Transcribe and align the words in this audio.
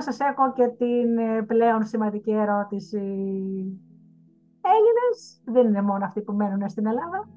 τώρα 0.00 0.12
σας 0.12 0.28
έχω 0.28 0.52
και 0.52 0.66
την 0.68 1.18
ε, 1.18 1.42
πλέον 1.42 1.84
σημαντική 1.84 2.30
ερώτηση. 2.30 2.96
Έλληνες; 4.74 5.42
Δεν 5.44 5.66
είναι 5.66 5.82
μόνο 5.82 6.04
αυτοί 6.04 6.20
που 6.20 6.32
μένουν 6.32 6.68
στην 6.68 6.86
Ελλάδα. 6.86 7.28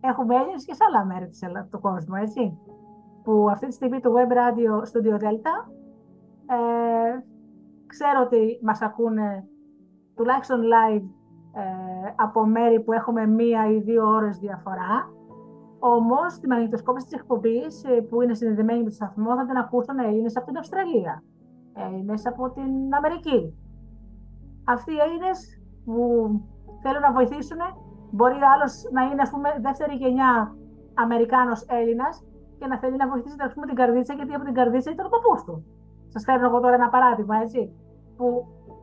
Έχουμε 0.00 0.34
Έλληνες 0.34 0.64
και 0.64 0.74
σε 0.74 0.84
άλλα 0.88 1.04
μέρη 1.04 1.26
της 1.28 1.42
Ελλάδα, 1.42 1.68
του 1.70 1.80
κόσμου, 1.80 2.14
έτσι. 2.14 2.58
Που 3.22 3.48
αυτή 3.50 3.66
τη 3.66 3.72
στιγμή 3.72 4.00
το 4.00 4.12
Web 4.16 4.32
Radio 4.32 4.72
Studio 4.92 5.14
Delta 5.14 5.56
ε, 6.46 7.20
ξέρω 7.86 8.20
ότι 8.24 8.60
μας 8.62 8.82
ακούνε 8.82 9.48
τουλάχιστον 10.14 10.60
live 10.60 11.04
ε, 11.52 12.12
από 12.16 12.46
μέρη 12.46 12.80
που 12.80 12.92
έχουμε 12.92 13.26
μία 13.26 13.70
ή 13.70 13.80
δύο 13.80 14.06
ώρες 14.06 14.38
διαφορά. 14.38 15.10
Όμως, 15.94 16.38
τη 16.40 16.46
μαγνητοσκόπηση 16.48 17.06
της 17.06 17.18
εκπομπής 17.20 17.84
ε, 17.84 18.00
που 18.00 18.22
είναι 18.22 18.34
συνδεδεμένη 18.34 18.82
με 18.82 18.88
το 18.88 18.94
σταθμό 18.94 19.36
θα 19.36 19.44
την 19.46 19.56
ακούσουν 19.56 19.98
Έλληνε 19.98 20.30
από 20.34 20.46
την 20.46 20.58
Αυστραλία, 20.58 21.22
Έλληνε 21.84 22.14
από 22.24 22.50
την 22.50 22.94
Αμερική. 22.98 23.40
Αυτοί 24.64 24.92
οι 24.92 25.00
Έλληνες 25.06 25.38
που 25.84 25.94
θέλουν 26.82 27.00
να 27.00 27.12
βοηθήσουν, 27.12 27.60
μπορεί 28.10 28.38
άλλος 28.54 28.72
να 28.92 29.02
είναι 29.02 29.22
ας 29.22 29.30
πούμε, 29.30 29.48
δεύτερη 29.60 29.94
γενιά 29.94 30.56
Αμερικάνος 30.94 31.60
Έλληνας 31.78 32.24
και 32.58 32.66
να 32.66 32.78
θέλει 32.78 32.96
να 32.96 33.08
βοηθήσει 33.08 33.36
ας 33.38 33.52
πούμε, 33.54 33.66
την 33.66 33.74
καρδίτσα, 33.74 34.14
γιατί 34.14 34.32
από 34.34 34.44
την 34.44 34.54
καρδίτσα 34.54 34.90
ήταν 34.90 35.06
ο 35.06 35.08
παππούς 35.08 35.44
του. 35.44 35.64
Σας 36.08 36.24
φέρνω 36.24 36.46
εγώ 36.46 36.60
τώρα 36.60 36.74
ένα 36.74 36.88
παράδειγμα, 36.88 37.36
έτσι. 37.44 37.60
Που 38.16 38.26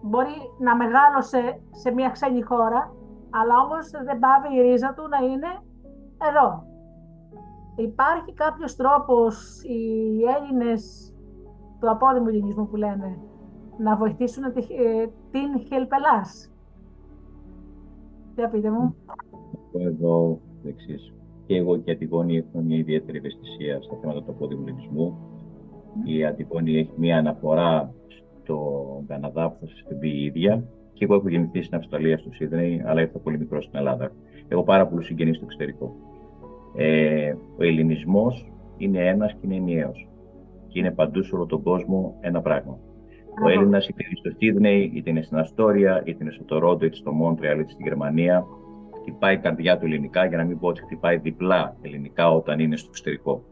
μπορεί 0.01 0.37
να 0.59 0.75
μεγάλωσε 0.75 1.41
σε 1.71 1.91
μια 1.91 2.09
ξένη 2.09 2.41
χώρα, 2.41 2.81
αλλά 3.29 3.55
όμως 3.63 3.89
δεν 4.07 4.19
πάβει 4.19 4.49
η 4.55 4.61
ρίζα 4.61 4.93
του 4.93 5.03
να 5.13 5.19
είναι 5.29 5.51
εδώ. 6.29 6.72
Υπάρχει 7.75 8.33
κάποιος 8.33 8.75
τρόπος 8.75 9.63
οι 9.63 10.19
Έλληνες 10.37 11.13
του 11.79 11.89
απόδημου 11.89 12.27
ελληνισμού 12.27 12.67
που 12.67 12.75
λένε 12.75 13.17
να 13.77 13.95
βοηθήσουν 13.95 14.53
τη, 14.53 14.59
ε, 14.59 15.07
την 15.31 15.59
Χελπελάς. 15.67 16.51
Τι 18.35 18.47
πείτε 18.51 18.71
μου. 18.71 18.95
Εδώ 19.71 20.39
εξή. 20.65 20.95
Και 21.45 21.55
εγώ 21.55 21.77
και 21.77 21.91
η 21.91 21.93
Αντιγόνη 21.93 22.37
έχουμε 22.37 22.63
μια 22.63 22.77
ιδιαίτερη 22.77 23.17
ευαισθησία 23.17 23.81
στα 23.81 23.97
θέματα 24.01 24.23
του 24.23 24.31
απόδημου 24.31 24.63
ελληνισμού. 24.67 25.17
Η 26.03 26.25
Αντιγόνη 26.25 26.77
έχει 26.77 26.91
μια 26.95 27.17
αναφορά 27.17 27.93
στον 28.07 29.05
Καναδά 29.07 29.49
που 29.49 29.57
θα 29.59 29.67
σας 29.67 29.97
πει 29.99 30.09
η 30.09 30.23
ίδια. 30.23 30.63
Και 30.93 31.03
εγώ 31.03 31.15
έχω 31.15 31.29
γεννηθείς 31.29 31.65
στην 31.65 31.77
Αυστραλία, 31.77 32.17
στο 32.17 32.29
Σίδνεϊ, 32.31 32.83
αλλά 32.85 33.01
ήρθα 33.01 33.19
πολύ 33.19 33.37
μικρό 33.37 33.61
στην 33.61 33.79
Ελλάδα. 33.79 34.11
Έχω 34.47 34.63
πάρα 34.63 34.87
πολλούς 34.87 35.05
συγγενείς 35.05 35.35
στο 35.35 35.45
εξωτερικό. 35.45 35.95
Ε, 36.75 37.33
ο 37.57 37.63
ελληνισμός 37.63 38.51
είναι 38.77 39.07
ένας 39.07 39.31
και 39.31 39.39
είναι 39.41 39.55
ενιαίος. 39.55 40.07
Και 40.67 40.79
είναι 40.79 40.91
παντού 40.91 41.23
σε 41.23 41.35
όλο 41.35 41.45
τον 41.45 41.63
κόσμο 41.63 42.17
ένα 42.21 42.41
πράγμα. 42.41 42.79
Ο 43.43 43.49
Έλληνας 43.49 43.87
είτε 43.87 44.03
είναι 44.05 44.15
στο 44.15 44.29
Σίδνεϊ, 44.37 44.91
είτε 44.93 45.09
είναι 45.09 45.21
στην 45.21 45.37
Αστόρια, 45.37 46.01
είτε 46.05 46.17
είναι 46.21 46.31
στο 46.31 46.43
Τορόντο, 46.43 46.85
είτε 46.85 46.95
στο 46.95 47.11
Μόντρεαλ, 47.11 47.59
είτε 47.59 47.71
στη 47.71 47.83
Γερμανία. 47.83 48.45
Χτυπάει 49.01 49.33
η 49.33 49.37
καρδιά 49.37 49.77
του 49.77 49.85
ελληνικά, 49.85 50.25
για 50.25 50.37
να 50.37 50.43
μην 50.43 50.59
πω 50.59 50.67
ότι 50.67 50.81
χτυπάει 50.81 51.17
διπλά 51.17 51.77
ελληνικά 51.81 52.31
όταν 52.31 52.59
είναι 52.59 52.75
στο 52.75 52.87
εξωτερικό. 52.89 53.43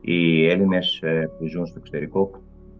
Οι 0.00 0.48
Έλληνες 0.48 1.00
ε, 1.02 1.30
που 1.38 1.46
ζουν 1.46 1.66
στο 1.66 1.78
εξωτερικό 1.78 2.30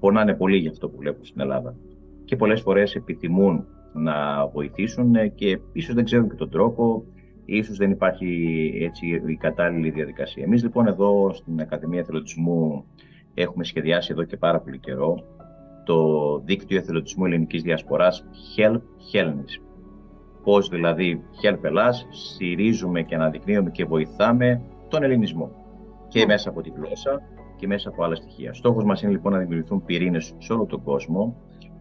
πονάνε 0.01 0.35
πολύ 0.35 0.57
για 0.57 0.71
αυτό 0.71 0.89
που 0.89 0.97
βλέπουν 0.97 1.25
στην 1.25 1.41
Ελλάδα. 1.41 1.77
Και 2.25 2.37
πολλές 2.37 2.61
φορές 2.61 2.95
επιθυμούν 2.95 3.67
να 3.95 4.47
βοηθήσουν 4.47 5.15
ε, 5.15 5.29
και 5.29 5.59
ίσως 5.73 5.95
δεν 5.95 6.05
ξέρουν 6.05 6.29
και 6.29 6.35
τον 6.35 6.51
τρόπο, 6.51 7.05
ίσως 7.45 7.77
δεν 7.77 7.91
υπάρχει 7.91 8.71
έτσι 8.81 9.23
η 9.27 9.37
κατάλληλη 9.37 9.91
διαδικασία. 9.91 10.45
Εμείς 10.45 10.63
λοιπόν 10.63 10.87
εδώ 10.87 11.31
στην 11.35 11.61
Ακαδημία 11.61 12.01
Εθελοντισμού 12.01 12.85
έχουμε 13.35 13.65
σχεδιάσει 13.65 14.09
εδώ 14.13 14.25
και 14.25 14.37
πάρα 14.37 14.61
πολύ 14.61 14.79
καιρό 14.79 15.25
το 15.85 16.39
δίκτυο 16.45 16.79
εθελοντισμού 16.79 17.25
ελληνικής 17.25 17.63
διασποράς 17.63 18.25
Help 18.57 18.81
Hellenis. 19.13 19.63
Πώς 20.43 20.69
δηλαδή 20.69 21.23
Help 21.43 21.65
Ελλάς 21.65 22.07
στηρίζουμε 22.11 23.03
και 23.03 23.15
αναδεικνύουμε 23.15 23.71
και 23.71 23.85
βοηθάμε 23.85 24.63
τον 24.89 25.03
ελληνισμό 25.03 25.51
και 26.09 26.19
ναι. 26.19 26.27
μέσα 26.27 26.49
από 26.49 26.61
τη 26.61 26.71
γλώσσα 26.71 27.23
και 27.57 27.67
μέσα 27.67 27.89
από 27.89 28.05
άλλα 28.05 28.15
στοιχεία. 28.15 28.53
Στόχος 28.53 28.85
μας 28.85 29.03
είναι 29.03 29.13
λοιπόν 29.13 29.33
να 29.33 29.39
δημιουργηθούν 29.39 29.85
πυρήνες 29.85 30.35
σε 30.39 30.53
όλο 30.53 30.65
τον 30.65 30.83
κόσμο 30.83 31.37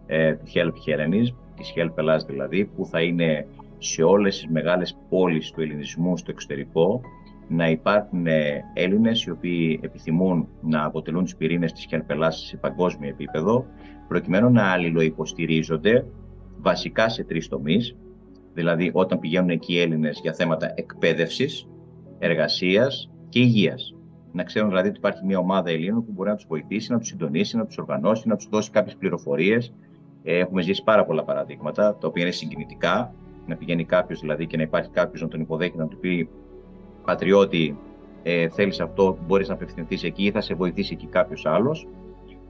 ε, 0.06 0.34
του 0.34 0.46
Help 0.54 0.74
Hellenis, 0.90 1.28
της 1.56 1.74
Help 1.76 1.92
Ελλάς 1.96 2.26
δηλαδή, 2.26 2.66
που 2.66 2.86
θα 2.86 3.02
είναι 3.02 3.48
σε 3.86 4.04
όλες 4.04 4.36
τις 4.36 4.48
μεγάλες 4.48 4.98
πόλεις 5.10 5.52
του 5.52 5.62
ελληνισμού 5.62 6.18
στο 6.18 6.32
εξωτερικό 6.32 7.02
να 7.48 7.70
υπάρχουν 7.70 8.28
ε, 8.28 8.64
Έλληνες 8.74 9.24
οι 9.24 9.32
οποίοι 9.32 9.80
επιθυμούν 9.84 10.48
να 10.62 10.84
αποτελούν 10.86 11.24
τις 11.24 11.36
πυρήνες 11.36 11.72
της 11.72 11.86
Χελπελάς 11.86 12.46
σε 12.48 12.58
παγκόσμιο 12.58 13.10
επίπεδο 13.10 13.66
προκειμένου 14.08 14.50
να 14.50 14.72
αλληλοϊποστηρίζονται 14.72 16.06
βασικά 16.58 17.10
σε 17.10 17.24
τρεις 17.24 17.48
τομείς 17.48 17.96
δηλαδή 18.54 18.92
όταν 18.94 19.20
πηγαίνουν 19.20 19.50
εκεί 19.50 19.74
οι 19.74 19.80
Έλληνες 19.80 20.20
για 20.22 20.34
θέματα 20.34 20.72
εκπαίδευσης, 20.76 21.68
εργασίας 22.20 23.12
και 23.30 23.40
υγείας. 23.40 23.96
Να 24.32 24.44
ξέρουν 24.44 24.70
δηλαδή 24.70 24.88
ότι 24.88 24.98
υπάρχει 24.98 25.26
μια 25.26 25.38
ομάδα 25.38 25.70
Ελλήνων 25.70 26.06
που 26.06 26.12
μπορεί 26.12 26.30
να 26.30 26.36
τους 26.36 26.46
βοηθήσει, 26.48 26.92
να 26.92 26.98
τους 27.00 27.08
συντονίσει, 27.08 27.58
να 27.58 27.66
τους 27.66 27.78
οργανώσει, 27.78 28.28
να 28.28 28.36
τους 28.36 28.48
δώσει 28.50 28.72
κάποιες 28.72 28.96
πληροφορίες. 28.96 29.74
Ε, 30.24 30.38
έχουμε 30.38 30.62
ζήσει 30.62 30.84
πάρα 30.84 31.06
πολλά 31.06 31.24
παραδείγματα, 31.24 31.98
τα 31.98 32.08
οποία 32.08 32.24
είναι 32.24 32.32
συγκινητικά 32.32 33.14
να 33.46 33.56
πηγαίνει 33.56 33.86
κάποιος 33.86 34.20
δηλαδή 34.20 34.48
και 34.48 34.58
να 34.58 34.64
υπάρχει 34.64 34.90
κάποιος 34.90 35.22
να 35.22 35.28
τον 35.28 35.40
υποδέχει, 35.40 35.78
να 35.78 35.88
του 35.88 35.98
πει 35.98 36.30
Πατριώτη, 37.06 37.78
ε, 38.24 38.50
θέλεις 38.50 38.80
αυτό, 38.80 39.18
μπορείς 39.28 39.48
να 39.48 39.54
απευθυνθείς 39.54 40.04
εκεί 40.04 40.24
ή 40.24 40.32
θα 40.32 40.42
σε 40.42 40.54
βοηθήσει 40.54 40.94
εκεί 40.94 41.08
κάποιος 41.08 41.46
άλλος. 41.46 41.88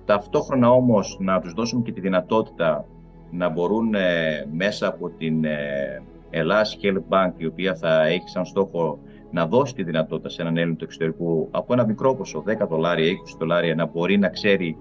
Ταυτόχρονα 0.06 0.70
όμως 0.72 1.18
να 1.20 1.42
τους 1.42 1.54
δώσουμε 1.54 1.82
και 1.82 1.92
τη 1.92 2.00
δυνατότητα 2.02 2.86
να 3.32 3.50
μπορούν 3.50 3.94
ε, 3.94 4.48
μέσα 4.52 4.88
από 4.88 5.10
την 5.10 5.46
ε, 5.46 6.04
Ελλάς 6.30 6.78
Health 6.82 7.04
Bank, 7.10 7.32
η 7.38 7.46
οποία 7.46 7.76
θα 7.76 8.06
έχει 8.06 8.30
σαν 8.30 8.46
στόχο 8.46 9.00
να 9.32 9.48
δώσει 9.48 9.76
τη 9.76 9.84
δυνατότητα 9.84 10.30
σε 10.30 10.42
έναν 10.42 10.58
Έλληνο 10.58 10.76
του 10.76 10.84
εξωτερικού 10.84 11.48
από 11.52 11.74
ένα 11.74 11.86
μικρό 11.86 12.16
ποσό, 12.16 12.44
10 12.64 12.68
δολάρια, 12.70 13.12
20 13.12 13.36
δολάρια, 13.40 13.76
να 13.76 13.86
μπορεί 13.86 14.18
να 14.18 14.30
ξέρει 14.30 14.78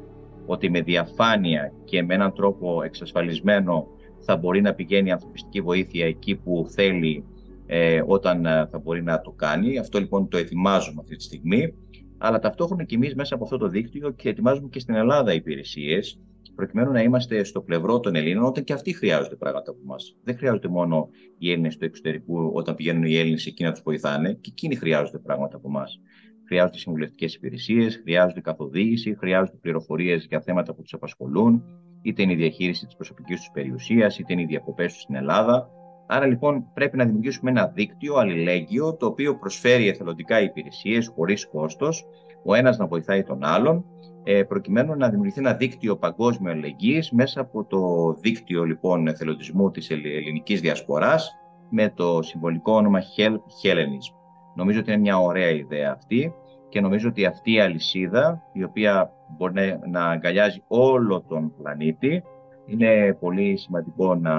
ότι 0.47 0.71
με 0.71 0.81
διαφάνεια 0.81 1.73
και 1.85 2.03
με 2.03 2.15
έναν 2.15 2.33
τρόπο 2.33 2.83
εξασφαλισμένο 2.83 3.87
θα 4.25 4.37
μπορεί 4.37 4.61
να 4.61 4.75
πηγαίνει 4.75 5.09
η 5.09 5.13
ανθρωπιστική 5.13 5.61
βοήθεια 5.61 6.07
εκεί 6.07 6.37
που 6.37 6.67
θέλει 6.69 7.25
ε, 7.67 8.03
όταν 8.07 8.47
ε, 8.47 8.67
θα 8.71 8.79
μπορεί 8.79 9.03
να 9.03 9.21
το 9.21 9.31
κάνει. 9.31 9.79
Αυτό 9.79 9.99
λοιπόν 9.99 10.29
το 10.29 10.37
ετοιμάζουμε 10.37 11.01
αυτή 11.01 11.17
τη 11.17 11.23
στιγμή. 11.23 11.75
Αλλά 12.19 12.39
ταυτόχρονα 12.39 12.85
και 12.85 12.95
εμείς 12.95 13.15
μέσα 13.15 13.35
από 13.35 13.45
αυτό 13.45 13.57
το 13.57 13.69
δίκτυο 13.69 14.11
και 14.11 14.29
ετοιμάζουμε 14.29 14.69
και 14.69 14.81
στην 14.81 14.95
Ελλάδα 14.95 15.35
υπηρεσίες, 15.35 16.21
προκειμένου 16.55 16.93
να 16.93 17.03
είμαστε 17.03 17.45
στο 17.45 17.61
πλευρό 17.61 18.01
των 18.01 18.15
Ελλήνων 18.15 18.45
όταν 18.45 18.65
και 18.65 18.73
αυτοί 18.73 18.93
χρειάζονται 18.93 19.37
πράγματα 19.37 19.71
από 19.71 19.81
εμάς. 19.83 20.17
Δεν 20.25 20.37
χρειάζονται 20.37 20.69
μόνο 20.69 21.09
οι 21.39 21.51
Έλληνες 21.51 21.77
του 21.77 21.85
εξωτερικού 21.85 22.51
όταν 22.55 22.75
πηγαίνουν 22.75 23.05
οι 23.05 23.17
Έλληνες 23.17 23.47
εκεί 23.47 23.65
να 23.65 23.73
τους 23.73 23.83
βοηθάνε, 23.83 24.33
και 24.33 24.51
εκείνοι 24.51 24.75
χρειάζονται 24.75 25.19
πράγματα 25.19 25.57
από 25.57 25.69
εμάς. 25.69 26.01
Χρειάζονται 26.47 26.79
συμβουλευτικές 26.79 27.35
υπηρεσίες, 27.35 28.01
χρειάζονται 28.03 28.41
καθοδήγηση, 28.41 29.17
χρειάζονται 29.19 29.59
πληροφορίες 29.61 30.27
για 30.29 30.41
θέματα 30.41 30.75
που 30.75 30.83
τους 30.83 30.93
απασχολούν, 30.93 31.63
είτε 32.03 32.23
είναι 32.23 32.33
η 32.33 32.37
διαχείριση 32.37 32.87
της 32.87 32.95
προσωπικής 32.97 33.37
τους 33.37 33.51
περιουσίας, 33.53 34.19
είτε 34.19 34.33
είναι 34.33 34.43
οι 34.43 34.47
διακοπές 34.47 34.93
τους 34.93 35.03
στην 35.03 35.15
Ελλάδα. 35.15 35.69
Άρα 36.07 36.27
λοιπόν 36.27 36.67
πρέπει 36.75 36.97
να 36.97 37.05
δημιουργήσουμε 37.05 37.51
ένα 37.51 37.67
δίκτυο 37.67 38.15
αλληλέγγυο 38.15 38.97
το 38.97 39.07
οποίο 39.07 39.39
προσφέρει 39.39 39.89
εθελοντικά 39.89 40.41
υπηρεσίες 40.41 41.13
χωρίς 41.17 41.49
κόστος, 41.49 42.07
ο 42.45 42.55
ένας 42.55 42.79
να 42.79 42.87
βοηθάει 42.87 43.23
τον 43.23 43.45
άλλον, 43.45 43.85
ε, 44.25 44.43
προκειμένου 44.43 44.97
να 44.97 45.09
δημιουργηθεί 45.09 45.41
ένα 45.41 45.55
δίκτυο 45.55 45.97
παγκόσμιο 45.97 46.51
αλληλεγγύης 46.51 47.11
μέσα 47.11 47.41
από 47.41 47.65
το 47.65 48.13
δίκτυο 48.21 48.65
λοιπόν 48.65 49.07
εθελοντισμού 49.07 49.71
της 49.71 49.91
ελληνικής 49.91 50.61
διασποράς 50.61 51.31
με 51.71 51.93
το 51.95 52.23
συμβολικό 52.23 52.73
όνομα 52.73 53.01
Help 53.17 53.35
Hellenism. 53.35 54.15
Νομίζω 54.55 54.81
ότι 54.81 54.91
είναι 54.91 55.01
μια 55.01 55.19
ωραία 55.19 55.51
ιδέα 55.51 55.93
αυτή 55.93 56.35
και 56.73 56.81
νομίζω 56.81 57.09
ότι 57.09 57.25
αυτή 57.25 57.53
η 57.53 57.61
αλυσίδα, 57.61 58.43
η 58.53 58.65
οποία 58.65 59.13
μπορεί 59.37 59.79
να 59.91 60.05
αγκαλιάζει 60.05 60.63
όλο 60.69 61.25
τον 61.29 61.53
πλανήτη, 61.57 62.23
είναι 62.67 63.17
πολύ 63.21 63.57
σημαντικό 63.57 64.15
να, 64.15 64.35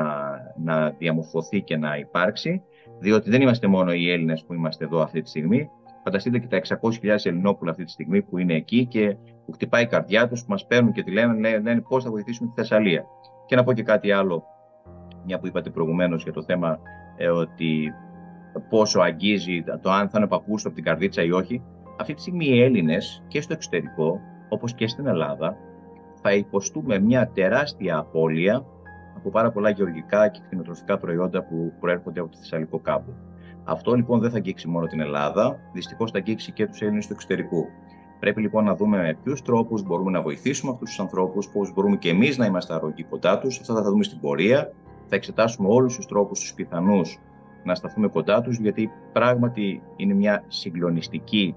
να 0.58 0.90
διαμορφωθεί 0.90 1.62
και 1.62 1.78
να 1.78 1.98
υπάρξει, 1.98 2.62
διότι 3.00 3.30
δεν 3.30 3.42
είμαστε 3.42 3.68
μόνο 3.68 3.94
οι 3.94 4.12
Έλληνες 4.12 4.44
που 4.44 4.54
είμαστε 4.54 4.86
εδώ 4.86 5.02
αυτή 5.02 5.22
τη 5.22 5.30
στιγμή. 5.30 5.70
Φανταστείτε 6.04 6.40
και 6.40 6.48
τα 6.48 6.80
600.000 7.04 7.18
Ελληνόπουλα 7.24 7.72
αυτή 7.72 7.84
τη 7.84 7.92
στιγμή 7.92 8.22
που 8.22 8.38
είναι 8.38 8.54
εκεί 8.54 8.86
και 8.86 9.16
που 9.46 9.52
χτυπάει 9.52 9.84
η 9.84 9.88
καρδιά 9.88 10.28
τους, 10.28 10.42
που 10.42 10.50
μας 10.50 10.66
παίρνουν 10.66 10.92
και 10.92 11.04
τη 11.04 11.12
λένε, 11.12 11.34
λένε, 11.34 11.60
λένε 11.60 11.82
πώς 11.82 12.04
θα 12.04 12.10
βοηθήσουμε 12.10 12.50
τη 12.50 12.56
Θεσσαλία. 12.56 13.06
Και 13.46 13.56
να 13.56 13.64
πω 13.64 13.74
και 13.74 13.84
κάτι 13.84 14.12
άλλο, 14.12 14.44
μια 15.26 15.40
που 15.40 15.48
είπατε 15.48 15.70
προηγουμένως 15.70 16.24
για 16.24 16.34
το 16.34 16.44
θέμα 16.44 16.80
ε, 17.18 17.28
ότι 17.28 17.94
πόσο 18.70 19.00
αγγίζει 19.00 19.64
το 19.82 19.92
αν 19.92 20.10
θα 20.10 20.18
είναι 20.18 20.28
παππούς 20.28 20.66
από 20.66 20.76
την 20.76 20.84
καρδίτσα 20.84 21.24
ή 21.24 21.32
όχι. 21.32 21.62
Αυτή 21.98 22.14
τη 22.14 22.22
στιγμή 22.22 22.46
οι 22.46 22.62
Έλληνες 22.62 23.24
και 23.28 23.42
στο 23.42 23.54
εξωτερικό, 23.54 24.20
όπως 24.50 24.74
και 24.74 24.88
στην 24.88 25.08
Ελλάδα, 25.08 25.58
θα 26.22 26.34
υποστούμε 26.34 27.00
μια 27.00 27.28
τεράστια 27.34 27.98
απώλεια 27.98 28.66
από 29.18 29.30
πάρα 29.30 29.52
πολλά 29.52 29.70
γεωργικά 29.70 30.28
και 30.28 30.40
κτηνοτροφικά 30.46 30.98
προϊόντα 30.98 31.44
που 31.44 31.74
προέρχονται 31.80 32.20
από 32.20 32.32
το 32.32 32.38
Θεσσαλικό 32.38 32.80
κάμπο. 32.80 33.12
Αυτό 33.64 33.94
λοιπόν 33.94 34.20
δεν 34.20 34.30
θα 34.30 34.38
αγγίξει 34.38 34.68
μόνο 34.68 34.86
την 34.86 35.00
Ελλάδα, 35.00 35.60
δυστυχώς 35.74 36.12
θα 36.12 36.18
αγγίξει 36.18 36.52
και 36.52 36.68
τους 36.68 36.82
Έλληνες 36.82 37.08
του 37.08 37.14
εξωτερικού. 37.14 37.66
Πρέπει 38.20 38.42
λοιπόν 38.42 38.64
να 38.64 38.76
δούμε 38.76 38.98
με 38.98 39.18
ποιους 39.24 39.42
τρόπους 39.42 39.84
μπορούμε 39.84 40.12
να 40.12 40.22
βοηθήσουμε 40.22 40.72
αυτούς 40.72 40.90
τους 40.90 41.00
ανθρώπους, 41.00 41.50
πώς 41.50 41.74
μπορούμε 41.74 41.96
και 41.96 42.10
εμείς 42.10 42.38
να 42.38 42.46
είμαστε 42.46 42.74
αρρωγοί 42.74 43.04
κοντά 43.04 43.40
τους. 43.40 43.60
Αυτά 43.60 43.74
θα 43.74 43.82
δούμε 43.82 44.04
στην 44.04 44.20
πορεία. 44.20 44.72
Θα 45.08 45.16
εξετάσουμε 45.16 45.68
όλους 45.72 45.96
τους 45.96 46.06
τρόπους, 46.06 46.40
τους 46.40 46.54
πιθανούς 46.54 47.20
να 47.64 47.76
σταθούμε 47.76 48.08
κοντά 48.08 48.42
τους, 48.42 48.58
γιατί 48.58 48.92
πράγματι 49.14 49.82
είναι 49.96 50.14
μια 50.14 50.44
συγκλονιστική 50.48 51.56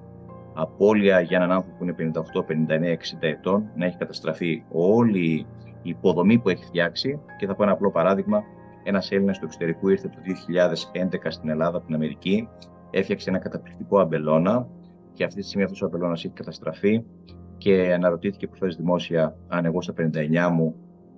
απώλεια 0.57 1.21
για 1.21 1.37
έναν 1.37 1.51
άνθρωπο 1.53 1.77
που 1.77 1.85
είναι 1.85 2.13
58, 2.15 2.41
59, 2.41 2.93
60 2.93 2.97
ετών, 3.21 3.71
να 3.75 3.85
έχει 3.87 3.97
καταστραφεί 3.97 4.65
όλη 4.71 5.47
η 5.83 5.91
υποδομή 5.91 6.39
που 6.39 6.49
έχει 6.49 6.65
φτιάξει. 6.65 7.21
Και 7.39 7.47
θα 7.47 7.55
πω 7.55 7.63
ένα 7.63 7.73
απλό 7.73 7.91
παράδειγμα. 7.91 8.43
Ένας 8.83 9.11
Έλληνας 9.11 9.39
του 9.39 9.45
εξωτερικού 9.45 9.89
ήρθε 9.89 10.09
το 10.09 10.17
2011 10.93 11.27
στην 11.29 11.49
Ελλάδα, 11.49 11.77
από 11.77 11.87
την 11.87 11.95
Αμερική, 11.95 12.49
έφτιαξε 12.91 13.31
ένα 13.31 13.39
καταπληκτικό 13.39 13.99
αμπελώνα 13.99 14.69
και 15.13 15.25
αυτή 15.25 15.41
τη 15.41 15.47
στιγμή 15.47 15.65
αυτός 15.65 15.83
ο 15.83 15.87
αμπελώνας 15.87 16.25
έχει 16.25 16.35
καταστραφεί 16.35 17.05
και 17.57 17.93
αναρωτήθηκε 17.95 18.47
προχθέ 18.47 18.77
δημόσια 18.77 19.37
αν 19.49 19.65
εγώ 19.65 19.83
στα 19.83 19.95
59 19.97 20.51
μου 20.53 20.75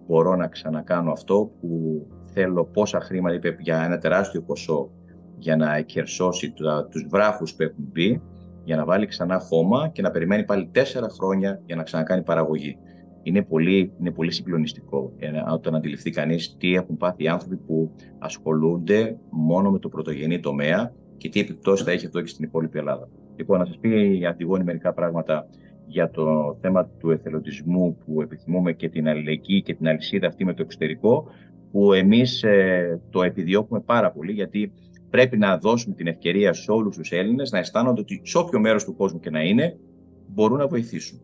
μπορώ 0.06 0.36
να 0.36 0.48
ξανακάνω 0.48 1.12
αυτό 1.12 1.50
που 1.60 2.02
θέλω 2.32 2.64
πόσα 2.64 3.00
χρήματα, 3.00 3.34
είπε 3.34 3.56
για 3.60 3.82
ένα 3.84 3.98
τεράστιο 3.98 4.42
ποσό 4.42 4.90
για 5.38 5.56
να 5.56 5.76
εκχερσώσει 5.76 6.52
τους 6.90 7.06
βράχους 7.08 7.54
που 7.54 7.62
έχουν 7.62 7.84
μπει, 7.92 8.22
για 8.68 8.76
να 8.76 8.84
βάλει 8.84 9.06
ξανά 9.06 9.38
χώμα 9.38 9.88
και 9.88 10.02
να 10.02 10.10
περιμένει 10.10 10.44
πάλι 10.44 10.68
τέσσερα 10.72 11.08
χρόνια 11.08 11.60
για 11.66 11.76
να 11.76 11.82
ξανακάνει 11.82 12.22
παραγωγή. 12.22 12.78
Είναι 13.22 13.42
πολύ, 13.42 13.92
είναι 14.00 14.10
πολύ 14.10 14.32
συγκλονιστικό 14.32 15.12
όταν 15.52 15.74
αντιληφθεί 15.74 16.10
κανείς 16.10 16.56
τι 16.58 16.74
έχουν 16.74 16.96
πάθει 16.96 17.22
οι 17.24 17.28
άνθρωποι 17.28 17.56
που 17.56 17.90
ασχολούνται 18.18 19.18
μόνο 19.30 19.70
με 19.70 19.78
το 19.78 19.88
πρωτογενή 19.88 20.40
τομέα 20.40 20.92
και 21.16 21.28
τι 21.28 21.40
επιπτώσεις 21.40 21.84
θα 21.84 21.90
έχει 21.90 22.06
αυτό 22.06 22.20
και 22.20 22.28
στην 22.28 22.44
υπόλοιπη 22.44 22.78
Ελλάδα. 22.78 23.08
Λοιπόν, 23.36 23.58
να 23.58 23.64
σας 23.64 23.78
πει 23.78 24.18
η 24.18 24.26
Αντιγόνη 24.26 24.64
μερικά 24.64 24.92
πράγματα 24.92 25.48
για 25.86 26.10
το 26.10 26.56
θέμα 26.60 26.86
του 26.98 27.10
εθελοντισμού 27.10 27.96
που 28.04 28.22
επιθυμούμε 28.22 28.72
και 28.72 28.88
την 28.88 29.08
αλληλεγγύη 29.08 29.62
και 29.62 29.74
την 29.74 29.88
αλυσίδα 29.88 30.26
αυτή 30.26 30.44
με 30.44 30.54
το 30.54 30.62
εξωτερικό, 30.62 31.26
που 31.72 31.92
εμείς 31.92 32.42
ε, 32.42 33.00
το 33.10 33.22
επιδιώκουμε 33.22 33.80
πάρα 33.80 34.10
πολύ, 34.10 34.32
γιατί 34.32 34.72
πρέπει 35.10 35.38
να 35.38 35.58
δώσουμε 35.58 35.94
την 35.94 36.06
ευκαιρία 36.06 36.52
σε 36.52 36.70
όλους 36.70 36.96
τους 36.96 37.12
Έλληνες 37.12 37.50
να 37.50 37.58
αισθάνονται 37.58 38.00
ότι 38.00 38.20
σε 38.24 38.38
όποιο 38.38 38.60
μέρος 38.60 38.84
του 38.84 38.96
κόσμου 38.96 39.20
και 39.20 39.30
να 39.30 39.42
είναι, 39.42 39.78
μπορούν 40.26 40.58
να 40.58 40.66
βοηθήσουν. 40.66 41.20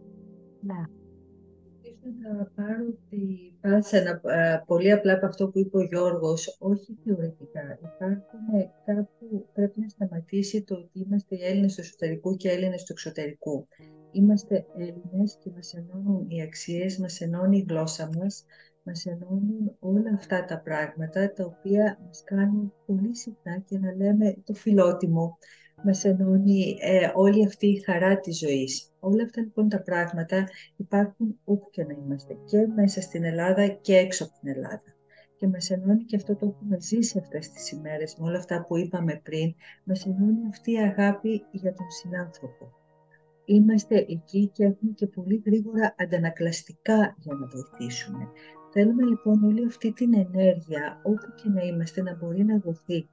Ναι 0.61 0.85
να 2.23 2.51
πάρω 2.55 2.99
τη 3.09 3.17
πάτσα 3.61 4.21
πολύ 4.67 4.93
απλά 4.93 5.13
από 5.13 5.27
αυτό 5.27 5.49
που 5.49 5.59
είπε 5.59 5.77
ο 5.77 5.83
Γιώργος, 5.83 6.57
όχι 6.59 6.99
θεωρητικά. 7.05 7.79
Υπάρχουν 7.81 8.73
κάπου, 8.85 9.47
πρέπει 9.55 9.81
να 9.81 9.89
σταματήσει 9.89 10.63
το 10.63 10.75
ότι 10.75 11.01
είμαστε 11.01 11.37
Έλληνες 11.41 11.75
του 11.75 11.81
εσωτερικού 11.81 12.37
και 12.37 12.49
Έλληνες 12.51 12.85
του 12.85 12.93
εξωτερικού. 12.93 13.69
Είμαστε 14.13 14.67
Έλληνες 14.77 15.39
και 15.43 15.51
μας 15.55 15.75
ενώνουν 15.75 16.27
οι 16.29 16.43
αξίες, 16.43 16.99
μας 16.99 17.21
ενώνει 17.21 17.59
η 17.59 17.67
γλώσσα 17.69 18.11
μας, 18.19 18.45
μας 18.85 19.07
ενώνουν 19.07 19.77
όλα 19.79 20.11
αυτά 20.15 20.45
τα 20.45 20.61
πράγματα 20.61 21.33
τα 21.33 21.45
οποία 21.45 21.99
μας 22.07 22.23
κάνουν 22.25 22.73
πολύ 22.87 23.17
συχνά 23.17 23.59
και 23.59 23.79
να 23.79 23.95
λέμε 23.95 24.37
το 24.45 24.55
φιλότιμο, 24.55 25.39
μας 25.85 26.05
ενώνει 26.05 26.77
ε, 26.81 27.11
όλη 27.15 27.47
αυτή 27.47 27.67
η 27.67 27.81
χαρά 27.81 28.21
της 28.21 28.39
ζωής. 28.39 28.93
Όλα 29.01 29.23
αυτά 29.23 29.41
λοιπόν 29.41 29.69
τα 29.69 29.83
πράγματα 29.83 30.49
υπάρχουν 30.77 31.39
όπου 31.45 31.71
και 31.71 31.85
να 31.85 31.93
είμαστε 31.93 32.37
και 32.45 32.67
μέσα 32.75 33.01
στην 33.01 33.25
Ελλάδα 33.25 33.67
και 33.67 33.97
έξω 33.97 34.25
από 34.25 34.33
την 34.41 34.49
Ελλάδα. 34.49 34.95
Και 35.37 35.47
μας 35.47 35.71
ενώνει 35.71 36.05
και 36.05 36.17
αυτό 36.17 36.37
το 36.37 36.47
έχουμε 36.47 36.77
ζήσει 36.81 37.19
αυτές 37.19 37.51
τις 37.51 37.71
ημέρες 37.71 38.17
με 38.19 38.27
όλα 38.27 38.39
αυτά 38.39 38.65
που 38.65 38.77
είπαμε 38.79 39.21
πριν, 39.23 39.55
μας 39.85 40.07
ενώνει 40.07 40.49
αυτή 40.49 40.73
η 40.73 40.79
αγάπη 40.79 41.45
για 41.51 41.73
τον 41.73 41.91
συνάνθρωπο. 41.91 42.73
Είμαστε 43.45 43.97
εκεί 44.09 44.51
και 44.53 44.65
έχουμε 44.65 44.93
και 44.95 45.07
πολύ 45.07 45.43
γρήγορα 45.47 45.95
αντανακλαστικά 45.99 47.17
για 47.19 47.35
να 47.35 47.47
βοηθήσουμε. 47.47 48.29
Θέλουμε 48.76 49.05
λοιπόν 49.05 49.44
όλη 49.44 49.67
αυτή 49.67 49.93
την 49.93 50.15
ενέργεια, 50.15 51.00
όπου 51.03 51.26
και 51.35 51.49
να 51.49 51.62
είμαστε, 51.62 52.03
να 52.03 52.17
μπορεί 52.17 52.44
να 52.44 52.59
δοθεί. 52.59 53.09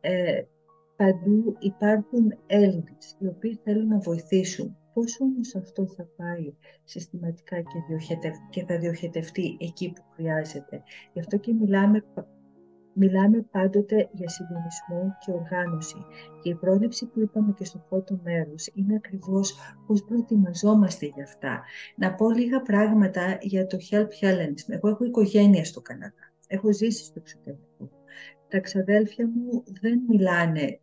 Ε, 0.00 0.42
παντού 0.96 1.56
υπάρχουν 1.58 2.38
Έλληνες 2.46 3.16
οι 3.18 3.26
οποίοι 3.26 3.60
θέλουν 3.64 3.88
να 3.88 3.98
βοηθήσουν. 3.98 4.76
Πώς 4.94 5.20
όμως 5.20 5.54
αυτό 5.54 5.86
θα 5.86 6.08
πάει 6.16 6.54
συστηματικά 6.84 7.56
και, 8.50 8.64
θα 8.64 8.78
διοχετευτεί 8.78 9.56
εκεί 9.60 9.92
που 9.92 10.02
χρειάζεται; 10.14 10.82
Γι' 11.12 11.20
αυτό 11.20 11.36
και 11.36 11.52
μιλάμε, 11.52 12.04
μιλάμε 12.92 13.46
πάντοτε 13.50 14.08
για 14.12 14.28
συντονισμό 14.28 15.16
και 15.24 15.32
οργάνωση. 15.32 16.04
Και 16.42 16.48
η 16.48 16.54
πρόληψη 16.54 17.06
που 17.06 17.20
είπαμε 17.20 17.52
και 17.56 17.64
στο 17.64 17.84
πρώτο 17.88 18.20
μέρος 18.22 18.70
είναι 18.74 18.94
ακριβώς 18.94 19.54
πώς 19.86 20.04
προετοιμαζόμαστε 20.04 21.06
για 21.06 21.24
αυτά. 21.24 21.62
Να 21.96 22.14
πω 22.14 22.30
λίγα 22.30 22.62
πράγματα 22.62 23.38
για 23.40 23.66
το 23.66 23.78
Help 23.90 24.08
Hellenism. 24.20 24.68
Εγώ 24.68 24.88
έχω 24.88 25.04
οικογένεια 25.04 25.64
στο 25.64 25.80
Καναδά. 25.80 26.32
Έχω 26.46 26.72
ζήσει 26.72 27.04
στο 27.04 27.18
εξωτερικό. 27.18 27.90
Τα 28.48 28.60
ξαδέλφια 28.60 29.26
μου 29.26 29.62
δεν 29.80 30.00
μιλάνε 30.08 30.80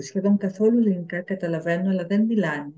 σχεδόν 0.00 0.36
καθόλου 0.36 0.78
ελληνικά 0.78 1.20
καταλαβαίνω, 1.20 1.90
αλλά 1.90 2.06
δεν 2.06 2.24
μιλάνε. 2.24 2.72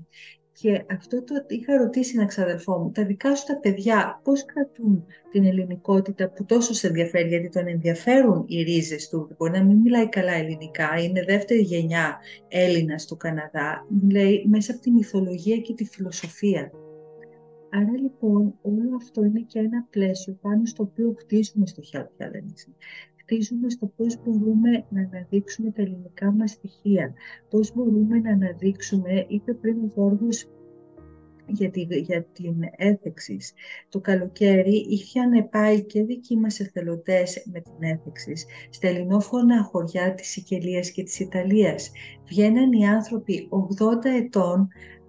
Και 0.61 0.85
αυτό 0.91 1.23
το 1.23 1.33
είχα 1.47 1.77
ρωτήσει 1.77 2.13
ένα 2.17 2.25
ξαδελφό 2.25 2.77
μου, 2.77 2.91
τα 2.91 3.05
δικά 3.05 3.35
σου 3.35 3.45
τα 3.45 3.59
παιδιά 3.59 4.21
πώς 4.23 4.45
κρατούν 4.45 5.05
την 5.31 5.45
ελληνικότητα 5.45 6.29
που 6.29 6.45
τόσο 6.45 6.73
σε 6.73 6.87
ενδιαφέρει, 6.87 7.27
γιατί 7.27 7.49
τον 7.49 7.67
ενδιαφέρουν 7.67 8.45
οι 8.47 8.61
ρίζες 8.61 9.09
του, 9.09 9.35
μπορεί 9.37 9.51
να 9.51 9.63
μην 9.63 9.77
μιλάει 9.77 10.09
καλά 10.09 10.33
ελληνικά, 10.33 10.99
είναι 10.99 11.23
δεύτερη 11.23 11.61
γενιά 11.61 12.17
Έλληνας 12.47 13.05
του 13.05 13.17
Καναδά, 13.17 13.85
λέει 14.11 14.45
μέσα 14.47 14.71
από 14.71 14.81
τη 14.81 14.91
μυθολογία 14.91 15.57
και 15.57 15.73
τη 15.73 15.85
φιλοσοφία. 15.85 16.71
Άρα 17.77 17.97
λοιπόν 18.01 18.53
όλο 18.61 18.95
αυτό 18.95 19.23
είναι 19.23 19.39
και 19.39 19.59
ένα 19.59 19.87
πλαίσιο 19.89 20.37
πάνω 20.41 20.65
στο 20.65 20.83
οποίο 20.83 21.15
χτίζουμε 21.17 21.65
στο 21.65 21.81
Health 21.91 22.27
χτίζουμε 23.21 23.69
στο 23.69 23.85
πώς 23.95 24.21
μπορούμε 24.23 24.85
να 24.89 25.01
αναδείξουμε 25.01 25.71
τα 25.71 25.81
ελληνικά 25.81 26.31
μας 26.31 26.51
στοιχεία, 26.51 27.13
πώς 27.49 27.73
μπορούμε 27.73 28.19
να 28.19 28.31
αναδείξουμε, 28.31 29.25
είπε 29.27 29.53
πριν 29.53 29.79
ο 29.79 29.91
Γιώργος, 29.93 30.47
για, 31.47 31.71
για 31.89 32.23
την 32.23 32.55
έθεξης. 32.75 33.53
Το 33.89 33.99
καλοκαίρι 33.99 34.85
είχαν 34.89 35.49
πάει 35.49 35.83
και 35.83 36.03
δικοί 36.03 36.37
μας 36.37 36.59
εθελοντές 36.59 37.43
με 37.53 37.59
την 37.61 37.73
έθεξης 37.79 38.45
στα 38.69 38.87
ελληνόφωνα 38.87 39.63
χωριά 39.63 40.13
της 40.13 40.29
Σικελίας 40.29 40.91
και 40.91 41.03
της 41.03 41.19
Ιταλίας. 41.19 41.91
Βγαίναν 42.25 42.71
οι 42.71 42.87
άνθρωποι 42.87 43.47
80 43.49 44.05
ετών 44.05 44.67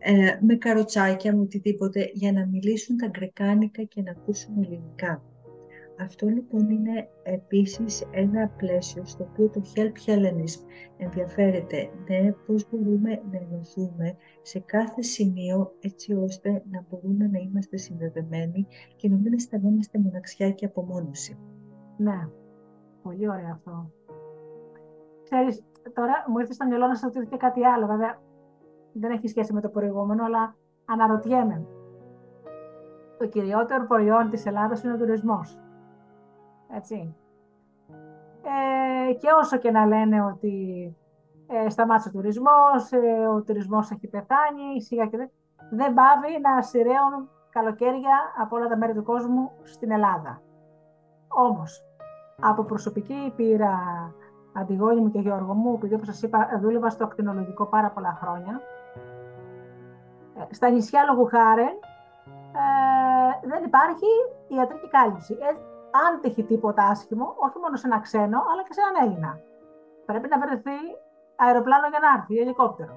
ε, 0.08 0.38
με 0.40 0.54
καροτσάκια, 0.54 1.34
με 1.34 1.40
οτιδήποτε, 1.40 2.10
για 2.12 2.32
να 2.32 2.46
μιλήσουν 2.46 2.96
τα 2.96 3.06
γκρεκάνικα 3.06 3.82
και 3.82 4.02
να 4.02 4.10
ακούσουν 4.10 4.62
ελληνικά. 4.62 5.22
Αυτό 6.00 6.26
λοιπόν 6.26 6.70
είναι 6.70 7.08
επίσης 7.22 8.06
ένα 8.10 8.48
πλαίσιο 8.48 9.04
στο 9.04 9.28
οποίο 9.30 9.48
το 9.48 9.62
Help 9.74 10.08
Hellenism 10.08 10.60
ενδιαφέρεται. 10.96 11.90
Ναι, 12.08 12.32
πώς 12.32 12.68
μπορούμε 12.70 13.10
να 13.30 13.38
ενωθούμε 13.38 14.16
σε 14.42 14.58
κάθε 14.58 15.02
σημείο 15.02 15.72
έτσι 15.80 16.14
ώστε 16.14 16.50
να 16.50 16.84
μπορούμε 16.88 17.26
να 17.26 17.38
είμαστε 17.38 17.76
συνδεδεμένοι 17.76 18.66
και 18.96 19.08
να 19.08 19.16
μην 19.16 19.32
αισθανόμαστε 19.32 19.98
μοναξιά 19.98 20.50
και 20.50 20.64
απομόνωση. 20.64 21.38
Ναι, 21.96 22.28
πολύ 23.02 23.28
ωραίο 23.28 23.50
αυτό. 23.52 23.90
Ξέρεις, 25.22 25.64
τώρα 25.94 26.24
μου 26.28 26.38
ήρθε 26.38 26.52
στο 26.52 26.66
μυαλό 26.66 26.86
να 26.86 26.94
σας 26.94 27.02
ρωτήσω 27.02 27.24
και 27.24 27.36
κάτι 27.36 27.64
άλλο, 27.64 27.86
βέβαια 27.86 28.20
δεν 28.98 29.10
έχει 29.10 29.28
σχέση 29.28 29.52
με 29.52 29.60
το 29.60 29.68
προηγούμενο, 29.68 30.24
αλλά 30.24 30.54
αναρωτιέμαι. 30.84 31.66
Το 33.18 33.26
κυριότερο 33.26 33.86
προϊόν 33.86 34.30
της 34.30 34.46
Ελλάδας 34.46 34.82
είναι 34.82 34.92
ο 34.92 34.96
τουρισμός. 34.96 35.58
Έτσι. 36.76 37.16
Ε, 38.42 39.12
και 39.12 39.28
όσο 39.40 39.56
και 39.56 39.70
να 39.70 39.86
λένε 39.86 40.22
ότι 40.22 40.54
ε, 41.46 41.68
σταμάτησε 41.68 42.08
ο 42.08 42.12
τουρισμός, 42.12 42.92
ε, 42.92 43.26
ο 43.26 43.42
τουρισμός 43.42 43.90
έχει 43.90 44.06
πεθάνει, 44.06 44.82
σιγά 44.82 45.06
και 45.06 45.16
δεν, 45.16 45.30
δεν 45.70 45.94
πάβει 45.94 46.40
να 46.42 46.62
σειραίουν 46.62 47.28
καλοκαίρια 47.50 48.16
από 48.42 48.56
όλα 48.56 48.68
τα 48.68 48.76
μέρη 48.76 48.94
του 48.94 49.02
κόσμου 49.02 49.50
στην 49.62 49.90
Ελλάδα. 49.90 50.40
Όμως, 51.28 51.84
από 52.40 52.62
προσωπική 52.62 53.32
πείρα 53.36 53.74
Αντιγόνη 54.52 55.00
μου 55.00 55.10
και 55.10 55.18
Γιώργο 55.18 55.54
μου, 55.54 55.74
επειδή 55.74 55.94
όπως 55.94 56.06
σας 56.06 56.22
είπα 56.22 56.58
δούλευα 56.62 56.90
στο 56.90 57.04
ακτινολογικό 57.04 57.66
πάρα 57.66 57.90
πολλά 57.90 58.18
χρόνια, 58.20 58.60
ε, 58.60 58.85
στα 60.50 60.68
νησιά 60.68 61.04
λόγου 61.04 61.26
χάρη 61.26 61.68
ε, 62.62 63.48
δεν 63.48 63.64
υπάρχει 63.64 64.10
ιατρική 64.48 64.88
κάλυψη. 64.88 65.38
Ε, 65.40 65.50
αν 66.04 66.20
τύχει 66.20 66.42
τίποτα 66.44 66.82
άσχημο, 66.84 67.34
όχι 67.38 67.58
μόνο 67.58 67.76
σε 67.76 67.86
ένα 67.86 68.00
ξένο, 68.00 68.38
αλλά 68.50 68.62
και 68.62 68.72
σε 68.72 68.80
έναν 68.80 68.94
Έλληνα. 69.04 69.40
Πρέπει 70.06 70.28
να 70.28 70.38
βρεθεί 70.38 70.78
αεροπλάνο 71.36 71.86
για 71.88 71.98
να 71.98 72.08
έρθει, 72.16 72.38
ελικόπτερο. 72.38 72.94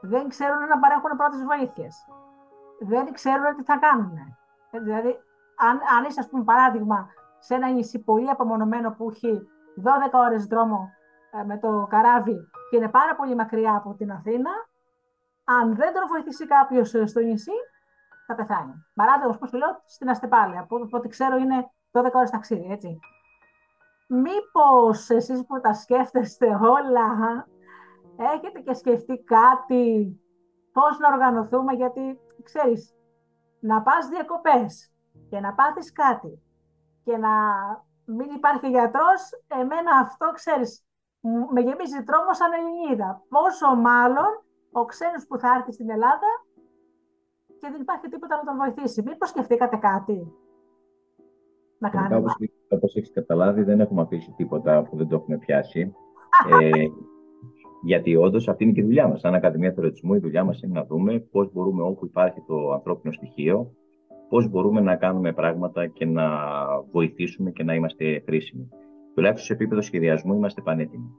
Δεν 0.00 0.28
ξέρουν 0.28 0.66
να 0.66 0.78
παρέχουν 0.78 1.16
πρώτες 1.16 1.44
βοήθειες. 1.44 1.94
Δεν 2.80 3.12
ξέρουν 3.12 3.56
τι 3.56 3.62
θα 3.62 3.76
κάνουν. 3.76 4.14
Δηλαδή, 4.70 5.18
αν, 5.68 5.80
αν 5.96 6.04
είσαι, 6.04 6.20
ας 6.20 6.28
πούμε, 6.28 6.44
παράδειγμα, 6.44 7.08
σε 7.38 7.54
ένα 7.54 7.68
νησί 7.68 7.98
πολύ 7.98 8.30
απομονωμένο 8.30 8.90
που 8.90 9.10
έχει 9.10 9.48
12 9.82 9.90
ώρες 10.12 10.46
δρόμο 10.46 10.90
ε, 11.30 11.44
με 11.44 11.58
το 11.58 11.86
καράβι 11.90 12.50
και 12.70 12.76
είναι 12.76 12.88
πάρα 12.88 13.14
πολύ 13.14 13.34
μακριά 13.34 13.74
από 13.76 13.94
την 13.94 14.12
Αθήνα, 14.12 14.50
αν 15.58 15.74
δεν 15.74 15.92
τον 15.92 16.08
βοηθήσει 16.08 16.46
κάποιος 16.46 16.88
στο 16.88 17.20
νησί, 17.20 17.52
θα 18.26 18.34
πεθάνει. 18.34 18.72
Παράδειγμα, 18.94 19.34
όπως 19.34 19.52
λέω, 19.52 19.82
στην 19.84 20.08
Αστεπάλια, 20.10 20.64
που 20.68 20.76
από 20.76 20.96
ό,τι 20.96 21.08
ξέρω 21.08 21.36
είναι 21.36 21.70
12 21.92 22.10
ώρες 22.12 22.30
ταξίδι, 22.30 22.70
έτσι. 22.70 22.98
Μήπως 24.08 25.10
εσείς 25.10 25.46
που 25.46 25.60
τα 25.60 25.74
σκέφτεστε 25.74 26.46
όλα, 26.54 27.46
έχετε 28.16 28.60
και 28.60 28.74
σκεφτεί 28.74 29.24
κάτι, 29.24 30.20
πώς 30.72 30.98
να 30.98 31.12
οργανωθούμε, 31.12 31.72
γιατί, 31.72 32.20
ξέρεις, 32.42 32.94
να 33.60 33.82
πας 33.82 34.08
διακοπές 34.08 34.92
και 35.30 35.40
να 35.40 35.54
πάθεις 35.54 35.92
κάτι 35.92 36.42
και 37.04 37.16
να 37.16 37.30
μην 38.04 38.30
υπάρχει 38.30 38.68
γιατρός, 38.68 39.30
εμένα 39.46 39.96
αυτό, 39.96 40.30
ξέρεις, 40.32 40.84
με 41.50 41.60
γεμίζει 41.60 42.02
τρόμο 42.04 42.34
σαν 42.34 42.52
Ελληνίδα. 42.52 43.22
Πόσο 43.28 43.74
μάλλον 43.74 44.44
ο 44.72 44.84
ξένος 44.84 45.26
που 45.26 45.38
θα 45.38 45.48
έρθει 45.56 45.72
στην 45.72 45.90
Ελλάδα 45.90 46.30
και 47.60 47.68
δεν 47.70 47.80
υπάρχει 47.80 48.08
τίποτα 48.08 48.36
να 48.36 48.44
τον 48.44 48.56
βοηθήσει. 48.56 49.02
Μήπως 49.02 49.28
σκεφτήκατε 49.28 49.76
κάτι; 49.76 50.32
Να 51.78 51.88
κάνουμε. 51.88 52.16
Όπως, 52.16 52.36
όπως 52.68 52.96
έχεις 52.96 53.12
καταλάβει, 53.12 53.62
δεν 53.62 53.80
έχουμε 53.80 54.02
αφήσει 54.02 54.34
τίποτα 54.36 54.82
που 54.82 54.96
δεν 54.96 55.08
το 55.08 55.16
έχουμε 55.16 55.38
πιάσει. 55.38 55.94
ε, 56.60 56.86
γιατί 57.82 58.16
όντως 58.16 58.48
αυτή 58.48 58.64
είναι 58.64 58.72
και 58.72 58.80
η 58.80 58.84
δουλειά 58.84 59.08
μας. 59.08 59.20
Σαν 59.20 59.34
Ακαδημία 59.34 59.72
Θεωρητισμού, 59.72 60.14
η 60.14 60.18
δουλειά 60.18 60.44
μας 60.44 60.62
είναι 60.62 60.72
να 60.72 60.86
δούμε 60.86 61.18
πώς 61.18 61.52
μπορούμε, 61.52 61.82
όπου 61.82 62.06
υπάρχει 62.06 62.42
το 62.46 62.72
ανθρώπινο 62.72 63.12
στοιχείο, 63.12 63.74
πώς 64.28 64.48
μπορούμε 64.48 64.80
να 64.80 64.96
κάνουμε 64.96 65.32
πράγματα 65.32 65.86
και 65.86 66.04
να 66.04 66.26
βοηθήσουμε 66.92 67.50
και 67.50 67.62
να 67.62 67.74
είμαστε 67.74 68.22
χρήσιμοι. 68.26 68.68
Τουλάχιστον 69.14 69.46
σε 69.46 69.52
επίπεδο 69.52 69.80
σχεδιασμού 69.80 70.34
είμαστε 70.34 70.62
πανέτοιμοι. 70.62 71.10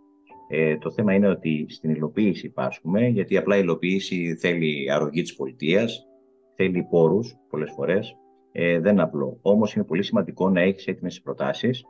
Ε, 0.54 0.78
το 0.78 0.92
θέμα 0.92 1.14
είναι 1.14 1.28
ότι 1.28 1.66
στην 1.70 1.90
υλοποίηση 1.90 2.46
υπάρχουμε, 2.46 3.08
γιατί 3.08 3.38
απλά 3.38 3.56
η 3.56 3.60
υλοποίηση 3.64 4.36
θέλει 4.36 4.92
αρρωγή 4.92 5.22
της 5.22 5.36
πολιτείας, 5.36 6.08
θέλει 6.56 6.88
πόρους 6.90 7.36
πολλές 7.50 7.72
φορές. 7.76 8.16
Ε, 8.52 8.80
δεν 8.80 8.92
είναι 8.92 9.02
απλό. 9.02 9.40
Όμως 9.42 9.74
είναι 9.74 9.86
πολύ 9.86 10.04
σημαντικό 10.04 10.50
να 10.50 10.62
έχεις 10.62 10.88
έτοιμες 10.88 11.22
προτάσεις, 11.22 11.84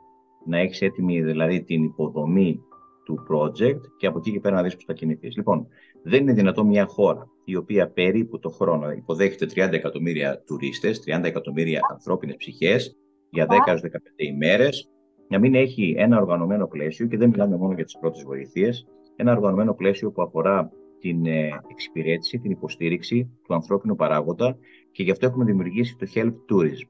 να 0.46 0.58
έχεις 0.58 0.82
έτοιμη 0.82 1.22
δηλαδή 1.22 1.62
την 1.62 1.84
υποδομή 1.84 2.60
του 3.04 3.26
project 3.30 3.80
και 3.96 4.06
από 4.06 4.18
εκεί 4.18 4.32
και 4.32 4.40
πέρα 4.40 4.54
να 4.54 4.62
δεις 4.62 4.74
πώς 4.74 4.84
θα 4.84 4.92
κινηθείς. 4.92 5.36
Λοιπόν, 5.36 5.66
δεν 6.02 6.20
είναι 6.20 6.32
δυνατό 6.32 6.64
μια 6.64 6.86
χώρα 6.86 7.26
η 7.44 7.56
οποία 7.56 7.88
περίπου 7.90 8.38
το 8.38 8.48
χρόνο 8.48 8.90
υποδέχεται 8.90 9.46
30 9.46 9.72
εκατομμύρια 9.72 10.42
τουρίστες, 10.46 11.02
30 11.06 11.24
εκατομμύρια 11.24 11.80
ανθρώπινες 11.90 12.36
ψυχές 12.36 12.96
για 13.30 13.46
10-15 13.46 13.88
ημέρες, 14.16 14.90
να 15.32 15.38
μην 15.38 15.54
έχει 15.54 15.94
ένα 15.98 16.20
οργανωμένο 16.20 16.66
πλαίσιο 16.66 17.06
και 17.06 17.16
δεν 17.16 17.28
μιλάμε 17.28 17.56
μόνο 17.56 17.74
για 17.74 17.84
τις 17.84 17.98
πρώτες 17.98 18.22
βοηθείες, 18.22 18.86
ένα 19.16 19.32
οργανωμένο 19.32 19.74
πλαίσιο 19.74 20.10
που 20.12 20.22
αφορά 20.22 20.70
την 21.00 21.26
ε, 21.26 21.48
εξυπηρέτηση, 21.70 22.38
την 22.38 22.50
υποστήριξη 22.50 23.30
του 23.44 23.54
ανθρώπινου 23.54 23.96
παράγοντα 23.96 24.56
και 24.92 25.02
γι' 25.02 25.10
αυτό 25.10 25.26
έχουμε 25.26 25.44
δημιουργήσει 25.44 25.96
το 25.96 26.06
Help 26.14 26.32
Tourism. 26.32 26.88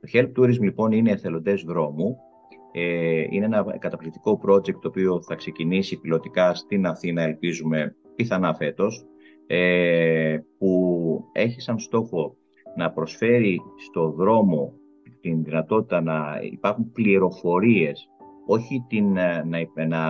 Το 0.00 0.08
Help 0.12 0.32
Tourism 0.36 0.60
λοιπόν 0.60 0.92
είναι 0.92 1.10
εθελοντές 1.10 1.62
δρόμου 1.62 2.16
ε, 2.72 3.24
είναι 3.30 3.44
ένα 3.44 3.76
καταπληκτικό 3.78 4.40
project 4.46 4.80
το 4.80 4.88
οποίο 4.88 5.22
θα 5.22 5.34
ξεκινήσει 5.34 6.00
πιλωτικά 6.00 6.54
στην 6.54 6.86
Αθήνα, 6.86 7.22
ελπίζουμε, 7.22 7.96
πιθανά 8.14 8.54
φέτος, 8.54 9.06
ε, 9.46 10.38
που 10.58 11.24
έχει 11.32 11.60
σαν 11.60 11.78
στόχο 11.78 12.36
να 12.76 12.90
προσφέρει 12.90 13.60
στο 13.76 14.10
δρόμο 14.10 14.72
την 15.20 15.44
δυνατότητα 15.44 16.00
να 16.00 16.38
υπάρχουν 16.42 16.92
πληροφορίες, 16.92 18.08
όχι 18.46 18.84
την, 18.88 19.16
ε, 19.16 19.44
να, 19.44 19.86
να 19.86 20.02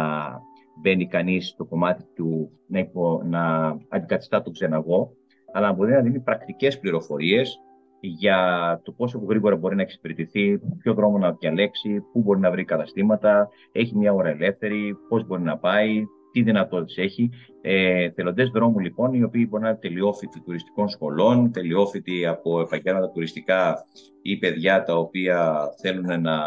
μπαίνει 0.80 1.06
κανείς 1.06 1.48
στο 1.48 1.64
κομμάτι 1.64 2.04
του 2.14 2.50
να, 2.66 2.78
υπο, 2.78 3.22
να 3.24 3.66
αντικαθιστά 3.88 4.42
τον 4.42 4.52
ξεναγό, 4.52 5.12
αλλά 5.52 5.66
να 5.66 5.72
μπορεί 5.72 5.92
να 5.92 6.00
δίνει 6.00 6.20
πρακτικές 6.20 6.78
πληροφορίες 6.78 7.58
για 8.00 8.80
το 8.84 8.92
πόσο 8.92 9.24
γρήγορα 9.28 9.56
μπορεί 9.56 9.76
να 9.76 9.82
εξυπηρετηθεί, 9.82 10.58
ποιο 10.58 10.94
δρόμο 10.94 11.18
να 11.18 11.32
διαλέξει, 11.32 12.00
πού 12.12 12.22
μπορεί 12.22 12.40
να 12.40 12.50
βρει 12.50 12.64
καταστήματα, 12.64 13.48
έχει 13.72 13.96
μια 13.96 14.12
ώρα 14.12 14.28
ελεύθερη, 14.28 14.96
πώς 15.08 15.26
μπορεί 15.26 15.42
να 15.42 15.58
πάει, 15.58 16.04
τι 16.38 16.44
δυνατότητες 16.44 16.96
έχει. 16.96 17.30
Ε, 17.60 18.10
Θελοντές 18.10 18.50
δρόμου 18.50 18.78
λοιπόν, 18.78 19.12
οι 19.12 19.22
οποίοι 19.22 19.46
μπορεί 19.48 19.62
να 19.62 19.68
είναι 19.68 19.78
τελειόφοιτοι 19.78 20.40
τουριστικών 20.40 20.88
σχολών, 20.88 21.52
τελειόφοιτοι 21.52 22.26
από 22.26 22.60
επαγγέλματα 22.60 23.10
τουριστικά 23.10 23.84
ή 24.22 24.36
παιδιά 24.36 24.82
τα 24.82 24.96
οποία 24.96 25.68
θέλουν 25.82 26.20
να 26.22 26.38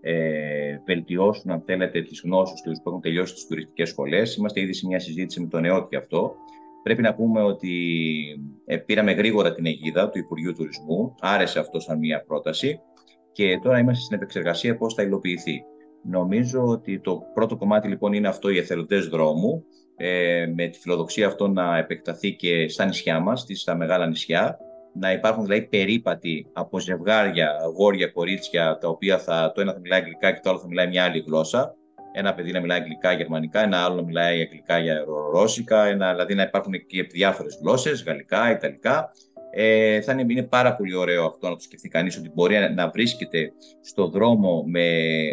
ε, 0.00 0.78
βελτιώσουν, 0.86 1.50
αν 1.50 1.62
θέλετε, 1.66 2.02
τις 2.02 2.20
γνώσεις 2.24 2.62
τους 2.62 2.80
που 2.82 2.88
έχουν 2.88 3.00
τελειώσει 3.00 3.34
τις 3.34 3.46
τουριστικές 3.46 3.88
σχολές. 3.88 4.36
Είμαστε 4.36 4.60
ήδη 4.60 4.72
σε 4.72 4.86
μια 4.86 4.98
συζήτηση 4.98 5.40
με 5.40 5.46
τον 5.46 5.64
ΕΟΤ 5.64 5.94
αυτό. 5.94 6.34
Πρέπει 6.82 7.02
να 7.02 7.14
πούμε 7.14 7.42
ότι 7.42 7.72
ε, 8.64 8.76
πήραμε 8.76 9.12
γρήγορα 9.12 9.54
την 9.54 9.66
αιγίδα 9.66 10.10
του 10.10 10.18
Υπουργείου 10.18 10.52
Τουρισμού, 10.52 11.14
άρεσε 11.20 11.58
αυτό 11.58 11.80
σαν 11.80 11.98
μια 11.98 12.24
πρόταση 12.26 12.80
και 13.32 13.58
τώρα 13.62 13.78
είμαστε 13.78 14.02
στην 14.04 14.16
επεξεργασία 14.16 14.76
πώς 14.76 14.94
θα 14.94 15.02
υλοποιηθεί. 15.02 15.64
Νομίζω 16.06 16.64
ότι 16.66 17.00
το 17.00 17.22
πρώτο 17.34 17.56
κομμάτι 17.56 17.88
λοιπόν 17.88 18.12
είναι 18.12 18.28
αυτό 18.28 18.48
οι 18.48 18.58
εθελοντές 18.58 19.06
δρόμου, 19.06 19.64
ε, 19.96 20.46
με 20.54 20.66
τη 20.66 20.78
φιλοδοξία 20.78 21.26
αυτό 21.26 21.48
να 21.48 21.76
επεκταθεί 21.78 22.32
και 22.36 22.68
στα 22.68 22.84
νησιά 22.84 23.20
μας, 23.20 23.46
στα 23.54 23.74
μεγάλα 23.76 24.06
νησιά, 24.06 24.58
να 24.94 25.12
υπάρχουν 25.12 25.44
δηλαδή 25.44 25.62
περίπατοι 25.62 26.46
από 26.52 26.80
ζευγάρια, 26.80 27.56
αγόρια, 27.62 28.06
κορίτσια, 28.06 28.78
τα 28.80 28.88
οποία 28.88 29.18
θα, 29.18 29.52
το 29.54 29.60
ένα 29.60 29.72
θα 29.72 29.78
μιλάει 29.78 29.98
αγγλικά 29.98 30.32
και 30.32 30.40
το 30.42 30.50
άλλο 30.50 30.58
θα 30.58 30.66
μιλάει 30.66 30.86
μια 30.86 31.04
άλλη 31.04 31.24
γλώσσα, 31.26 31.74
ένα 32.12 32.34
παιδί 32.34 32.52
να 32.52 32.60
μιλάει 32.60 32.78
αγγλικά, 32.78 33.12
γερμανικά, 33.12 33.62
ένα 33.62 33.84
άλλο 33.84 33.94
να 33.94 34.02
μιλάει 34.02 34.40
αγγλικά, 34.40 34.76
ρώσικα, 35.32 35.84
ένα, 35.84 36.12
δηλαδή 36.12 36.34
να 36.34 36.42
υπάρχουν 36.42 36.72
και 36.86 37.02
διάφορες 37.02 37.58
γλώσσες, 37.62 38.04
γαλλικά, 38.04 38.50
ιταλικά. 38.50 39.10
Ε, 39.56 40.00
θα 40.00 40.12
είναι, 40.12 40.24
είναι 40.28 40.42
πάρα 40.42 40.76
πολύ 40.76 40.94
ωραίο 40.94 41.24
αυτό 41.24 41.48
να 41.48 41.54
το 41.54 41.60
σκεφτεί 41.60 41.88
κανείς 41.88 42.16
ότι 42.16 42.30
μπορεί 42.34 42.56
να 42.74 42.90
βρίσκεται 42.90 43.52
στο 43.80 44.08
δρόμο 44.08 44.64
με 44.66 44.86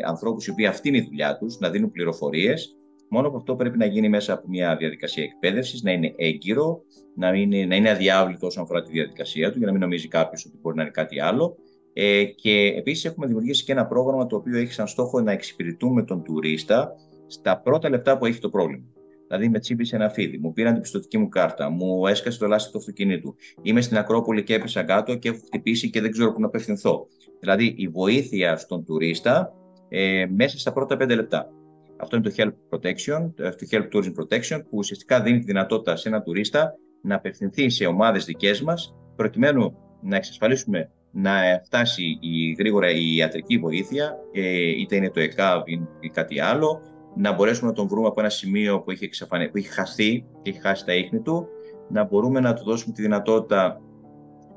ανθρώπους 0.06 0.48
οι 0.48 0.52
οποίοι 0.52 0.66
αυτή 0.66 0.88
είναι 0.88 0.98
η 0.98 1.02
δουλειά 1.02 1.38
τους, 1.38 1.60
να 1.60 1.70
δίνουν 1.70 1.92
πληροφορίες. 1.92 2.76
Μόνο 3.10 3.30
που 3.30 3.38
αυτό 3.38 3.56
πρέπει 3.56 3.78
να 3.78 3.86
γίνει 3.86 4.10
μέσα 4.10 4.34
από 4.34 4.48
μια 4.48 4.76
διαδικασία 4.76 5.24
εκπαίδευσης, 5.24 5.82
να 5.82 5.92
είναι 5.92 6.14
έγκυρο, 6.18 6.82
να 7.16 7.34
είναι, 7.34 7.66
να 7.66 7.76
είναι 7.76 7.90
αδιάβλητο 7.90 8.48
όσον 8.48 8.64
αφορά 8.64 8.82
τη 8.82 8.92
διαδικασία 8.92 9.52
του, 9.52 9.58
για 9.58 9.66
να 9.66 9.72
μην 9.72 9.82
νομίζει 9.82 10.08
κάποιος 10.08 10.46
ότι 10.46 10.58
μπορεί 10.62 10.76
να 10.76 10.82
είναι 10.82 10.92
κάτι 10.92 11.22
άλλο. 11.22 11.58
Ε, 11.94 12.24
και 12.24 12.74
επίσης 12.78 13.06
έχουμε 13.06 13.28
δημιουργήσει 13.28 13.64
και 13.64 13.72
ένα 13.72 13.86
πρόγραμμα 13.86 14.26
το 14.26 14.36
οποίο 14.36 14.58
έχει 14.58 14.74
σαν 14.74 14.88
στόχο 14.88 15.22
να 15.22 15.32
εξυπηρετούμε 15.32 16.04
τον 16.04 16.24
τουρίστα 16.24 16.96
στα 17.28 17.60
πρώτα 17.60 17.90
λεπτά 17.90 18.18
που 18.18 18.26
έχει 18.26 18.40
το 18.40 18.50
πρόβλημα. 18.50 18.86
Δηλαδή, 19.32 19.50
με 19.50 19.60
τσίπησε 19.60 19.96
ένα 19.96 20.10
φίδι, 20.10 20.38
μου 20.38 20.54
πήραν 20.54 20.74
την 20.74 20.82
πιστοτική 20.82 21.18
μου 21.18 21.30
κάρτα, 21.30 21.70
μου 21.70 22.08
έσκασε 22.08 22.40
το 22.40 22.48
λάστιχο 22.48 22.72
του 22.72 22.78
αυτοκινήτου. 22.78 23.36
Είμαι 23.62 23.82
στην 23.82 23.98
Ακρόπολη 23.98 24.44
και 24.44 24.54
έπεσα 24.54 24.84
κάτω 24.84 25.16
και 25.16 25.30
έχω 25.30 25.40
χτυπήσει 25.46 25.90
και 25.90 26.02
δεν 26.02 26.12
ξέρω 26.12 26.34
πού 26.34 26.40
να 26.40 26.46
απευθυνθώ. 26.46 27.08
Δηλαδή, 27.40 27.74
η 27.78 27.88
βοήθεια 27.88 28.58
στον 28.58 28.86
τουρίστα 28.86 29.54
ε, 29.90 30.26
μέσα 30.30 30.60
στα 30.60 30.74
πρώτα 30.74 30.98
πέντε 30.98 31.16
λεπτά. 31.16 31.50
Αυτό 31.98 32.16
είναι 32.16 32.30
το 32.30 32.36
Help 32.38 32.78
Protection, 32.78 33.32
το 33.36 33.68
Help 33.72 33.88
Tourism 33.94 34.14
Protection, 34.22 34.62
που 34.64 34.78
ουσιαστικά 34.78 35.22
δίνει 35.22 35.40
τη 35.40 35.46
δυνατότητα 35.46 35.96
σε 35.96 36.10
ένα 36.10 36.22
τουρίστα 36.22 36.74
να 37.02 37.16
απευθυνθεί 37.16 37.70
σε 37.70 37.86
ομάδες 37.86 38.26
δικές 38.26 38.62
μας, 38.62 38.96
προκειμένου 39.16 39.74
να 40.02 40.16
εξασφαλίσουμε 40.16 40.92
να 41.12 41.62
φτάσει 41.66 42.04
η, 42.22 42.56
γρήγορα 42.60 42.90
η 42.90 43.16
ιατρική 43.16 43.58
βοήθεια, 43.58 44.18
ε, 44.32 44.70
είτε 44.70 44.96
είναι 44.96 45.10
το 45.10 45.20
ΕΚΑΒ 45.20 45.64
ή 46.00 46.10
κάτι 46.10 46.40
άλλο, 46.40 46.82
να 47.16 47.34
μπορέσουμε 47.34 47.70
να 47.70 47.76
τον 47.76 47.88
βρούμε 47.88 48.08
από 48.08 48.20
ένα 48.20 48.30
σημείο 48.30 48.82
που 48.82 48.92
έχει, 48.92 49.04
εξαφανι... 49.04 49.50
που 49.50 49.58
έχει 49.58 49.68
χαθεί 49.68 50.26
και 50.42 50.50
έχει 50.50 50.60
χάσει 50.60 50.86
τα 50.86 50.94
ίχνη 50.94 51.20
του, 51.20 51.48
να 51.90 52.04
μπορούμε 52.04 52.40
να 52.40 52.54
του 52.54 52.64
δώσουμε 52.64 52.94
τη 52.94 53.02
δυνατότητα 53.02 53.82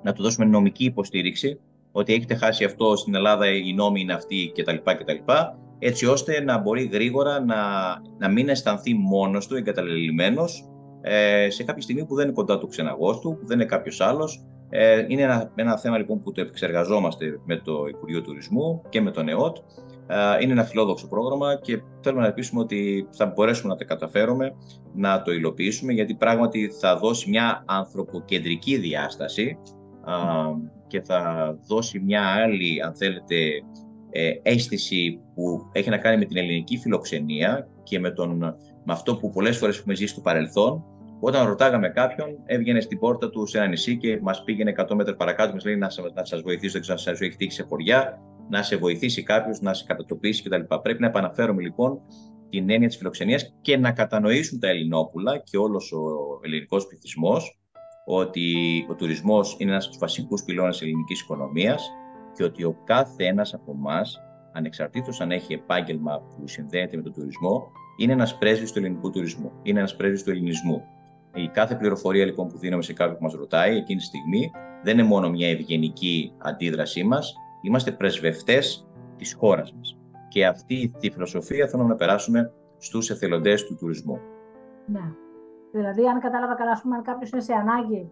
να 0.02 0.12
του 0.12 0.22
δώσουμε 0.22 0.46
νομική 0.46 0.84
υποστήριξη, 0.84 1.60
ότι 1.92 2.14
έχετε 2.14 2.34
χάσει 2.34 2.64
αυτό 2.64 2.96
στην 2.96 3.14
Ελλάδα, 3.14 3.46
οι 3.46 3.72
νόμοι 3.72 4.00
είναι 4.00 4.12
αυτοί 4.12 4.52
κτλ. 4.54 4.76
κτλ 4.84 5.32
έτσι 5.78 6.06
ώστε 6.06 6.40
να 6.40 6.58
μπορεί 6.58 6.84
γρήγορα 6.84 7.40
να, 7.40 7.56
να 8.18 8.28
μην 8.28 8.48
αισθανθεί 8.48 8.94
μόνος 8.94 9.46
του, 9.46 9.56
εγκαταλελειμμένος, 9.56 10.68
ε, 11.00 11.50
σε 11.50 11.64
κάποια 11.64 11.82
στιγμή 11.82 12.04
που 12.04 12.14
δεν 12.14 12.24
είναι 12.24 12.34
κοντά 12.34 12.58
του 12.58 12.66
ξεναγός 12.66 13.18
του, 13.18 13.36
που 13.40 13.46
δεν 13.46 13.58
είναι 13.58 13.68
κάποιος 13.68 14.00
άλλος, 14.00 14.44
ε, 14.68 15.04
είναι 15.08 15.22
ένα, 15.22 15.52
ένα 15.54 15.78
θέμα 15.78 15.98
λοιπόν 15.98 16.22
που 16.22 16.32
το 16.32 16.40
επεξεργαζόμαστε 16.40 17.40
με 17.44 17.56
το 17.56 17.86
Υπουργείο 17.88 18.22
Τουρισμού 18.22 18.82
και 18.88 19.00
με 19.00 19.10
τον 19.10 19.28
ΕΟΤ. 19.28 19.56
Ε, 20.06 20.42
είναι 20.42 20.52
ένα 20.52 20.64
φιλόδοξο 20.64 21.08
πρόγραμμα 21.08 21.58
και 21.62 21.82
θέλουμε 22.00 22.20
να 22.20 22.26
ελπίσουμε 22.26 22.60
ότι 22.60 23.08
θα 23.10 23.26
μπορέσουμε 23.26 23.72
να 23.72 23.78
τα 23.78 23.84
καταφέρουμε 23.84 24.54
να 24.94 25.22
το 25.22 25.32
υλοποιήσουμε 25.32 25.92
γιατί 25.92 26.14
πράγματι 26.14 26.70
θα 26.80 26.96
δώσει 26.96 27.30
μια 27.30 27.64
ανθρωποκεντρική 27.66 28.76
διάσταση 28.76 29.58
και 30.86 31.00
θα 31.00 31.50
δώσει 31.66 31.98
μια 31.98 32.22
άλλη, 32.22 32.82
αν 32.82 32.96
θέλετε, 32.96 33.36
ε, 34.10 34.30
αίσθηση 34.42 35.20
που 35.34 35.70
έχει 35.72 35.90
να 35.90 35.98
κάνει 35.98 36.18
με 36.18 36.24
την 36.24 36.36
ελληνική 36.36 36.78
φιλοξενία 36.78 37.68
και 37.82 37.98
με, 37.98 38.10
τον, 38.10 38.38
με 38.84 38.92
αυτό 38.92 39.16
που 39.16 39.30
πολλές 39.30 39.58
φορές 39.58 39.78
έχουμε 39.78 39.94
ζήσει 39.94 40.12
στο 40.12 40.20
παρελθόν. 40.20 40.84
Όταν 41.20 41.46
ρωτάγαμε 41.46 41.88
κάποιον, 41.88 42.28
έβγαινε 42.44 42.80
στην 42.80 42.98
πόρτα 42.98 43.30
του 43.30 43.46
σε 43.46 43.58
ένα 43.58 43.66
νησί 43.66 43.96
και 43.96 44.18
μας 44.22 44.44
πήγαινε 44.44 44.74
100 44.76 44.94
μέτρα 44.94 45.14
παρακάτω, 45.14 45.52
μας 45.52 45.64
λέει 45.64 45.76
να, 45.76 45.88
να 46.14 46.24
σας 46.24 46.40
βοηθήσω, 46.40 46.72
δεν 46.72 46.80
ξέρω 46.80 46.96
αν 46.98 47.04
σας 47.04 47.20
έχει 47.20 47.36
τύχει 47.36 47.52
σε 47.52 47.62
χωριά, 47.62 48.20
να 48.48 48.62
σε 48.62 48.76
βοηθήσει 48.76 49.22
κάποιος, 49.22 49.60
να 49.60 49.74
σε 49.74 49.84
κατατοπίσει 49.84 50.42
κτλ. 50.42 50.74
Πρέπει 50.82 51.00
να 51.00 51.06
επαναφέρουμε 51.06 51.62
λοιπόν 51.62 52.00
την 52.48 52.70
έννοια 52.70 52.88
της 52.88 52.96
φιλοξενίας 52.96 53.54
και 53.60 53.76
να 53.76 53.92
κατανοήσουν 53.92 54.60
τα 54.60 54.68
Ελληνόπουλα 54.68 55.38
και 55.38 55.56
όλος 55.56 55.92
ο 55.92 56.00
ελληνικός 56.42 56.86
πληθυσμός 56.86 57.58
ότι 58.06 58.54
ο 58.90 58.94
τουρισμός 58.94 59.56
είναι 59.58 59.70
ένας 59.70 59.82
από 59.84 59.92
τους 59.92 60.00
βασικούς 60.00 60.42
πυλώνες 60.44 60.78
της 60.78 60.86
ελληνικής 60.86 61.20
οικονομίας 61.20 61.90
και 62.36 62.44
ότι 62.44 62.64
ο 62.64 62.76
κάθε 62.84 63.24
ένας 63.24 63.54
από 63.54 63.72
εμάς, 63.72 64.20
ανεξαρτήτως 64.52 65.20
αν 65.20 65.30
έχει 65.30 65.52
επάγγελμα 65.52 66.20
που 66.20 66.48
συνδέεται 66.48 66.96
με 66.96 67.02
τον 67.02 67.12
τουρισμό, 67.12 67.62
είναι 67.98 68.12
ένας 68.12 68.38
πρέσβης 68.38 68.72
του 68.72 68.78
ελληνικού 68.78 69.10
τουρισμού, 69.10 69.52
είναι 69.62 69.78
ένας 69.78 69.96
πρέσβης 69.96 70.22
του 70.22 70.30
ελληνισμού. 70.30 70.82
Η 71.34 71.48
κάθε 71.48 71.74
πληροφορία 71.74 72.24
λοιπόν 72.24 72.48
που 72.48 72.58
δίνουμε 72.58 72.82
σε 72.82 72.92
κάποιον 72.92 73.16
που 73.16 73.22
μας 73.22 73.32
ρωτάει 73.32 73.76
εκείνη 73.76 73.98
τη 73.98 74.04
στιγμή 74.04 74.50
δεν 74.82 74.98
είναι 74.98 75.08
μόνο 75.08 75.30
μια 75.30 75.48
ευγενική 75.48 76.32
αντίδρασή 76.38 77.04
μας, 77.04 77.34
είμαστε 77.64 77.92
πρεσβευτές 77.92 78.86
της 79.16 79.34
χώρας 79.34 79.74
μας. 79.76 79.98
Και 80.28 80.46
αυτή 80.46 80.92
τη 80.98 81.10
φιλοσοφία 81.10 81.66
θέλουμε 81.68 81.88
να 81.88 81.94
περάσουμε 81.94 82.52
στους 82.78 83.10
εθελοντές 83.10 83.64
του 83.64 83.76
τουρισμού. 83.76 84.18
Ναι. 84.86 85.12
Δηλαδή, 85.72 86.06
αν 86.06 86.20
κατάλαβα 86.20 86.54
καλά, 86.54 86.80
πούμε, 86.82 86.96
αν 86.96 87.02
κάποιος 87.02 87.30
είναι 87.30 87.40
σε 87.40 87.52
ανάγκη, 87.52 88.10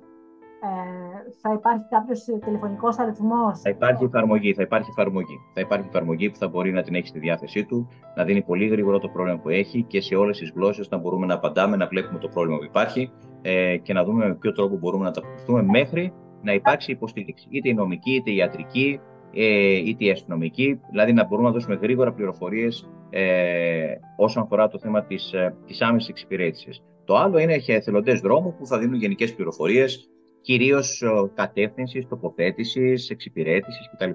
ε, 0.64 1.32
θα 1.40 1.52
υπάρχει 1.52 1.84
κάποιος 1.90 2.24
τηλεφωνικός 2.44 2.98
αριθμός. 2.98 3.60
Θα 3.60 3.70
υπάρχει 3.70 4.04
εφαρμογή, 4.04 4.54
θα 4.54 4.62
υπάρχει 4.62 4.90
εφαρμογή. 4.90 5.38
Θα 5.54 5.60
υπάρχει 5.60 5.86
εφαρμογή 5.88 6.30
που 6.30 6.36
θα 6.36 6.48
μπορεί 6.48 6.72
να 6.72 6.82
την 6.82 6.94
έχει 6.94 7.06
στη 7.06 7.18
διάθεσή 7.18 7.64
του, 7.64 7.88
να 8.16 8.24
δίνει 8.24 8.42
πολύ 8.42 8.66
γρήγορα 8.66 8.98
το 8.98 9.08
πρόβλημα 9.08 9.38
που 9.38 9.48
έχει 9.48 9.82
και 9.82 10.00
σε 10.00 10.14
όλες 10.14 10.38
τις 10.38 10.52
γλώσσες 10.54 10.88
να 10.88 10.98
μπορούμε 10.98 11.26
να 11.26 11.34
απαντάμε, 11.34 11.76
να 11.76 11.86
βλέπουμε 11.86 12.18
το 12.18 12.28
πρόβλημα 12.28 12.58
που 12.58 12.64
υπάρχει 12.64 13.10
ε, 13.42 13.76
και 13.76 13.92
να 13.92 14.04
δούμε 14.04 14.26
με 14.26 14.34
ποιο 14.34 14.52
τρόπο 14.52 14.76
μπορούμε 14.76 15.04
να 15.04 15.10
τα 15.10 15.20
αποκριθούμε 15.20 15.62
μέχρι 15.62 16.12
να 16.42 16.52
υπάρξει 16.52 16.92
υποστήριξη. 16.92 17.46
Είτε 17.50 17.68
η 17.68 17.74
νομική, 17.74 18.14
είτε 18.14 18.30
η 18.30 18.36
ιατρική, 18.36 19.00
ε, 19.32 19.76
είτε 19.76 20.04
η 20.04 20.10
αστυνομική, 20.10 20.80
δηλαδή 20.90 21.12
να 21.12 21.26
μπορούμε 21.26 21.48
να 21.48 21.54
δώσουμε 21.54 21.74
γρήγορα 21.74 22.12
πληροφορίες 22.12 22.88
ε, 23.10 23.94
όσον 24.16 24.42
αφορά 24.42 24.68
το 24.68 24.78
θέμα 24.78 25.04
της 25.04 25.34
της 25.66 25.80
ε, 25.80 25.84
άμεσης 25.84 26.08
εξυπηρέτησης. 26.08 26.82
Το 27.04 27.16
άλλο 27.16 27.38
είναι 27.38 27.52
έχει 27.52 27.72
εθελοντές 27.72 28.20
δρόμου 28.20 28.54
που 28.54 28.66
θα 28.66 28.78
δίνουν 28.78 28.94
γενικές 28.94 29.34
πληροφορίες, 29.34 30.10
κυρίως 30.40 31.02
ε, 31.02 31.30
κατεύθυνσης, 31.34 32.08
τοποθέτησης, 32.08 33.10
εξυπηρέτησης 33.10 33.90
κτλ. 33.92 34.10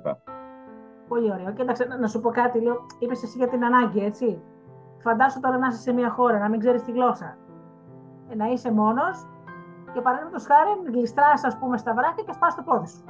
Πολύ 1.08 1.32
ωραίο. 1.32 1.54
Κοίταξε, 1.54 1.88
να 2.00 2.08
σου 2.08 2.20
πω 2.20 2.30
κάτι. 2.30 2.62
Λέω, 2.62 2.86
είπες 3.00 3.24
εσύ 3.24 3.38
για 3.38 3.48
την 3.48 3.64
ανάγκη, 3.64 4.00
έτσι. 4.00 4.42
Φαντάσου 5.04 5.40
τώρα 5.40 5.58
να 5.58 5.68
είσαι 5.68 5.80
σε 5.80 5.94
μια 5.94 6.10
χώρα, 6.10 6.40
να 6.40 6.50
μην 6.50 6.60
ξέρεις 6.60 6.84
τη 6.84 6.92
γλώσσα. 6.92 7.38
Ε, 8.30 8.36
να 8.36 8.46
είσαι 8.52 8.72
μόνος 8.72 9.18
και 9.94 10.02
παραδείγματος 10.02 10.46
χάρη 10.46 10.72
γλιστράς, 10.92 11.44
ας 11.44 11.58
πούμε, 11.60 11.78
στα 11.78 11.94
βράχια 11.94 12.24
και 12.26 12.34
σπάς 12.34 12.56
το 12.56 12.62
πόδι 12.66 12.88
σου. 12.88 13.04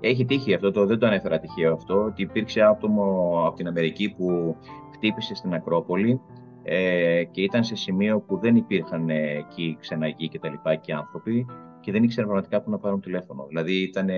Έχει 0.00 0.24
τύχει 0.24 0.54
αυτό, 0.54 0.70
το, 0.70 0.86
δεν 0.86 0.98
το 0.98 1.06
ανέφερα 1.06 1.38
τυχαίο 1.38 1.72
αυτό, 1.72 2.04
ότι 2.04 2.22
υπήρξε 2.22 2.60
άτομο 2.62 3.32
από 3.46 3.56
την 3.56 3.66
Αμερική 3.66 4.14
που 4.16 4.56
χτύπησε 4.94 5.34
στην 5.34 5.54
Ακρόπολη 5.54 6.20
ε, 6.62 7.24
και 7.24 7.42
ήταν 7.42 7.64
σε 7.64 7.76
σημείο 7.76 8.20
που 8.20 8.38
δεν 8.38 8.56
υπήρχαν 8.56 9.08
ε, 9.08 9.36
εκεί 9.36 9.76
ξεναγοί 9.80 10.28
και 10.28 10.38
τα 10.38 10.48
λοιπά 10.48 10.74
και 10.74 10.92
άνθρωποι 10.92 11.46
και 11.80 11.92
δεν 11.92 12.02
ήξεραν 12.02 12.28
πραγματικά 12.28 12.62
πού 12.62 12.70
να 12.70 12.78
πάρουν 12.78 13.00
τηλέφωνο. 13.00 13.46
Δηλαδή 13.48 13.82
ήταν, 13.82 14.08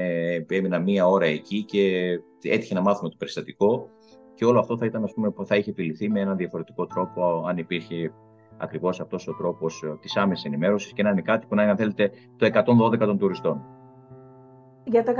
έμεινα 0.48 0.78
μία 0.78 1.06
ώρα 1.06 1.26
εκεί 1.26 1.64
και 1.64 2.14
έτυχε 2.42 2.74
να 2.74 2.80
μάθουμε 2.80 3.08
το 3.08 3.16
περιστατικό 3.18 3.88
και 4.34 4.44
όλο 4.44 4.58
αυτό 4.58 4.76
θα, 4.76 4.86
ήταν, 4.86 5.04
ας 5.04 5.12
πούμε, 5.12 5.32
θα 5.44 5.56
είχε 5.56 5.70
επιληθεί 5.70 6.10
με 6.10 6.20
έναν 6.20 6.36
διαφορετικό 6.36 6.86
τρόπο 6.86 7.44
αν 7.46 7.58
υπήρχε 7.58 8.12
ακριβώς 8.56 9.00
αυτός 9.00 9.28
ο 9.28 9.34
τρόπος 9.34 9.82
ε, 9.82 9.96
της 10.00 10.16
άμεσης 10.16 10.44
ενημέρωσης 10.44 10.92
και 10.92 11.02
να 11.02 11.10
είναι 11.10 11.22
κάτι 11.22 11.46
που 11.46 11.54
να 11.54 11.62
είναι, 11.62 11.70
αν 11.70 11.76
θέλετε, 11.76 12.10
το 12.36 12.46
112 12.92 12.98
των 12.98 13.18
τουριστών. 13.18 13.62
Για 14.84 15.02
το 15.02 15.12
112, 15.12 15.16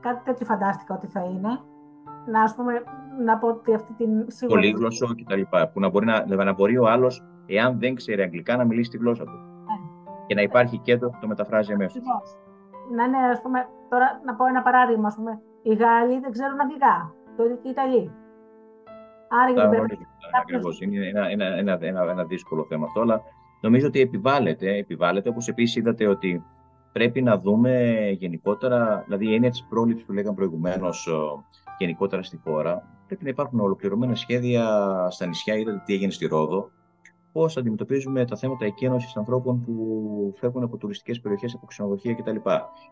κάτι 0.00 0.24
τέτοιο 0.24 0.46
φαντάστηκα 0.46 0.94
ότι 0.94 1.06
θα 1.06 1.20
είναι 1.20 1.60
να, 2.26 2.42
ας 2.42 2.54
πούμε, 2.54 2.82
να 3.24 3.38
πω 3.38 3.48
ότι 3.48 3.74
αυτή 3.74 3.92
την 3.92 4.10
σίγουρη... 4.26 4.60
Πολύγλωσσο 4.60 5.14
και 5.14 5.24
τα 5.28 5.36
λοιπά, 5.36 5.68
που 5.68 5.80
να 5.80 5.88
μπορεί, 5.88 6.06
να, 6.06 6.44
να 6.44 6.52
μπορεί 6.52 6.78
ο 6.78 6.88
άλλος, 6.88 7.24
εάν 7.46 7.78
δεν 7.78 7.94
ξέρει 7.94 8.22
αγγλικά, 8.22 8.56
να 8.56 8.64
μιλήσει 8.64 8.90
τη 8.90 8.96
γλώσσα 8.96 9.24
του. 9.24 9.30
Ναι. 9.30 9.74
Και 10.26 10.34
να 10.34 10.42
υπάρχει 10.42 10.78
κέντρο 10.78 11.10
που 11.10 11.18
το 11.20 11.26
μεταφράζει 11.26 11.72
αμέσως. 11.72 12.02
Να 12.96 13.04
είναι, 13.04 13.16
ας 13.16 13.40
πούμε, 13.42 13.68
τώρα 13.88 14.20
να 14.24 14.34
πω 14.34 14.46
ένα 14.46 14.62
παράδειγμα, 14.62 15.06
ας 15.06 15.14
πούμε, 15.14 15.40
οι 15.62 15.74
Γάλλοι 15.74 16.20
δεν 16.20 16.30
ξέρουν 16.30 16.60
αγγλικά, 16.60 17.14
το 17.36 17.44
ίδιο 17.44 17.56
και 17.56 17.68
οι 17.68 17.70
Ιταλοί. 17.70 18.12
Άρα 19.28 19.50
για 19.50 19.68
την 19.68 20.06
Ακριβώς, 20.40 20.80
είναι 20.80 21.06
ένα, 21.06 21.28
ένα, 21.28 21.44
ένα, 21.44 21.78
ένα, 21.80 22.10
ένα 22.10 22.24
δύσκολο 22.24 22.64
θέμα 22.68 22.84
αυτό, 22.86 23.00
αλλά 23.00 23.20
νομίζω 23.60 23.86
ότι 23.86 24.00
επιβάλλεται, 24.00 24.76
επιβάλλεται 24.76 25.28
όπως 25.28 25.48
επίσης 25.48 25.76
είδατε 25.76 26.06
ότι 26.06 26.44
πρέπει 26.96 27.22
να 27.22 27.38
δούμε 27.38 27.96
γενικότερα, 28.18 29.02
δηλαδή 29.04 29.28
η 29.28 29.34
έννοια 29.34 29.50
της 29.50 29.66
πρόληψης 29.68 30.06
που 30.06 30.12
λέγαμε 30.12 30.34
προηγουμένως, 30.34 31.08
γενικότερα 31.78 32.22
στη 32.22 32.36
χώρα. 32.44 32.82
Πρέπει 33.06 33.24
να 33.24 33.30
υπάρχουν 33.30 33.60
ολοκληρωμένα 33.60 34.14
σχέδια 34.14 34.64
στα 35.10 35.26
νησιά. 35.26 35.56
Είδατε 35.56 35.82
τι 35.86 35.94
έγινε 35.94 36.10
στη 36.10 36.26
Ρόδο. 36.26 36.70
Πώς 37.32 37.56
αντιμετωπίζουμε 37.56 38.24
τα 38.24 38.36
θέματα 38.36 38.64
εκένωσης 38.64 39.16
ανθρώπων 39.16 39.60
που 39.60 40.34
φεύγουν 40.36 40.62
από 40.62 40.76
τουριστικές 40.76 41.20
περιοχές, 41.20 41.54
από 41.54 41.66
ξενοδοχεία 41.66 42.14
κτλ. 42.14 42.36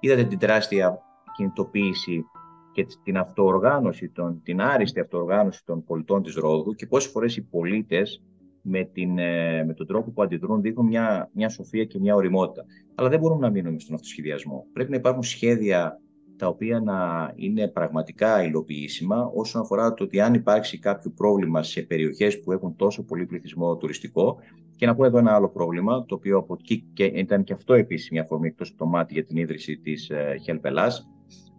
Είδατε 0.01 0.25
την 0.25 0.38
τεράστια 0.38 0.99
κινητοποίηση 1.37 2.25
και 2.73 2.87
την 3.03 3.19
αυτοοργάνωση, 3.19 4.09
τον, 4.09 4.40
την 4.43 4.61
άριστη 4.61 5.01
αυτοοργάνωση 5.01 5.64
των 5.64 5.85
πολιτών 5.85 6.23
της 6.23 6.35
Ρόδου 6.35 6.75
και 6.75 6.87
πόσες 6.87 7.11
φορές 7.11 7.37
οι 7.37 7.43
πολίτες 7.43 8.23
με, 8.66 8.85
την, 8.85 9.18
ε, 9.18 9.64
με 9.64 9.74
τον 9.74 9.87
τρόπο 9.87 10.11
που 10.11 10.22
αντιδρούν 10.22 10.61
δείχνουν 10.61 10.87
μια, 10.87 11.31
μια 11.33 11.48
σοφία 11.48 11.85
και 11.85 11.98
μια 11.98 12.14
οριμότητα. 12.14 12.64
Αλλά 12.94 13.09
δεν 13.09 13.18
μπορούμε 13.18 13.40
να 13.40 13.50
μείνουμε 13.50 13.79
στον 13.79 13.94
αυτοσχεδιασμό. 13.94 14.66
Πρέπει 14.72 14.90
να 14.90 14.96
υπάρχουν 14.96 15.22
σχέδια 15.22 16.00
τα 16.37 16.48
οποία 16.48 16.81
να 16.81 17.33
είναι 17.35 17.68
πραγματικά 17.68 18.44
υλοποιήσιμα 18.44 19.31
όσον 19.35 19.61
αφορά 19.62 19.94
το 19.94 20.05
ότι 20.05 20.20
αν 20.20 20.35
υπάρξει 20.35 20.79
κάποιο 20.79 21.11
πρόβλημα 21.11 21.62
σε 21.62 21.83
περιοχές 21.83 22.40
που 22.40 22.53
έχουν 22.53 22.77
τόσο 22.77 23.05
πολύ 23.05 23.27
πληθυσμό 23.27 23.77
τουριστικό 23.77 24.37
και 24.77 24.87
να 24.87 24.94
πω 24.94 25.05
εδώ 25.05 25.18
ένα 25.18 25.35
άλλο 25.35 25.48
πρόβλημα, 25.48 26.05
το 26.05 26.14
οποίο 26.14 26.38
από 26.38 26.57
εκεί 26.61 26.85
και 26.92 27.05
ήταν 27.05 27.44
και 27.44 27.53
αυτό 27.53 27.74
επίσης 27.74 28.11
μια 28.11 28.24
φορμή 28.24 28.46
εκτός 28.46 28.74
το 28.74 28.87
μάτι 28.87 29.12
για 29.12 29.24
την 29.24 29.37
ίδρυση 29.37 29.77
της 29.77 30.11
Χελπελάς. 30.42 31.09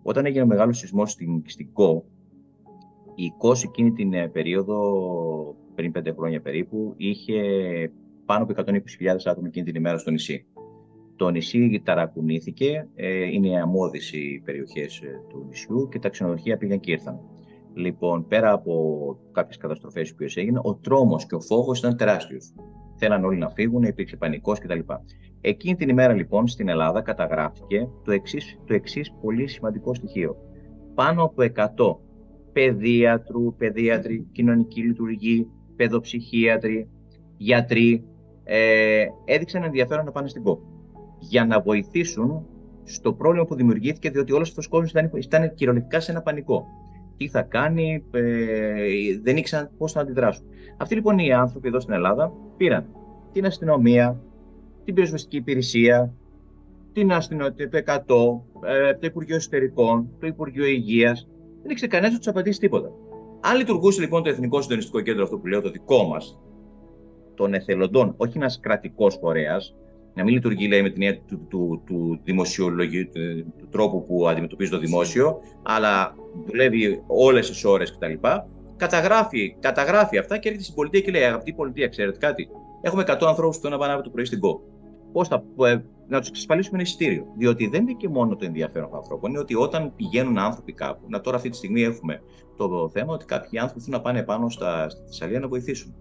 Όταν 0.03 0.25
έγινε 0.25 0.43
ο 0.43 0.47
μεγάλος 0.47 0.77
σεισμός 0.77 1.11
στην, 1.11 1.43
στην 1.45 1.71
ΚΟ, 1.73 2.05
η 3.15 3.33
ΚΟ 3.37 3.55
σε 3.55 3.67
εκείνη 3.67 3.91
την 3.91 4.13
ε, 4.13 4.27
περίοδο, 4.27 5.55
πριν 5.75 5.91
πέντε 5.91 6.11
χρόνια 6.11 6.41
περίπου, 6.41 6.93
είχε 6.97 7.41
πάνω 8.25 8.43
από 8.43 8.53
120.000 8.57 8.75
άτομα 9.25 9.47
εκείνη 9.47 9.65
την 9.65 9.75
ημέρα 9.75 9.97
στο 9.97 10.11
νησί. 10.11 10.45
Το 11.15 11.29
νησί 11.29 11.81
ταρακουνήθηκε, 11.85 12.87
ε, 12.95 13.23
είναι 13.23 13.61
αμμώδεις 13.61 14.13
οι 14.13 14.41
περιοχές 14.45 14.99
ε, 14.99 15.21
του 15.29 15.45
νησιού 15.47 15.89
και 15.91 15.99
τα 15.99 16.09
ξενοδοχεία 16.09 16.57
πήγαν 16.57 16.79
και 16.79 16.91
ήρθαν. 16.91 17.19
Λοιπόν, 17.73 18.27
πέρα 18.27 18.51
από 18.51 19.17
κάποιες 19.31 19.57
καταστροφές 19.57 20.15
που 20.15 20.25
έγιναν, 20.35 20.61
ο 20.65 20.75
τρόμος 20.75 21.25
και 21.25 21.35
ο 21.35 21.41
φόβος 21.41 21.79
ήταν 21.79 21.97
τεράστιος. 21.97 22.53
Θέλαν 22.95 23.23
όλοι 23.23 23.37
να 23.37 23.49
φύγουν, 23.49 23.83
υπήρξε 23.83 24.15
πανικός 24.15 24.59
κτλ. 24.59 24.79
Εκείνη 25.41 25.75
την 25.75 25.89
ημέρα 25.89 26.13
λοιπόν 26.13 26.47
στην 26.47 26.69
Ελλάδα 26.69 27.01
καταγράφηκε 27.01 27.89
το 28.03 28.11
εξής, 28.11 28.59
το 28.65 28.73
εξής 28.73 29.11
πολύ 29.21 29.47
σημαντικό 29.47 29.93
στοιχείο. 29.93 30.35
Πάνω 30.93 31.23
από 31.23 31.43
100 31.55 31.97
παιδίατρου, 32.51 33.55
παιδίατροι, 33.55 34.27
κοινωνικοί 34.31 34.81
λειτουργοί, 34.81 35.47
παιδοψυχίατροι, 35.75 36.87
γιατροί 37.37 38.03
ε, 38.43 39.05
έδειξαν 39.25 39.63
ενδιαφέρον 39.63 40.05
να 40.05 40.11
πάνε 40.11 40.27
στην 40.27 40.43
κόπη 40.43 40.65
για 41.19 41.45
να 41.45 41.61
βοηθήσουν 41.61 42.45
στο 42.83 43.13
πρόβλημα 43.13 43.45
που 43.45 43.55
δημιουργήθηκε, 43.55 44.09
διότι 44.09 44.33
όλος 44.33 44.49
αυτός 44.49 44.65
ο 44.65 44.69
κόσμος 44.69 44.89
ήταν, 44.89 45.11
ήταν 45.15 45.53
κυριολεκτικά 45.53 45.99
σε 45.99 46.11
ένα 46.11 46.21
πανικό. 46.21 46.65
Τι 47.17 47.27
θα 47.27 47.41
κάνει, 47.41 48.03
ε, 48.11 48.21
δεν 49.23 49.37
ήξεραν 49.37 49.69
πώς 49.77 49.91
θα 49.91 50.01
αντιδράσουν. 50.01 50.45
Αυτοί 50.77 50.95
λοιπόν 50.95 51.19
οι 51.19 51.33
άνθρωποι 51.33 51.67
εδώ 51.67 51.79
στην 51.79 51.93
Ελλάδα 51.93 52.33
πήραν 52.57 52.85
την 53.31 53.45
αστυνομία, 53.45 54.21
την 54.85 54.93
πυροσβεστική 54.93 55.37
υπηρεσία, 55.37 56.13
την 56.93 57.11
αστυνομία, 57.11 57.53
το 57.53 57.77
100, 57.77 58.43
ε, 58.65 58.93
το 58.93 59.07
Υπουργείο 59.07 59.35
Εσωτερικών, 59.35 60.09
το 60.19 60.27
Υπουργείο 60.27 60.65
Υγείας. 60.65 61.27
Δεν 61.61 61.71
ήξερε 61.71 61.91
κανένας 61.91 62.11
να 62.11 62.17
τους 62.17 62.27
απαντήσει 62.27 62.59
τίποτα. 62.59 62.91
Αν 63.41 63.57
λειτουργούσε 63.57 64.01
λοιπόν 64.01 64.23
το 64.23 64.29
Εθνικό 64.29 64.61
Συντονιστικό 64.61 65.01
Κέντρο, 65.01 65.23
αυτό 65.23 65.37
που 65.37 65.47
λέω, 65.47 65.61
το 65.61 65.69
δικό 65.69 66.03
μας, 66.03 66.39
των 67.35 67.53
εθελοντών, 67.53 68.13
όχι 68.17 68.37
ένας 68.37 68.59
κρατικός 68.59 69.17
φορέας, 69.21 69.75
να 70.13 70.23
μην 70.23 70.33
λειτουργεί 70.33 70.67
λέει, 70.67 70.81
με 70.81 70.89
την 70.89 71.01
έννοια 71.01 71.21
του, 71.27 71.45
του, 71.49 71.81
του 71.85 72.19
δημοσιολογίου, 72.23 73.09
του, 73.09 73.53
του, 73.57 73.67
τρόπου 73.69 74.03
που 74.03 74.27
αντιμετωπίζει 74.27 74.71
το 74.71 74.77
δημόσιο, 74.77 75.39
αλλά 75.63 76.15
δουλεύει 76.45 77.03
όλες 77.07 77.49
τις 77.49 77.65
ώρες 77.65 77.91
κτλ. 77.91 78.27
Καταγράφει, 78.77 79.55
καταγράφει 79.59 80.17
αυτά 80.17 80.37
και 80.37 80.47
έρχεται 80.47 80.63
στην 80.63 80.75
πολιτεία 80.75 80.99
και 80.99 81.11
λέει: 81.11 81.23
Αγαπητή 81.23 81.53
πολιτεία, 81.53 81.87
ξέρετε 81.87 82.17
κάτι. 82.17 82.47
Έχουμε 82.81 83.03
100 83.07 83.17
ανθρώπους 83.27 83.55
που 83.55 83.61
θέλουν 83.61 83.79
να 83.79 83.85
πάνε 83.85 84.01
το 84.01 84.09
πρωί 84.09 84.25
στην 84.25 84.39
ΚΟ. 84.39 84.61
Πώς 85.15 85.27
θα, 85.27 85.43
ε, 85.57 85.81
να 86.07 86.19
τους 86.19 86.29
εξασφαλίσουμε 86.29 86.77
ένα 86.77 86.87
εισιτήριο. 86.87 87.25
Διότι 87.37 87.67
δεν 87.67 87.81
είναι 87.81 87.93
και 87.93 88.09
μόνο 88.09 88.35
το 88.35 88.45
ενδιαφέρον 88.45 88.89
των 88.89 88.97
ανθρώπων, 88.97 89.29
είναι 89.29 89.39
ότι 89.39 89.55
όταν 89.55 89.95
πηγαίνουν 89.95 90.37
άνθρωποι 90.37 90.73
κάπου, 90.73 91.05
να 91.09 91.21
τώρα 91.21 91.37
αυτή 91.37 91.49
τη 91.49 91.55
στιγμή 91.55 91.81
έχουμε 91.81 92.21
το 92.57 92.89
θέμα 92.89 93.13
ότι 93.13 93.25
κάποιοι 93.25 93.59
άνθρωποι 93.59 93.83
θέλουν 93.83 93.97
να 93.97 94.03
πάνε 94.03 94.23
πάνω 94.23 94.49
στα, 94.49 94.89
στη 94.89 95.01
Θεσσαλία 95.05 95.39
να 95.39 95.47
βοηθήσουν. 95.47 95.95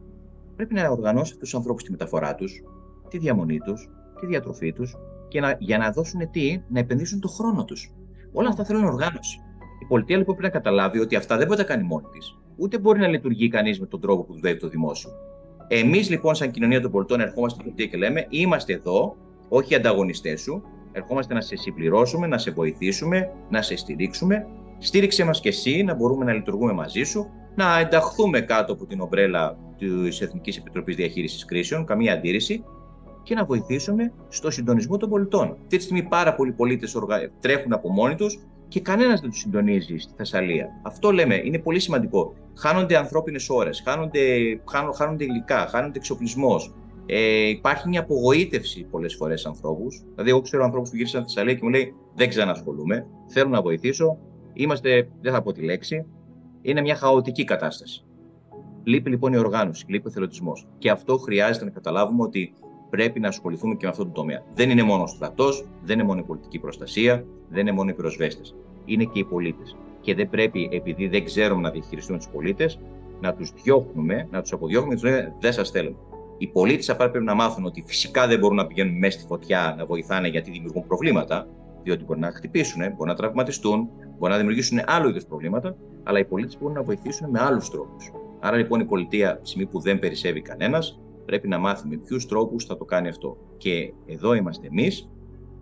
Πρέπει 0.57 0.75
να 0.75 0.89
οργανώσει 0.89 1.37
τους 1.37 1.55
ανθρώπους 1.55 1.83
τη 1.83 1.91
μεταφορά 1.91 2.35
τους, 2.35 2.63
τη 3.09 3.19
διαμονή 3.19 3.59
τους, 3.59 3.89
τη 4.21 4.27
διατροφή 4.27 4.73
τους 4.73 4.97
και 5.29 5.41
να, 5.41 5.57
για 5.59 5.79
να 5.79 5.91
δώσουν 5.91 6.31
τι, 6.31 6.63
να 6.69 6.79
επενδύσουν 6.79 7.21
το 7.21 7.29
χρόνο 7.29 7.65
τους. 7.65 7.93
Όλα 8.33 8.49
αυτά 8.49 8.65
θέλουν 8.65 8.85
οργάνωση. 8.85 9.39
Η 9.83 9.85
πολιτεία 9.89 10.17
λοιπόν 10.17 10.37
πρέπει 10.37 10.53
να 10.53 10.61
καταλάβει 10.61 10.99
ότι 10.99 11.17
αυτά 11.17 11.37
δεν 11.37 11.47
μπορεί 11.47 11.59
να 11.59 11.67
τα 11.67 11.73
κάνει 11.73 11.87
μόνη 11.87 12.07
της. 12.13 12.39
Ούτε 12.57 12.79
μπορεί 12.79 12.99
να 12.99 13.09
λειτουργεί 13.09 13.49
κανείς 13.49 13.81
με 13.81 13.87
τον 13.87 14.01
τρόπο 14.01 14.25
που 14.25 14.35
δουλεύει 14.35 14.59
το 14.59 14.69
δημόσιο. 14.69 15.11
Εμείς 15.69 16.11
λοιπόν, 16.11 16.35
σαν 16.35 16.51
κοινωνία 16.51 16.81
των 16.81 16.91
πολιτών, 16.91 17.21
ερχόμαστε 17.21 17.61
στην 17.61 17.65
πολιτεία 17.65 17.87
και 17.87 17.97
λέμε: 18.07 18.27
Είμαστε 18.29 18.73
εδώ 18.73 19.17
όχι 19.49 19.73
οι 19.73 19.77
ανταγωνιστές 19.77 20.41
σου. 20.41 20.63
Ερχόμαστε 20.93 21.35
να 21.35 21.41
σε 21.41 21.57
συμπληρώσουμε, 21.57 22.27
να 22.27 22.39
σε 22.39 22.51
βοηθήσουμε, 22.51 23.31
να 23.51 23.63
σε 23.63 23.77
στηρίξουμε. 23.77 24.47
Στήριξε 24.79 25.25
μας 25.25 25.41
και 25.41 25.49
εσύ 25.49 25.83
να 25.83 25.95
μπορούμε 25.95 26.25
να 26.25 26.33
λειτουργούμε 26.33 26.73
μαζί 26.73 27.03
σου, 27.03 27.31
να 27.55 27.79
ενταχθούμε 27.79 28.41
κάτω 28.41 28.73
από 28.73 28.87
την 28.87 29.01
ομπρέλα 29.01 29.59
της 29.79 30.21
Εθνικής 30.21 30.57
Επιτροπής 30.57 30.97
Διαχείρισης 30.97 31.45
Κρίσεων, 31.45 31.85
καμία 31.85 32.13
αντίρρηση, 32.13 32.65
και 33.23 33.35
να 33.35 33.45
βοηθήσουμε 33.45 34.13
στο 34.29 34.51
συντονισμό 34.51 34.97
των 34.97 35.09
πολιτών. 35.09 35.57
Αυτή 35.63 35.77
τη 35.77 35.83
στιγμή 35.83 36.03
πάρα 36.03 36.35
πολλοί 36.35 36.53
πολίτες 36.53 36.97
τρέχουν 37.41 37.73
από 37.73 37.93
μόνοι 37.93 38.15
τους 38.15 38.39
και 38.69 38.81
κανένας 38.81 39.21
δεν 39.21 39.31
τους 39.31 39.39
συντονίζει 39.39 39.97
στη 39.97 40.13
Θεσσαλία. 40.17 40.81
Αυτό 40.83 41.11
λέμε, 41.11 41.35
είναι 41.35 41.59
πολύ 41.59 41.81
σημαντικό. 41.81 42.35
Χάνονται 42.57 42.97
ανθρώπινες 42.97 43.49
ώρες, 43.49 43.83
χάνονται, 43.85 44.21
χάνονται 44.97 45.25
υλικά, 45.25 45.67
χάνονται 45.67 45.99
εξοπλισμός. 45.99 46.75
Ε, 47.07 47.49
υπάρχει 47.49 47.89
μια 47.89 48.01
απογοήτευση 48.01 48.87
πολλές 48.91 49.15
φορές 49.15 49.47
ανθρώπους. 49.47 50.03
Δηλαδή, 50.11 50.31
εγώ 50.31 50.41
ξέρω 50.41 50.65
ανθρώπους 50.65 50.91
που 50.91 50.97
γύρισαν 50.97 51.23
στη 51.23 51.33
Θεσσαλία 51.33 51.55
και 51.55 51.61
μου 51.63 51.71
λέει: 51.71 51.95
Δεν 52.15 52.29
ξανασχολούμαι, 52.29 53.07
θέλω 53.27 53.49
να 53.49 53.63
βοηθήσω. 53.63 54.19
Είμαστε, 54.53 55.09
δεν 55.21 55.33
θα 55.33 55.43
πω 55.43 55.53
τη 55.53 55.63
λέξη, 55.63 56.07
είναι 56.63 56.81
μια 56.81 56.97
χαοτική 56.97 57.45
κατάσταση. 57.45 58.05
Λείπει 58.85 59.11
λοιπόν 59.11 59.33
η 59.33 59.37
οργάνωση, 59.37 59.85
λείπει 59.89 60.09
ο 60.09 60.11
θελοντισμός. 60.11 60.67
Και 60.79 60.91
αυτό 60.91 61.17
χρειάζεται 61.17 61.65
να 61.65 61.71
καταλάβουμε 61.71 62.23
ότι 62.23 62.55
πρέπει 62.95 63.21
να 63.21 63.29
ασχοληθούμε 63.29 63.75
και 63.75 63.85
με 63.85 63.91
αυτό 63.91 64.05
το 64.05 64.11
τομέα. 64.11 64.43
Δεν 64.55 64.71
είναι 64.71 64.83
μόνο 64.83 65.03
ο 65.03 65.07
στρατός, 65.07 65.67
δεν 65.83 65.99
είναι 65.99 66.07
μόνο 66.07 66.21
η 66.21 66.23
πολιτική 66.23 66.59
προστασία, 66.59 67.25
δεν 67.49 67.61
είναι 67.61 67.73
μόνο 67.73 67.91
οι 67.91 67.93
πυροσβέστες. 67.95 68.55
Είναι 68.85 69.05
και 69.05 69.19
οι 69.19 69.25
πολίτες. 69.25 69.77
Και 70.01 70.15
δεν 70.15 70.29
πρέπει, 70.29 70.69
επειδή 70.73 71.09
δεν 71.09 71.25
ξέρουμε 71.25 71.61
να 71.61 71.71
διαχειριστούμε 71.71 72.19
τους 72.19 72.29
πολίτες, 72.29 72.81
να 73.21 73.35
τους 73.35 73.53
διώχνουμε, 73.63 74.29
να 74.31 74.43
τους 74.43 74.53
αποδιώχνουμε 74.53 74.95
και 74.95 75.01
τους 75.01 75.11
λέμε 75.11 75.35
δεν 75.41 75.53
σας 75.53 75.71
θέλουμε. 75.71 75.97
Οι 76.39 76.47
πολίτες 76.47 76.91
απλά 76.91 77.11
πρέπει 77.11 77.25
να 77.25 77.35
μάθουν 77.35 77.65
ότι 77.65 77.85
φυσικά 77.87 78.27
δεν 78.27 78.39
μπορούν 78.39 78.57
να 78.57 78.67
πηγαίνουν 78.67 78.99
μέσα 78.99 79.19
στη 79.19 79.27
φωτιά 79.27 79.75
να 79.79 79.87
βοηθάνε 79.87 80.29
γιατί 80.29 80.51
δημιουργούν 80.51 80.87
προβλήματα, 80.87 81.49
διότι 81.83 82.05
μπορεί 82.05 82.21
να 82.21 82.31
χτυπήσουν, 82.31 82.83
μπορεί 82.97 83.11
να 83.11 83.17
τραυματιστούν, 83.17 83.89
μπορεί 84.19 84.33
να 84.33 84.39
δημιουργήσουν 84.39 84.81
άλλο 84.87 85.09
είδους 85.09 85.25
προβλήματα, 85.25 85.77
αλλά 86.03 86.19
οι 86.19 86.25
πολίτες 86.25 86.59
μπορούν 86.59 86.75
να 86.75 86.83
βοηθήσουν 86.83 87.31
με 87.31 87.41
άλλους 87.41 87.71
τρόπους. 87.71 88.13
Άρα 88.41 88.57
λοιπόν 88.57 88.81
η 88.81 88.85
πολιτεία, 88.85 89.39
τη 89.39 89.49
στιγμή 89.49 89.67
που 89.67 89.81
δεν 89.81 89.99
περισσεύει 89.99 90.41
κανένας, 90.41 90.99
πρέπει 91.25 91.49
να 91.49 91.59
μάθει 91.59 91.89
με 91.89 91.97
ποιους 91.97 92.27
τρόπους 92.27 92.65
θα 92.65 92.77
το 92.77 92.85
κάνει 92.85 93.09
αυτό. 93.09 93.37
Και 93.57 93.95
εδώ 94.07 94.35
είμαστε 94.35 94.67
εμείς 94.67 95.11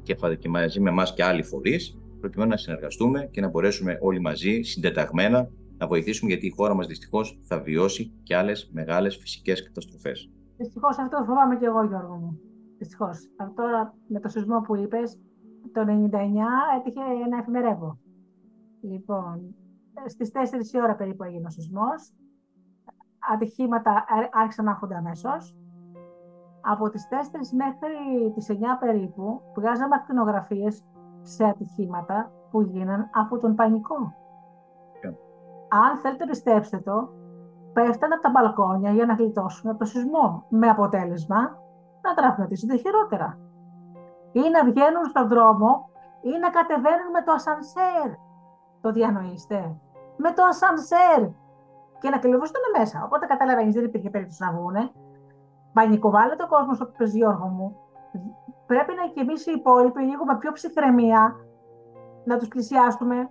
και, 0.03 0.17
και 0.39 0.49
μαζί 0.49 0.81
με 0.81 0.91
εμάς 0.91 1.15
και 1.15 1.25
άλλοι 1.25 1.43
φορείς, 1.43 1.99
προκειμένου 2.21 2.51
να 2.51 2.57
συνεργαστούμε 2.57 3.29
και 3.31 3.41
να 3.41 3.49
μπορέσουμε 3.49 3.99
όλοι 4.01 4.21
μαζί, 4.21 4.61
συντεταγμένα, 4.63 5.51
να 5.79 5.87
βοηθήσουμε, 5.87 6.31
γιατί 6.31 6.47
η 6.47 6.55
χώρα 6.57 6.75
μας 6.75 6.87
δυστυχώς 6.87 7.39
θα 7.43 7.61
βιώσει 7.61 8.13
και 8.23 8.37
άλλες 8.37 8.71
μεγάλες 8.73 9.17
φυσικές 9.17 9.65
καταστροφές. 9.65 10.31
Δυστυχώς 10.57 10.99
αυτό 10.99 11.25
φοβάμαι 11.27 11.57
και 11.57 11.67
εγώ, 11.67 11.85
Γιώργο 11.85 12.15
μου. 12.15 12.41
Δυστυχώς. 12.79 13.19
Τώρα 13.55 13.95
με 14.09 14.21
το 14.21 14.29
σεισμό 14.29 14.61
που 14.61 14.77
είπες, 14.77 15.19
το 15.73 15.81
99 15.81 15.89
έτυχε 16.79 17.01
να 17.31 17.39
εφημερεύω. 17.39 17.99
Λοιπόν, 18.81 19.55
στις 20.07 20.31
4 20.31 20.73
η 20.73 20.81
ώρα 20.83 20.95
περίπου 20.95 21.25
έγινε 21.25 21.47
ο 21.47 21.51
σεισμός 21.51 22.13
ατυχήματα 23.33 24.05
άρχισαν 24.33 24.65
να 24.65 24.71
έρχονται 24.71 24.95
αμέσως. 24.95 25.57
Από 26.61 26.89
τις 26.89 27.09
4 27.09 27.53
μέχρι 27.53 28.33
τις 28.35 28.49
9 28.49 28.55
περίπου 28.81 29.41
βγάζαμε 29.57 29.95
ακτινογραφίες 29.95 30.85
σε 31.23 31.45
ατυχήματα 31.45 32.31
που 32.51 32.61
γίναν 32.61 33.11
από 33.13 33.39
τον 33.39 33.55
πανικό. 33.55 34.15
Αν 35.69 35.99
θέλετε 35.99 36.27
πιστέψτε 36.27 36.79
το, 36.79 37.09
πέφτανε 37.73 38.15
από 38.15 38.23
τα 38.23 38.31
μπαλκόνια 38.31 38.91
για 38.91 39.07
να 39.07 39.15
γλιτώσουν 39.15 39.71
από 39.71 39.79
το 39.79 39.85
σεισμό, 39.85 40.45
με 40.49 40.69
αποτέλεσμα 40.69 41.41
να 42.01 42.15
τραυματίζονται 42.15 42.77
χειρότερα. 42.77 43.39
Ή 44.33 44.41
να 44.41 44.65
βγαίνουν 44.65 45.05
στον 45.05 45.29
δρόμο 45.29 45.89
ή 46.21 46.39
να 46.39 46.51
κατεβαίνουν 46.51 47.11
με 47.13 47.23
το 47.23 47.33
ασανσέρ. 47.33 48.09
Το 48.81 48.93
διανοείστε. 48.93 49.77
Με 50.17 50.33
το 50.33 50.43
ασανσέρ 50.45 51.29
και 52.03 52.11
να 52.11 52.19
κλειδωθούν 52.19 52.65
μέσα. 52.79 53.03
Οπότε 53.05 53.27
καταλαβαίνεις, 53.27 53.75
δεν 53.75 53.85
υπήρχε 53.85 54.11
περίπτωση 54.11 54.43
να 54.43 54.53
βγουν. 54.53 54.77
Πανικοβάλλεται 55.73 56.43
ο 56.43 56.49
κόσμο, 56.55 56.73
όπω 56.87 57.05
Γιώργο 57.05 57.47
μου. 57.47 57.77
Πρέπει 58.67 58.93
να 58.99 59.05
και 59.15 59.21
εμεί 59.21 59.37
οι 59.47 59.53
υπόλοιποι 59.59 60.01
λίγο 60.11 60.25
με 60.25 60.37
πιο 60.39 60.53
ψυχραιμία 60.53 61.23
να 62.25 62.39
τους 62.39 62.49
πλησιάσουμε, 62.49 63.31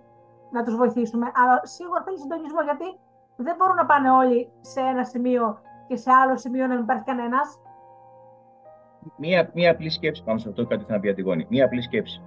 να 0.50 0.62
τους 0.64 0.74
βοηθήσουμε. 0.76 1.26
Αλλά 1.40 1.60
σίγουρα 1.62 2.02
θέλει 2.04 2.18
συντονισμό 2.18 2.60
γιατί 2.62 2.88
δεν 3.36 3.54
μπορούν 3.58 3.76
να 3.76 3.86
πάνε 3.86 4.10
όλοι 4.10 4.48
σε 4.60 4.80
ένα 4.80 5.04
σημείο 5.04 5.58
και 5.88 5.96
σε 5.96 6.10
άλλο 6.10 6.36
σημείο 6.36 6.66
να 6.66 6.74
μην 6.74 6.82
υπάρχει 6.82 7.04
κανένας. 7.04 7.60
Μία, 9.16 9.50
μία 9.54 9.70
απλή 9.70 9.90
σκέψη 9.90 10.24
πάνω 10.24 10.38
σε 10.38 10.48
αυτό, 10.48 10.66
κάτι 10.66 10.84
θα 10.84 10.92
να 10.92 11.00
πει 11.00 11.08
Αντιγόνη. 11.08 11.46
Μία 11.48 11.64
απλή 11.64 11.82
σκέψη. 11.82 12.22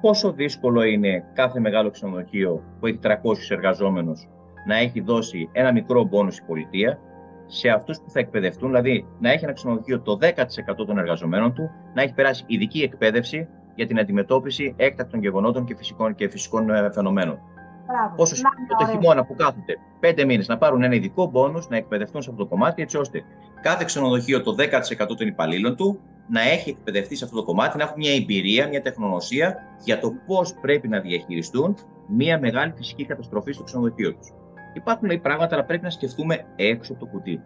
Πόσο 0.00 0.32
δύσκολο 0.32 0.82
είναι 0.82 1.24
κάθε 1.34 1.60
μεγάλο 1.60 1.90
ξενοδοχείο 1.90 2.62
που 2.80 2.86
έχει 2.86 2.98
300 3.02 3.14
εργαζόμενους 3.50 4.28
να 4.66 4.76
έχει 4.76 5.00
δώσει 5.00 5.48
ένα 5.52 5.72
μικρό 5.72 6.04
μπόνους 6.04 6.38
η 6.38 6.42
πολιτεία 6.46 6.98
σε 7.46 7.68
αυτούς 7.68 8.00
που 8.00 8.10
θα 8.10 8.20
εκπαιδευτούν, 8.20 8.68
δηλαδή 8.68 9.06
να 9.20 9.30
έχει 9.30 9.44
ένα 9.44 9.52
ξενοδοχείο 9.52 10.00
το 10.00 10.18
10% 10.20 10.86
των 10.86 10.98
εργαζομένων 10.98 11.54
του, 11.54 11.70
να 11.94 12.02
έχει 12.02 12.14
περάσει 12.14 12.44
ειδική 12.46 12.82
εκπαίδευση 12.82 13.48
για 13.74 13.86
την 13.86 13.98
αντιμετώπιση 13.98 14.74
έκτακτων 14.76 15.20
γεγονότων 15.20 15.64
και 15.64 15.76
φυσικών, 15.76 16.14
και 16.14 16.28
φυσικών 16.28 16.70
ε, 16.70 16.90
φαινομένων. 16.92 17.38
Μπράβο. 17.86 18.14
Πόσο 18.16 18.34
σημαντικό 18.34 18.76
το 18.78 18.86
χειμώνα 18.86 19.24
που 19.24 19.34
κάθονται 19.34 19.74
πέντε 20.00 20.24
μήνες 20.24 20.48
να 20.48 20.58
πάρουν 20.58 20.82
ένα 20.82 20.94
ειδικό 20.94 21.26
μπόνους, 21.26 21.68
να 21.68 21.76
εκπαιδευτούν 21.76 22.22
σε 22.22 22.30
αυτό 22.30 22.42
το 22.42 22.48
κομμάτι, 22.48 22.82
έτσι 22.82 22.96
ώστε 22.96 23.24
κάθε 23.60 23.84
ξενοδοχείο 23.84 24.42
το 24.42 24.54
10% 24.58 25.16
των 25.16 25.26
υπαλλήλων 25.26 25.76
του 25.76 26.00
να 26.28 26.40
έχει 26.40 26.70
εκπαιδευτεί 26.70 27.16
σε 27.16 27.24
αυτό 27.24 27.36
το 27.36 27.44
κομμάτι, 27.44 27.76
να 27.76 27.82
έχουν 27.82 27.96
μια 27.96 28.14
εμπειρία, 28.14 28.68
μια 28.68 28.82
τεχνογνωσία 28.82 29.54
για 29.84 29.98
το 29.98 30.12
πώς 30.26 30.54
πρέπει 30.60 30.88
να 30.88 31.00
διαχειριστούν 31.00 31.76
μια 32.08 32.38
μεγάλη 32.38 32.72
φυσική 32.76 33.04
καταστροφή 33.04 33.52
στο 33.52 33.62
ξενοδοχείο 33.62 34.14
τους. 34.14 34.32
Υπάρχουν 34.74 35.06
λέει, 35.08 35.18
πράγματα, 35.18 35.54
αλλά 35.54 35.64
πρέπει 35.64 35.82
να 35.82 35.90
σκεφτούμε 35.90 36.44
έξω 36.56 36.92
από 36.92 37.04
το 37.04 37.10
κουτί 37.10 37.42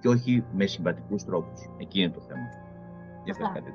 και 0.00 0.08
όχι 0.08 0.44
με 0.52 0.66
συμβατικού 0.66 1.16
τρόπους. 1.16 1.60
Εκεί 1.78 2.00
είναι 2.00 2.10
το 2.10 2.20
θέμα. 2.20 2.48
Για 3.24 3.32
αυτό 3.32 3.52
κάτι 3.54 3.72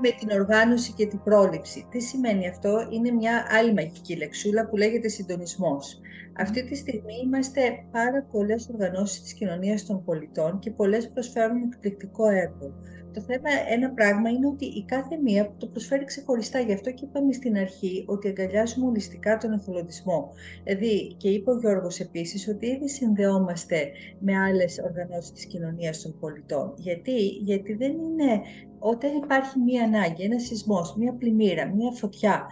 με 0.00 0.10
την 0.18 0.30
οργάνωση 0.30 0.92
και 0.92 1.06
την 1.06 1.22
πρόληψη. 1.22 1.86
Τι 1.90 2.00
σημαίνει 2.00 2.48
αυτό, 2.48 2.88
είναι 2.90 3.10
μια 3.10 3.46
άλλη 3.50 3.74
μαγική 3.74 4.16
λεξούλα 4.16 4.66
που 4.66 4.76
λέγεται 4.76 5.08
συντονισμός. 5.08 6.00
Αυτή 6.38 6.64
τη 6.64 6.74
στιγμή 6.74 7.14
είμαστε 7.24 7.60
πάρα 7.90 8.26
πολλές 8.32 8.68
οργανώσεις 8.72 9.22
της 9.22 9.32
κοινωνίας 9.32 9.86
των 9.86 10.04
πολιτών 10.04 10.58
και 10.58 10.70
πολλές 10.70 11.10
προσφέρουν 11.10 11.62
εκπληκτικό 11.62 12.28
έργο. 12.28 12.74
Το 13.14 13.20
θέμα 13.20 13.48
ένα 13.68 13.90
πράγμα 13.90 14.28
είναι 14.30 14.46
ότι 14.46 14.64
η 14.64 14.84
κάθε 14.84 15.16
μία 15.16 15.54
το 15.58 15.66
προσφέρει 15.66 16.04
ξεχωριστά. 16.04 16.60
Γι' 16.60 16.72
αυτό 16.72 16.90
και 16.90 17.04
είπαμε 17.04 17.32
στην 17.32 17.56
αρχή 17.56 18.04
ότι 18.08 18.28
αγκαλιάζουμε 18.28 18.86
ολιστικά 18.86 19.36
τον 19.36 19.52
εθελοντισμό. 19.52 20.32
Δηλαδή, 20.64 21.14
και 21.16 21.28
είπε 21.28 21.50
ο 21.50 21.58
Γιώργος 21.58 22.00
επίσης 22.00 22.48
ότι 22.48 22.66
ήδη 22.66 22.88
συνδεόμαστε 22.88 23.90
με 24.18 24.36
άλλες 24.38 24.78
οργανώσεις 24.78 25.32
της 25.32 25.46
κοινωνίας 25.46 26.02
των 26.02 26.14
πολιτών. 26.20 26.74
Γιατί, 26.76 27.26
Γιατί 27.26 27.74
δεν 27.74 27.92
είναι 27.92 28.40
όταν 28.78 29.16
υπάρχει 29.16 29.58
μία 29.58 29.84
ανάγκη, 29.84 30.22
ένα 30.22 30.38
σεισμός, 30.38 30.94
μία 30.96 31.12
πλημμύρα, 31.12 31.66
μία 31.74 31.90
φωτιά, 31.90 32.46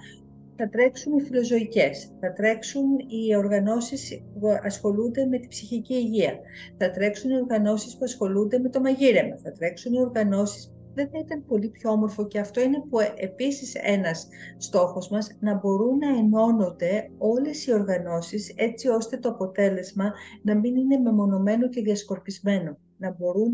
θα 0.61 0.69
τρέξουν 0.69 1.19
οι 1.19 1.23
φιλοζωικές, 1.23 2.13
θα 2.21 2.33
τρέξουν 2.33 2.85
οι 2.99 3.37
οργανώσεις 3.37 4.23
που 4.41 4.49
ασχολούνται 4.63 5.27
με 5.27 5.39
τη 5.39 5.49
ψυχική 5.49 5.95
υγεία, 5.95 6.39
θα 6.79 6.91
τρέξουν 6.91 7.31
οι 7.31 7.37
οργανώσεις 7.37 7.97
που 7.97 8.05
ασχολούνται 8.05 8.59
με 8.59 8.69
το 8.69 8.81
μαγείρεμα, 8.81 9.37
θα 9.43 9.53
τρέξουν 9.53 9.93
οι 9.93 10.01
οργανώσεις 10.01 10.73
δεν 10.95 11.09
θα 11.11 11.19
ήταν 11.19 11.45
πολύ 11.47 11.69
πιο 11.69 11.91
όμορφο 11.91 12.27
και 12.27 12.39
αυτό 12.39 12.61
είναι 12.61 12.81
που 12.81 12.99
επίσης 13.17 13.75
ένας 13.75 14.29
στόχος 14.59 15.09
μας 15.09 15.37
να 15.41 15.55
μπορούν 15.55 15.99
να 15.99 16.09
ενώνονται 16.19 17.11
όλες 17.19 17.67
οι 17.67 17.73
οργανώσεις 17.73 18.55
έτσι 18.57 18.89
ώστε 18.89 19.17
το 19.17 19.29
αποτέλεσμα 19.29 20.13
να 20.43 20.55
μην 20.55 20.77
είναι 20.77 20.97
μεμονωμένο 20.97 21.69
και 21.69 21.83
διασκορπισμένο. 21.83 22.79
Να 22.97 23.11
μπορούν 23.11 23.53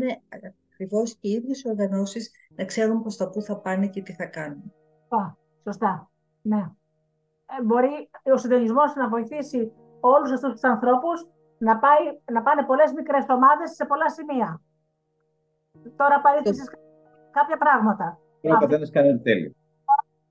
ακριβώς 0.69 1.11
και 1.13 1.27
οι 1.27 1.31
ίδιες 1.31 1.65
οργανώσεις 1.65 2.31
να 2.55 2.65
ξέρουν 2.65 3.01
προς 3.01 3.17
τα 3.17 3.29
πού 3.29 3.41
θα 3.41 3.57
πάνε 3.57 3.87
και 3.87 4.01
τι 4.01 4.13
θα 4.13 4.25
κάνουν. 4.25 4.73
Σωστά. 5.63 6.11
Ναι. 6.41 6.71
Ε, 7.53 7.63
μπορεί 7.63 8.09
ο 8.33 8.37
συντονισμός 8.37 8.95
να 8.95 9.09
βοηθήσει 9.09 9.71
όλους 9.99 10.31
αυτούς 10.31 10.51
τους 10.51 10.63
ανθρώπους 10.63 11.17
να, 11.57 11.79
να 12.31 12.41
πάνε 12.41 12.61
πολλές 12.69 12.91
μικρές 12.93 13.25
ομάδες 13.37 13.69
σε 13.77 13.85
πολλά 13.85 14.09
σημεία. 14.09 14.61
Τώρα 15.95 16.21
παρήθησε 16.21 16.63
κάποια 17.31 17.57
πράγματα. 17.57 18.19
Και 18.41 18.53
ο 18.53 18.57
καθένα 18.57 18.89
κάνει 18.89 19.09
ό,τι 19.09 19.21
θέλει. 19.21 19.55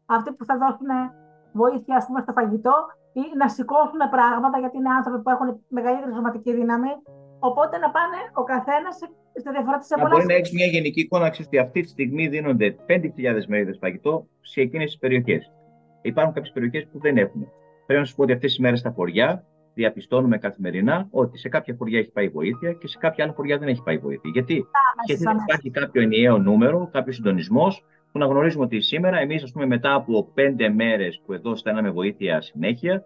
Αυτοί 0.07 0.33
που 0.33 0.45
θα 0.45 0.57
δώσουν 0.63 0.91
βοήθεια 1.53 1.97
ας 1.97 2.07
πούμε, 2.07 2.21
στο 2.21 2.33
φαγητό 2.33 2.77
ή 3.13 3.23
να 3.37 3.49
σηκώσουν 3.49 4.01
πράγματα 4.11 4.59
γιατί 4.59 4.77
είναι 4.77 4.93
άνθρωποι 4.99 5.23
που 5.23 5.31
έχουν 5.31 5.49
μεγαλύτερη 5.69 6.13
σωματική 6.13 6.53
δύναμη. 6.53 6.93
Οπότε 7.39 7.79
να 7.79 7.91
πάνε 7.91 8.19
ο 8.41 8.43
καθένας 8.43 8.97
σε 9.43 9.51
διαφορά 9.51 9.79
της 9.79 9.89
πολλά. 9.89 10.09
Μπορεί 10.09 10.27
να 10.27 10.35
έχεις 10.35 10.53
μια 10.53 10.67
γενική 10.67 11.01
εικόνα 11.01 11.27
ότι 11.47 11.59
αυτή 11.59 11.81
τη 11.81 11.89
στιγμή 11.89 12.29
δίνονται 12.29 12.77
5.000 12.89 13.45
μερίδες 13.49 13.79
φαγητό 13.81 14.27
σε 14.41 14.61
εκείνες 14.61 14.87
τις 14.87 14.99
περιοχές 14.99 15.53
υπάρχουν 16.07 16.35
κάποιες 16.35 16.53
περιοχές 16.53 16.87
που 16.93 16.99
δεν 16.99 17.17
έχουν. 17.17 17.49
Πρέπει 17.87 18.01
να 18.01 18.07
σας 18.07 18.15
πω 18.15 18.23
ότι 18.23 18.33
αυτές 18.33 18.51
τις 18.51 18.61
μέρες 18.61 18.79
στα 18.79 18.91
χωριά 18.91 19.45
διαπιστώνουμε 19.75 20.39
καθημερινά 20.39 21.09
ότι 21.11 21.39
σε 21.39 21.49
κάποια 21.49 21.75
χωριά 21.79 21.99
έχει 21.99 22.11
πάει 22.11 22.29
βοήθεια 22.29 22.73
και 22.73 22.89
σε 22.89 22.99
κάποια 22.99 23.25
άλλα 23.25 23.33
χωριά 23.33 23.59
δεν 23.59 23.69
έχει 23.69 23.83
πάει 23.83 23.99
βοήθεια. 23.99 24.31
Γιατί, 24.33 24.65
Γιατί 25.07 25.23
δεν 25.23 25.37
υπάρχει 25.37 25.71
κάποιο 25.71 26.03
ενιαίο 26.03 26.39
νούμερο, 26.39 26.89
κάποιος 26.93 27.17
συντονισμός 27.17 27.85
που 28.13 28.19
να 28.19 28.27
γνωρίζουμε 28.27 28.65
ότι 28.65 28.81
σήμερα 28.81 29.19
εμείς, 29.19 29.43
ας 29.43 29.53
πούμε, 29.53 29.67
μετά 29.67 29.95
από 29.95 30.31
πέντε 30.35 30.69
μέρες 30.69 31.23
που 31.27 31.33
εδώ 31.33 31.57
στέλναμε 31.57 31.91
βοήθεια 31.91 32.41
συνέχεια, 32.41 33.05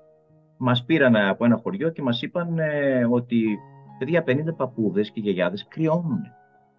μας 0.56 0.84
πήραν 0.84 1.16
από 1.16 1.44
ένα 1.44 1.60
χωριό 1.62 1.90
και 1.90 2.02
μας 2.02 2.22
είπαν 2.22 2.58
ε, 2.58 3.06
ότι 3.10 3.58
παιδιά 3.98 4.24
50 4.26 4.56
παππούδες 4.56 5.10
και 5.10 5.20
γιαγιάδες 5.20 5.66
κρυώνουν. 5.68 6.20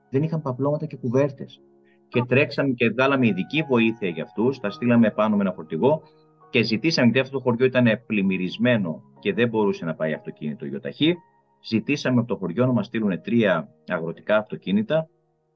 Δεν 0.10 0.24
είχαν 0.24 0.42
παπλώματα 0.42 0.86
και 0.86 0.98
κουβέρτες. 0.98 1.62
Και 2.12 2.24
τρέξαμε 2.28 2.74
και 2.74 2.90
βγάλαμε 2.90 3.28
ειδική 3.28 3.64
βοήθεια 3.70 4.10
για 4.10 4.24
αυτούς. 4.24 4.60
Τα 4.60 4.70
στείλαμε 4.70 5.12
πάνω 5.12 5.36
με 5.36 5.42
ένα 5.42 5.54
φορτηγό 5.54 6.02
και 6.50 6.64
ζητήσαμε, 6.64 7.06
γιατί 7.06 7.20
αυτό 7.20 7.38
το 7.38 7.44
χωριό 7.44 7.66
ήταν 7.66 7.86
πλημμυρισμένο 8.08 9.02
και 9.20 9.34
δεν 9.34 9.50
μπορούσε 9.50 9.86
να 9.86 9.96
πάει 9.96 10.14
αυτοκίνητο 10.14 10.66
γιοταχή. 10.66 11.16
Ζητήσαμε 11.64 12.20
από 12.20 12.28
το 12.28 12.36
χωριό 12.36 12.66
να 12.66 12.72
μας 12.72 12.86
στείλουν 12.86 13.22
τρία 13.22 13.68
αγροτικά 13.88 14.38
αυτοκίνητα 14.38 15.10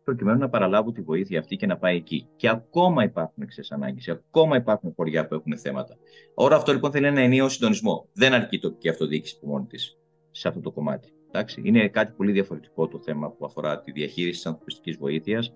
προκειμένου 0.04 0.40
να 0.40 0.50
παραλάβουν 0.50 0.94
τη 0.94 1.02
βοήθεια 1.02 1.40
αυτή 1.40 1.56
και 1.56 1.66
να 1.66 1.78
πάει 1.78 1.96
εκεί. 1.96 2.28
Και 2.36 2.50
ακόμα 2.50 3.04
υπάρχουν 3.04 3.44
εξέ 3.44 3.62
ανάγκες, 3.70 4.08
ακόμα 4.08 4.56
υπάρχουν 4.56 4.94
χωριά 4.96 5.28
που 5.28 5.34
έχουν 5.34 5.58
θέματα. 5.58 5.98
Όλα 6.34 6.56
αυτό 6.56 6.72
λοιπόν 6.72 6.92
θέλει 6.92 7.06
ένα 7.06 7.22
ενίο 7.22 7.50
συντονισμό. 7.50 8.10
Δεν 8.14 8.34
αρκεί 8.34 8.56
η 8.56 8.60
τοπική 8.60 8.90
αυτοδιοίκηση 8.90 9.40
που 9.40 9.48
μόνη 9.48 9.66
της 9.66 9.98
σε 10.32 10.48
αυτό 10.48 10.60
το 10.60 10.72
κομμάτι. 10.72 11.10
Εντάξει. 11.28 11.62
Είναι 11.64 11.88
κάτι 11.88 12.14
πολύ 12.18 12.32
διαφορετικό 12.32 12.88
το 12.88 13.00
θέμα 13.00 13.32
που 13.32 13.46
αφορά 13.46 13.82
τη 13.82 13.92
διαχείριση 13.92 14.32
της 14.36 14.46
ανθρωπιστικής 14.46 14.98
βοήθειας 14.98 15.54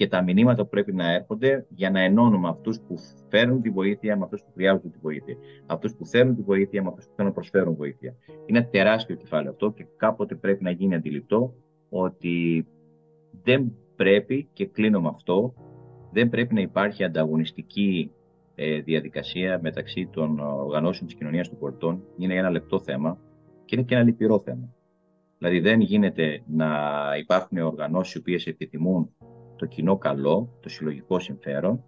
και 0.00 0.08
τα 0.08 0.22
μηνύματα 0.22 0.62
που 0.62 0.68
πρέπει 0.68 0.92
να 0.92 1.12
έρχονται 1.12 1.66
για 1.68 1.90
να 1.90 2.00
ενώνουμε 2.00 2.48
αυτούς 2.48 2.80
που 2.80 2.94
φέρνουν 3.28 3.62
τη 3.62 3.70
βοήθεια 3.70 4.16
με 4.16 4.24
αυτούς 4.24 4.42
που 4.42 4.50
χρειάζονται 4.54 4.88
τη 4.88 4.98
βοήθεια. 5.02 5.36
Αυτούς 5.66 5.94
που 5.94 6.06
θέλουν 6.06 6.36
τη 6.36 6.42
βοήθεια 6.42 6.82
με 6.82 6.88
αυτούς 6.88 7.04
που 7.04 7.12
θέλουν 7.16 7.30
να 7.30 7.36
προσφέρουν 7.36 7.74
βοήθεια. 7.74 8.14
Είναι 8.46 8.58
ένα 8.58 8.68
τεράστιο 8.68 9.16
κεφάλαιο 9.16 9.50
αυτό 9.50 9.72
και 9.72 9.86
κάποτε 9.96 10.34
πρέπει 10.34 10.62
να 10.62 10.70
γίνει 10.70 10.94
αντιληπτό 10.94 11.54
ότι 11.88 12.66
δεν 13.42 13.72
πρέπει, 13.96 14.48
και 14.52 14.66
κλείνω 14.66 15.00
με 15.00 15.08
αυτό, 15.08 15.54
δεν 16.12 16.28
πρέπει 16.28 16.54
να 16.54 16.60
υπάρχει 16.60 17.04
ανταγωνιστική 17.04 18.10
ε, 18.54 18.80
διαδικασία 18.80 19.58
μεταξύ 19.62 20.08
των 20.12 20.38
οργανώσεων 20.40 21.06
της 21.06 21.16
κοινωνίας 21.16 21.48
των 21.48 21.58
πολιτών. 21.58 22.02
Είναι 22.18 22.34
ένα 22.34 22.50
λεπτό 22.50 22.80
θέμα 22.80 23.18
και 23.64 23.76
είναι 23.76 23.84
και 23.84 23.94
ένα 23.94 24.04
λυπηρό 24.04 24.40
θέμα. 24.40 24.74
Δηλαδή 25.38 25.60
δεν 25.60 25.80
γίνεται 25.80 26.42
να 26.46 26.68
υπάρχουν 27.18 27.58
οργανώσεις 27.58 28.14
οι 28.14 28.18
οποίες 28.18 28.46
επιθυμούν 28.46 29.14
το 29.60 29.66
κοινό 29.66 29.98
καλό, 29.98 30.58
το 30.60 30.68
συλλογικό 30.68 31.18
συμφέρον 31.18 31.84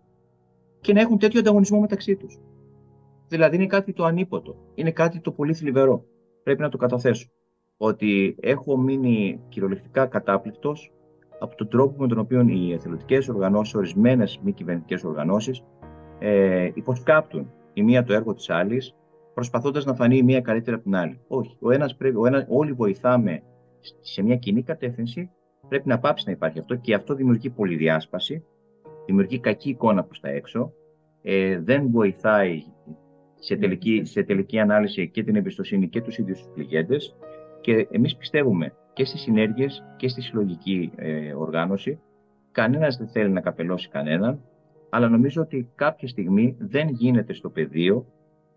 και 0.80 0.92
να 0.92 1.00
έχουν 1.00 1.18
τέτοιο 1.18 1.40
ανταγωνισμό 1.40 1.80
μεταξύ 1.80 2.16
τους. 2.16 2.40
Δηλαδή 3.28 3.56
είναι 3.56 3.66
κάτι 3.66 3.92
το 3.92 4.04
ανίποτο, 4.04 4.56
είναι 4.74 4.90
κάτι 4.90 5.20
το 5.20 5.32
πολύ 5.32 5.54
θλιβερό. 5.54 6.04
Πρέπει 6.42 6.60
να 6.60 6.68
το 6.68 6.76
καταθέσω. 6.76 7.28
Ότι 7.76 8.36
έχω 8.40 8.76
μείνει 8.76 9.40
κυριολεκτικά 9.48 10.06
κατάπληκτος 10.06 10.92
από 11.38 11.54
τον 11.56 11.68
τρόπο 11.68 12.00
με 12.02 12.08
τον 12.08 12.18
οποίο 12.18 12.40
οι 12.40 12.72
εθελοντικές 12.72 13.28
οργανώσεις, 13.28 13.74
ορισμένες 13.74 14.40
μη 14.42 14.52
κυβερνητικές 14.52 15.04
οργανώσεις, 15.04 15.62
ε, 16.18 16.70
υποσκάπτουν 16.74 17.50
η 17.72 17.82
μία 17.82 18.04
το 18.04 18.12
έργο 18.12 18.34
της 18.34 18.50
άλλης, 18.50 18.94
προσπαθώντας 19.34 19.84
να 19.84 19.94
φανεί 19.94 20.16
η 20.16 20.22
μία 20.22 20.40
καλύτερα 20.40 20.76
από 20.76 20.84
την 20.84 20.96
άλλη. 20.96 21.20
Όχι. 21.28 21.56
Ο 21.60 21.70
ένας 21.70 21.96
πρέπει, 21.96 22.16
ο 22.16 22.26
ένας, 22.26 22.46
όλοι 22.48 22.72
βοηθάμε 22.72 23.42
σε 24.00 24.22
μια 24.22 24.36
κοινή 24.36 24.62
κατεύθυνση. 24.62 25.30
Πρέπει 25.68 25.88
να 25.88 25.98
πάψει 25.98 26.24
να 26.26 26.32
υπάρχει 26.32 26.58
αυτό 26.58 26.74
και 26.74 26.94
αυτό 26.94 27.14
δημιουργεί 27.14 27.50
πολυδιάσπαση, 27.50 28.44
δημιουργεί 29.06 29.40
κακή 29.40 29.70
εικόνα 29.70 30.04
προς 30.04 30.20
τα 30.20 30.28
έξω, 30.28 30.72
ε, 31.22 31.58
δεν 31.58 31.90
βοηθάει 31.90 32.62
σε 33.38 33.56
τελική, 33.56 34.04
σε 34.04 34.22
τελική 34.22 34.58
ανάλυση 34.58 35.08
και 35.08 35.24
την 35.24 35.36
εμπιστοσύνη 35.36 35.88
και 35.88 36.00
τους 36.02 36.18
ίδιους 36.18 36.38
τους 36.38 36.52
πληγέντες. 36.54 37.16
Και 37.60 37.86
εμείς 37.90 38.16
πιστεύουμε 38.16 38.74
και 38.92 39.04
στις 39.04 39.20
συνέργειες 39.20 39.84
και 39.96 40.08
στη 40.08 40.20
συλλογική 40.22 40.92
ε, 40.96 41.32
οργάνωση. 41.34 42.00
Κανένας 42.52 42.96
δεν 42.96 43.08
θέλει 43.08 43.30
να 43.30 43.40
καπελώσει 43.40 43.88
κανέναν, 43.88 44.40
αλλά 44.90 45.08
νομίζω 45.08 45.42
ότι 45.42 45.70
κάποια 45.74 46.08
στιγμή 46.08 46.56
δεν 46.58 46.88
γίνεται 46.88 47.32
στο 47.32 47.50
πεδίο 47.50 48.06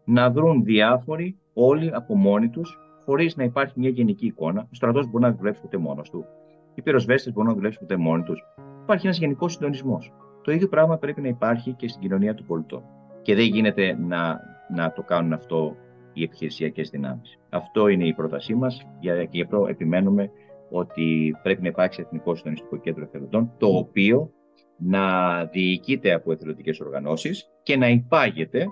να 0.06 0.30
δρουν 0.30 0.63
διάφοροι 0.63 1.38
όλοι 1.54 1.89
από 1.94 2.15
μόνοι 2.15 2.50
τους, 2.50 2.80
χωρίς 3.06 3.36
να 3.36 3.44
υπάρχει 3.44 3.80
μια 3.80 3.89
γενική 3.89 4.26
εικόνα. 4.26 4.62
Ο 4.62 4.76
στρατός 4.76 5.10
μπορεί 5.10 5.24
να 5.24 5.34
δουλέψει 5.34 5.62
ούτε 5.65 5.78
μόνος 5.78 6.10
του. 6.10 6.26
Οι 6.75 6.81
πυροσβέστες 6.81 7.33
μπορούν 7.33 7.49
να 7.49 7.55
δουλέψουν 7.55 7.81
ούτε 7.83 7.97
μόνοι 7.97 8.23
τους. 8.23 8.43
Υπάρχει 8.83 9.05
ένας 9.05 9.17
γενικός 9.17 9.53
συντονισμός. 9.53 10.13
Το 10.41 10.51
ίδιο 10.51 10.67
πράγμα 10.67 10.97
πρέπει 10.97 11.21
να 11.21 11.27
υπάρχει 11.27 11.73
και 11.73 11.88
στην 11.88 12.01
κοινωνία 12.01 12.33
των 12.33 12.45
πολιτών. 12.45 12.83
Και 13.21 13.35
δεν 13.35 13.45
γίνεται 13.45 13.97
να, 13.99 14.39
να 14.75 14.91
το 14.91 15.01
κάνουν 15.01 15.33
αυτό 15.33 15.75
οι 16.13 16.23
επιχειρησιακές 16.23 16.89
δυνάμεις. 16.89 17.39
Αυτό 17.49 17.88
είναι 17.88 18.07
η 18.07 18.13
πρότασή 18.13 18.55
μας 18.55 18.88
και 18.99 19.27
γι' 19.31 19.41
αυτό 19.41 19.65
επιμένουμε 19.69 20.31
ότι 20.69 21.35
πρέπει 21.43 21.61
να 21.61 21.67
υπάρξει 21.67 22.01
Εθνικό 22.01 22.35
Συντονιστικό 22.35 22.77
Κέντρο 22.77 23.03
Εθελοντών, 23.03 23.51
το 23.57 23.67
οποίο 23.67 24.31
να 24.77 25.45
διοικείται 25.45 26.13
από 26.13 26.31
εθελοντικές 26.31 26.79
οργανώσεις 26.79 27.49
και 27.63 27.77
να 27.77 27.88
υπάγεται 27.88 28.65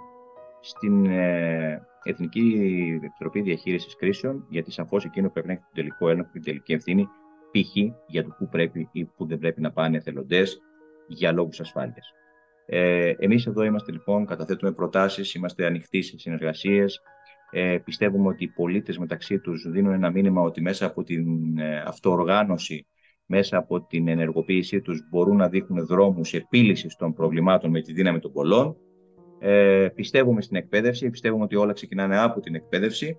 στην 0.61 1.05
ε, 1.05 1.81
Εθνική 2.03 2.53
Επιτροπή 2.95 3.41
Διαχείρισης 3.41 3.95
Κρίσεων, 3.95 4.45
γιατί 4.49 4.71
σαφώς 4.71 5.05
εκείνο 5.05 5.29
πρέπει 5.29 5.47
να 5.47 5.53
έχει 5.53 5.61
τον 5.61 5.73
τελικό 5.73 6.09
έλεγχο 6.09 6.29
και 6.33 6.39
την 6.39 6.43
τελική 6.43 6.73
ευθύνη, 6.73 7.07
π.χ. 7.53 7.75
για 8.07 8.23
το 8.23 8.35
πού 8.37 8.47
πρέπει 8.49 8.89
ή 8.91 9.05
πού 9.05 9.27
δεν 9.27 9.37
πρέπει 9.37 9.61
να 9.61 9.71
πάνε 9.71 9.97
εθελοντές 9.97 10.61
για 11.07 11.31
λόγους 11.31 11.59
ασφάλειας. 11.59 12.13
Ε, 12.65 13.13
Εμείς 13.17 13.45
εδώ 13.45 13.63
είμαστε 13.63 13.91
λοιπόν, 13.91 14.25
καταθέτουμε 14.25 14.71
προτάσεις, 14.71 15.33
είμαστε 15.33 15.65
ανοιχτοί 15.65 16.01
σε 16.01 16.17
συνεργασίες, 16.17 17.01
ε, 17.55 17.77
πιστεύουμε 17.83 18.27
ότι 18.27 18.43
οι 18.43 18.47
πολίτες 18.47 18.97
μεταξύ 18.97 19.39
τους 19.39 19.69
δίνουν 19.69 19.93
ένα 19.93 20.09
μήνυμα 20.11 20.41
ότι 20.41 20.61
μέσα 20.61 20.85
από 20.85 21.03
την 21.03 21.57
ε, 21.57 21.77
αυτοοργάνωση, 21.85 22.87
μέσα 23.25 23.57
από 23.57 23.81
την 23.81 24.07
ενεργοποίησή 24.07 24.81
τους 24.81 25.07
μπορούν 25.09 25.35
να 25.35 25.49
δείχνουν 25.49 25.85
δρόμους 25.85 26.33
επίλυσης 26.33 26.95
των 26.95 27.13
προβλημάτων 27.13 27.69
με 27.69 27.81
τη 27.81 27.93
δύναμη 27.93 28.19
των 28.19 28.31
πολλών. 28.31 28.77
Ε, 29.39 29.87
πιστεύουμε 29.95 30.41
στην 30.41 30.55
εκπαίδευση, 30.55 31.09
πιστεύουμε 31.09 31.43
ότι 31.43 31.55
όλα 31.55 31.73
ξεκινάνε 31.73 32.19
από 32.19 32.39
την 32.39 32.55
εκπαίδευση. 32.55 33.17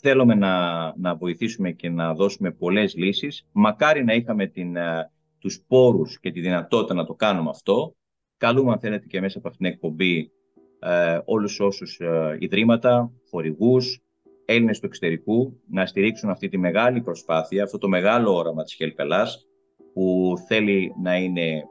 Θέλουμε 0.00 0.34
να, 0.34 0.92
να 0.96 1.14
βοηθήσουμε 1.14 1.70
και 1.70 1.88
να 1.88 2.14
δώσουμε 2.14 2.50
πολλές 2.50 2.94
λύσεις. 2.94 3.46
Μακάρι 3.52 4.04
να 4.04 4.14
είχαμε 4.14 4.46
την, 4.46 4.76
ε, 4.76 5.10
τους 5.38 5.62
πόρους 5.68 6.20
και 6.20 6.30
τη 6.30 6.40
δυνατότητα 6.40 6.94
να 6.94 7.04
το 7.04 7.14
κάνουμε 7.14 7.50
αυτό. 7.50 7.94
Καλούμε, 8.36 8.72
αν 8.72 8.78
θέλετε, 8.78 9.06
και 9.06 9.20
μέσα 9.20 9.38
από 9.38 9.48
αυτήν 9.48 9.64
την 9.64 9.74
εκπομπή 9.74 10.30
ε, 10.78 11.18
όλους 11.24 11.60
όσους 11.60 12.00
ε, 12.00 12.36
ιδρύματα, 12.40 13.12
χορηγούς, 13.30 14.00
Έλληνες 14.44 14.78
του 14.78 14.86
εξωτερικού 14.86 15.60
να 15.68 15.86
στηρίξουν 15.86 16.30
αυτή 16.30 16.48
τη 16.48 16.58
μεγάλη 16.58 17.00
προσπάθεια, 17.00 17.62
αυτό 17.62 17.78
το 17.78 17.88
μεγάλο 17.88 18.34
όραμα 18.34 18.62
της 18.62 18.74
Χελπελάς 18.74 19.46
που 19.92 20.34
θέλει 20.46 20.92
να 21.02 21.16
είναι 21.16 21.62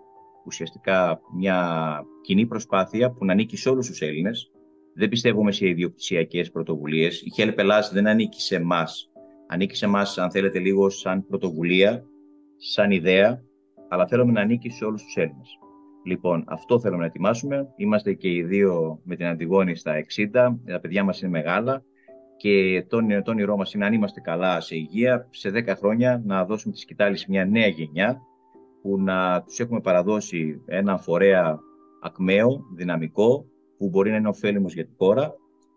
ουσιαστικά 0.45 1.19
μια 1.35 2.01
κοινή 2.21 2.45
προσπάθεια 2.45 3.11
που 3.11 3.25
να 3.25 3.31
ανήκει 3.31 3.57
σε 3.57 3.69
όλους 3.69 3.87
τους 3.87 4.01
Έλληνες. 4.01 4.51
Δεν 4.97 5.09
πιστεύουμε 5.09 5.51
σε 5.51 5.67
ιδιοκτησιακές 5.67 6.51
πρωτοβουλίες. 6.51 7.21
Η 7.21 7.31
Χελπελάς 7.33 7.91
δεν 7.91 8.07
ανήκει 8.07 8.41
σε 8.41 8.55
εμάς. 8.55 9.11
Ανήκει 9.47 9.75
σε 9.75 9.85
εμάς, 9.85 10.17
αν 10.17 10.31
θέλετε, 10.31 10.59
λίγο 10.59 10.89
σαν 10.89 11.25
πρωτοβουλία, 11.25 12.03
σαν 12.57 12.91
ιδέα, 12.91 13.43
αλλά 13.89 14.07
θέλουμε 14.07 14.31
να 14.31 14.41
ανήκει 14.41 14.69
σε 14.69 14.85
όλους 14.85 15.03
τους 15.03 15.15
Έλληνες. 15.15 15.49
Λοιπόν, 16.05 16.43
αυτό 16.47 16.79
θέλουμε 16.79 16.99
να 16.99 17.05
ετοιμάσουμε. 17.05 17.67
Είμαστε 17.75 18.13
και 18.13 18.29
οι 18.29 18.43
δύο 18.43 18.99
με 19.03 19.15
την 19.15 19.25
Αντιγόνη 19.25 19.75
στα 19.75 19.93
60. 19.95 20.59
Τα 20.65 20.79
παιδιά 20.79 21.03
μας 21.03 21.21
είναι 21.21 21.31
μεγάλα 21.31 21.83
και 22.37 22.85
το, 22.89 22.99
το 23.23 23.31
όνειρό 23.31 23.57
μας 23.57 23.73
είναι 23.73 23.85
αν 23.85 23.93
είμαστε 23.93 24.19
καλά 24.19 24.61
σε 24.61 24.75
υγεία, 24.75 25.27
σε 25.29 25.49
10 25.53 25.73
χρόνια 25.77 26.21
να 26.25 26.45
δώσουμε 26.45 26.73
τη 26.73 26.79
σκητάλη 26.79 27.17
σε 27.17 27.25
μια 27.29 27.45
νέα 27.45 27.67
γενιά 27.67 28.21
που 28.81 28.99
να 29.01 29.41
τους 29.41 29.59
έχουμε 29.59 29.81
παραδώσει 29.81 30.61
ένα 30.65 30.97
φορέα 30.97 31.59
ακμαίο, 32.01 32.65
δυναμικό, 32.75 33.45
που 33.77 33.89
μπορεί 33.89 34.09
να 34.11 34.17
είναι 34.17 34.27
ωφέλιμος 34.27 34.73
για 34.73 34.85
τη 34.85 34.91
χώρα 34.97 35.33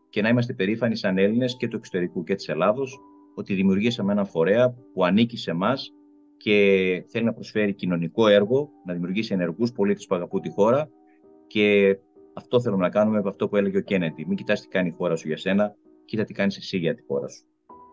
και 0.08 0.22
να 0.22 0.28
είμαστε 0.28 0.52
περήφανοι 0.52 0.96
σαν 0.96 1.18
Έλληνες 1.18 1.56
και 1.56 1.68
του 1.68 1.76
εξωτερικού 1.76 2.24
και 2.24 2.34
της 2.34 2.48
Ελλάδος 2.48 2.98
ότι 3.34 3.54
δημιουργήσαμε 3.54 4.12
ένα 4.12 4.24
φορέα 4.24 4.74
που 4.92 5.04
ανήκει 5.04 5.36
σε 5.36 5.50
εμάς 5.50 5.92
και 6.36 6.54
θέλει 7.08 7.24
να 7.24 7.32
προσφέρει 7.32 7.74
κοινωνικό 7.74 8.28
έργο, 8.28 8.70
να 8.86 8.92
δημιουργήσει 8.92 9.34
ενεργούς 9.34 9.72
πολίτες 9.72 10.06
που 10.06 10.14
αγαπούν 10.14 10.40
τη 10.40 10.50
χώρα 10.50 10.88
και 11.46 11.98
αυτό 12.34 12.60
θέλουμε 12.60 12.82
να 12.82 12.90
κάνουμε 12.90 13.18
από 13.18 13.28
αυτό 13.28 13.48
που 13.48 13.56
έλεγε 13.56 13.78
ο 13.78 13.80
Κέννεντι. 13.80 14.24
Μην 14.26 14.36
κοιτάς 14.36 14.60
τι 14.60 14.68
κάνει 14.68 14.88
η 14.88 14.92
χώρα 14.92 15.16
σου 15.16 15.26
για 15.26 15.36
σένα, 15.36 15.74
κοίτα 16.04 16.24
τι 16.24 16.32
κάνεις 16.32 16.56
εσύ 16.56 16.78
για 16.78 16.94
τη 16.94 17.02
χώρα 17.02 17.28
σου. 17.28 17.44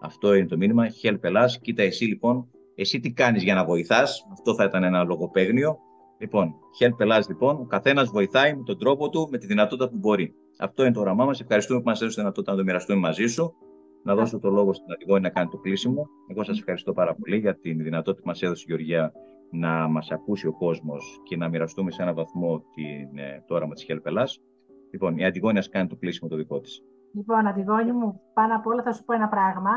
Αυτό 0.01 0.33
είναι 0.33 0.47
το 0.47 0.57
μήνυμα. 0.57 0.87
Help 1.03 1.17
Ελλάς. 1.21 1.59
Κοίτα 1.59 1.83
εσύ 1.83 2.05
λοιπόν, 2.05 2.47
εσύ 2.75 2.99
τι 2.99 3.11
κάνεις 3.11 3.43
για 3.43 3.55
να 3.55 3.65
βοηθάς. 3.65 4.27
Αυτό 4.31 4.55
θα 4.55 4.63
ήταν 4.63 4.83
ένα 4.83 5.03
λογοπαίγνιο. 5.03 5.77
Λοιπόν, 6.17 6.55
Help 6.79 6.99
Ελλάς 6.99 7.27
λοιπόν, 7.27 7.55
ο 7.55 7.65
καθένας 7.65 8.09
βοηθάει 8.09 8.55
με 8.55 8.63
τον 8.63 8.77
τρόπο 8.77 9.09
του, 9.09 9.27
με 9.31 9.37
τη 9.37 9.45
δυνατότητα 9.45 9.89
που 9.89 9.97
μπορεί. 9.97 10.35
Αυτό 10.59 10.83
είναι 10.83 10.93
το 10.93 10.99
όραμά 10.99 11.25
μας. 11.25 11.41
Ευχαριστούμε 11.41 11.79
που 11.79 11.85
μας 11.87 12.01
έδωσε 12.01 12.15
τη 12.15 12.21
δυνατότητα 12.21 12.51
να 12.51 12.57
το 12.57 12.63
μοιραστούμε 12.63 12.99
μαζί 12.99 13.25
σου 13.25 13.55
να 14.05 14.15
δώσω 14.15 14.39
το 14.39 14.49
λόγο 14.49 14.73
στην 14.73 14.91
Αντιγόνη 14.91 15.21
να 15.21 15.29
κάνει 15.29 15.49
το 15.49 15.57
κλείσιμο. 15.57 16.07
Εγώ 16.27 16.43
σας 16.43 16.57
ευχαριστώ 16.59 16.93
πάρα 16.93 17.15
πολύ 17.15 17.37
για 17.37 17.55
την 17.55 17.77
δυνατότητα 17.83 18.21
που 18.21 18.27
μας 18.27 18.41
έδωσε 18.41 18.63
η 18.63 18.65
Γεωργία 18.67 19.11
να 19.51 19.87
μας 19.87 20.11
ακούσει 20.11 20.47
ο 20.47 20.53
κόσμος 20.53 21.21
και 21.23 21.37
να 21.37 21.49
μοιραστούμε 21.49 21.91
σε 21.91 22.01
έναν 22.01 22.15
βαθμό 22.15 22.63
την, 22.73 23.17
ε, 23.17 23.43
το 23.47 23.55
όραμα 23.55 23.73
της 23.73 23.83
Χελπελάς. 23.83 24.41
Λοιπόν, 24.91 25.17
η 25.17 25.25
Αντιγόνη 25.25 25.57
ας 25.57 25.69
κάνει 25.69 25.87
το 25.87 25.95
κλείσιμο 25.95 26.29
το 26.29 26.35
δικό 26.35 26.59
της. 26.59 26.83
Λοιπόν, 27.13 27.47
Αντιγόνη 27.47 27.91
μου, 27.91 28.21
πάνω 28.33 28.55
απ' 28.55 28.67
όλα 28.67 28.83
θα 28.83 28.93
σου 28.93 29.03
πω 29.03 29.13
ένα 29.13 29.27
πράγμα. 29.27 29.71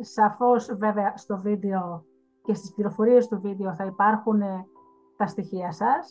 Σαφώς, 0.00 0.66
βέβαια, 0.78 1.16
στο 1.16 1.40
βίντεο 1.40 2.04
και 2.42 2.54
στις 2.54 2.74
πληροφορίες 2.74 3.28
του 3.28 3.40
βίντεο 3.40 3.74
θα 3.74 3.84
υπάρχουν 3.84 4.40
ε, 4.40 4.66
τα 5.20 5.26
στοιχεία 5.26 5.72
σας. 5.72 6.10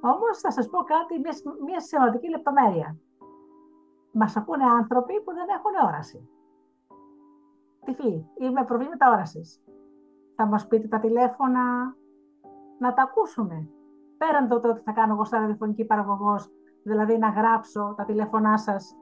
Όμως 0.00 0.38
θα 0.38 0.50
σας 0.50 0.68
πω 0.68 0.78
κάτι, 0.78 1.18
μια, 1.18 1.34
μια 1.64 1.80
σημαντική 1.80 2.28
λεπτομέρεια. 2.28 2.96
Μας 4.12 4.36
ακούνε 4.36 4.64
άνθρωποι 4.64 5.14
που 5.22 5.32
δεν 5.32 5.48
έχουν 5.56 5.88
όραση. 5.88 6.28
Τυφλοί 7.84 8.26
ή 8.38 8.50
με 8.50 8.64
προβλήματα 8.64 9.10
όρασης. 9.12 9.62
Θα 10.36 10.46
μας 10.46 10.66
πείτε 10.66 10.88
τα 10.88 10.98
τηλέφωνα 10.98 11.62
να 12.78 12.92
τα 12.94 13.02
ακούσουμε. 13.02 13.68
Πέραν 14.18 14.48
το 14.48 14.54
ότι 14.54 14.80
θα 14.84 14.92
κάνω 14.92 15.12
εγώ 15.12 15.24
σαν 15.24 15.40
ραδιοφωνική 15.40 15.84
παραγωγός, 15.84 16.50
δηλαδή 16.82 17.18
να 17.18 17.28
γράψω 17.28 17.94
τα 17.96 18.04
τηλέφωνά 18.04 18.58
σας 18.58 18.96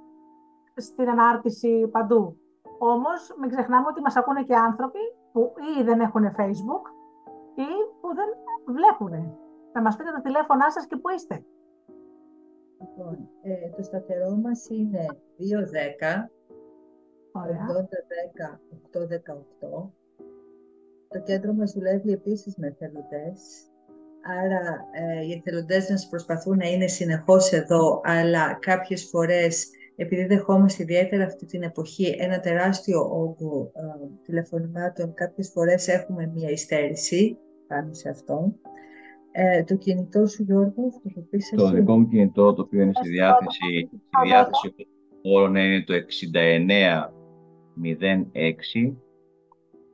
στην 0.76 1.08
ανάρτηση 1.08 1.88
παντού. 1.88 2.36
Όμως, 2.78 3.34
μην 3.40 3.50
ξεχνάμε 3.50 3.86
ότι 3.88 4.00
μας 4.00 4.16
ακούνε 4.16 4.42
και 4.42 4.56
άνθρωποι 4.56 4.98
που 5.32 5.52
ή 5.78 5.82
δεν 5.82 6.00
έχουν 6.00 6.24
Facebook 6.38 6.84
ή 7.54 7.68
που 8.00 8.14
δεν 8.14 8.28
βλέπουν. 8.66 9.44
Θα 9.76 9.82
μας 9.82 9.96
πείτε 9.96 10.10
τα 10.10 10.20
τηλέφωνά 10.20 10.70
σας 10.70 10.86
και 10.86 10.96
πού 10.96 11.08
είστε. 11.16 11.44
Λοιπόν, 12.80 13.28
ε, 13.42 13.70
το 13.76 13.82
σταθερό 13.82 14.30
μας 14.30 14.68
είναι 14.68 15.06
210 15.36 16.30
8010 17.32 18.60
818. 18.82 19.92
Το 21.08 21.20
κέντρο 21.24 21.52
μας 21.52 21.72
δουλεύει 21.72 22.12
επίσης 22.12 22.56
με 22.56 22.66
εθελοντές. 22.66 23.70
Άρα 24.42 24.86
ε, 24.92 25.24
οι 25.24 25.32
εθελοντές 25.32 25.90
μας 25.90 26.08
προσπαθούν 26.08 26.56
να 26.56 26.66
είναι 26.66 26.86
συνεχώς 26.86 27.52
εδώ, 27.52 28.00
αλλά 28.04 28.54
κάποιες 28.54 29.04
φορές 29.04 29.70
επειδή 29.96 30.24
δεχόμαστε 30.24 30.82
ιδιαίτερα 30.82 31.24
αυτή 31.24 31.46
την 31.46 31.62
εποχή 31.62 32.16
ένα 32.18 32.40
τεράστιο 32.40 33.00
όγκο 33.00 33.70
ε, 33.74 34.06
τηλεφωνημάτων, 34.22 35.14
κάποιες 35.14 35.50
φορές 35.50 35.88
έχουμε 35.88 36.30
μία 36.34 36.50
υστέρηση 36.50 37.38
πάνω 37.66 37.92
σε 37.92 38.08
αυτό. 38.08 38.54
Ε, 39.38 39.64
το 39.64 39.76
κινητό 39.76 40.26
σου, 40.26 40.42
Γιώργο, 40.42 40.90
θα 41.02 41.10
το 41.14 41.20
πεις 41.30 41.52
Το 41.56 41.70
δικό 41.70 41.98
μου 41.98 42.08
κινητό, 42.08 42.54
το 42.54 42.62
οποίο 42.62 42.82
είναι 42.82 42.92
στη 42.94 43.08
διάθεση, 43.08 43.88
στη 43.90 44.28
διάθεση 44.28 44.74
όλων 45.22 45.56
είναι 45.56 45.84
το 45.84 45.94
69 45.94 47.10
06 47.80 48.96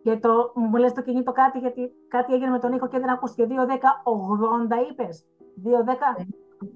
Και 0.02 0.16
το, 0.16 0.52
μου 0.54 0.76
λες 0.76 0.92
το 0.92 1.02
κινητό 1.02 1.32
κάτι, 1.32 1.58
γιατί 1.58 1.92
κάτι 2.08 2.34
έγινε 2.34 2.50
με 2.50 2.58
τον 2.58 2.72
ήχο 2.72 2.88
και 2.88 2.98
δεν 2.98 3.10
ακούστηκε. 3.10 3.46
2, 3.50 3.52
10, 3.52 3.58
80 3.58 4.90
είπες. 4.90 5.24
2, 5.64 5.84
10. 5.84 5.92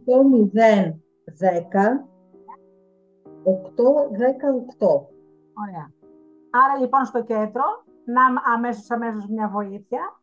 8, 0.07 0.23
0, 0.55 0.95
10, 1.39 2.11
8, 3.44 4.11
10, 4.18 4.55
8. 4.79 5.09
Ωραία. 5.62 5.92
Άρα 6.50 6.76
λοιπόν 6.81 7.05
στο 7.05 7.22
κέντρο, 7.22 7.64
να 8.05 8.53
αμέσως 8.55 8.90
αμέσως 8.90 9.26
μια 9.26 9.48
βοήθεια, 9.48 10.20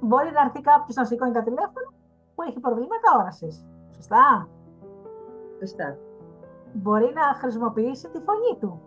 μπορεί 0.00 0.30
να 0.32 0.40
έρθει 0.40 0.60
κάποιος 0.60 0.96
να 0.96 1.04
σηκώνει 1.04 1.32
τα 1.32 1.42
τηλέφωνα 1.42 1.88
που 2.34 2.42
έχει 2.42 2.60
προβλήματα 2.60 3.08
όρασης. 3.18 3.66
Σωστά; 3.94 4.48
Σωστά. 5.58 5.98
Μπορεί 6.72 7.12
να 7.14 7.22
χρησιμοποιήσει 7.22 8.08
τη 8.08 8.18
φωνή 8.20 8.58
του. 8.60 8.80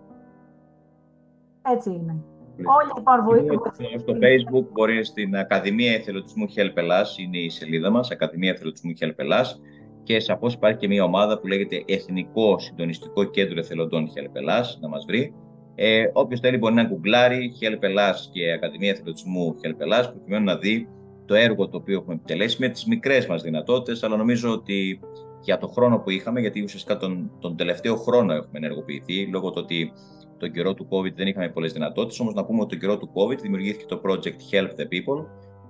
Έτσι 1.72 1.90
είναι. 1.90 2.24
Όλοι 2.58 2.92
λοιπόν 2.96 3.24
βοηθούν. 3.24 3.62
Στο 3.98 4.14
Facebook 4.14 4.68
μπορεί 4.72 5.04
στην 5.04 5.36
Ακαδημία 5.36 5.94
Εθελοντισμού 5.94 6.46
Help 6.56 6.72
Ελλάς, 6.76 7.18
είναι 7.18 7.38
η 7.38 7.50
σελίδα 7.50 7.90
μας, 7.90 8.12
Ακαδημία 8.12 8.52
Εθελοντισμού 8.52 8.92
Help 9.00 9.14
Ελλάς, 9.16 9.62
και 10.04 10.20
σαφώς 10.20 10.54
υπάρχει 10.54 10.78
και 10.78 10.88
μια 10.88 11.04
ομάδα 11.04 11.40
που 11.40 11.48
λέγεται 11.48 11.84
Εθνικό 11.86 12.60
Συντονιστικό 12.60 13.24
Κέντρο 13.24 13.60
Εθελοντών 13.60 14.08
Help 14.08 14.30
Ελλάς, 14.34 14.78
να 14.82 14.88
μας 14.88 15.06
βρει. 15.08 15.34
Ε, 15.76 16.04
Όποιος 16.14 16.40
θέλει 16.40 16.58
μπορεί 16.58 16.74
να 16.74 16.84
γκουγκλάρει 16.84 17.52
Help 17.62 17.78
Ελλάς 17.84 18.30
και 18.34 18.52
Ακαδημία 18.52 18.90
Εθελοντισμού 18.90 19.56
Help 19.64 19.80
Ελλάς, 19.80 20.12
προκειμένου 20.12 20.46
να 20.46 20.58
δει 20.58 20.88
το 21.26 21.36
έργο 21.36 21.68
το 21.68 21.78
οποίο 21.78 21.98
έχουμε 21.98 22.14
επιτελέσει 22.14 22.58
με 22.60 22.68
τις 22.68 22.86
μικρές 22.86 23.28
μας 23.28 23.42
δυνατότητες, 23.42 24.04
αλλά 24.04 24.18
νομίζω 24.18 24.52
ότι 24.52 25.00
για 25.42 25.58
το 25.58 25.68
χρόνο 25.68 26.00
που 26.00 26.10
είχαμε, 26.10 26.40
γιατί 26.40 26.62
ουσιαστικά 26.62 26.98
τον, 26.98 27.32
τον 27.40 27.56
τελευταίο 27.56 27.96
χρόνο 27.96 28.34
έχουμε 28.34 28.58
ενεργοποιηθεί, 28.58 29.28
λόγω 29.28 29.50
του 29.52 29.62
ότι 29.64 29.92
τον 30.38 30.52
καιρό 30.52 30.74
του 30.74 30.88
COVID 30.90 31.14
δεν 31.14 31.28
είχαμε 31.28 31.50
πολλές 31.50 31.74
δυνατότητες, 31.74 32.20
όμως 32.20 32.34
να 32.34 32.46
πούμε 32.46 32.62
ότι 32.62 32.70
τον 32.70 32.80
καιρό 32.80 32.98
του 32.98 33.10
COVID 33.14 33.38
δημιουργήθηκε 33.42 33.86
το 33.86 34.02
project 34.06 34.56
Help 34.56 34.70
the 34.80 34.88
People, 34.94 35.26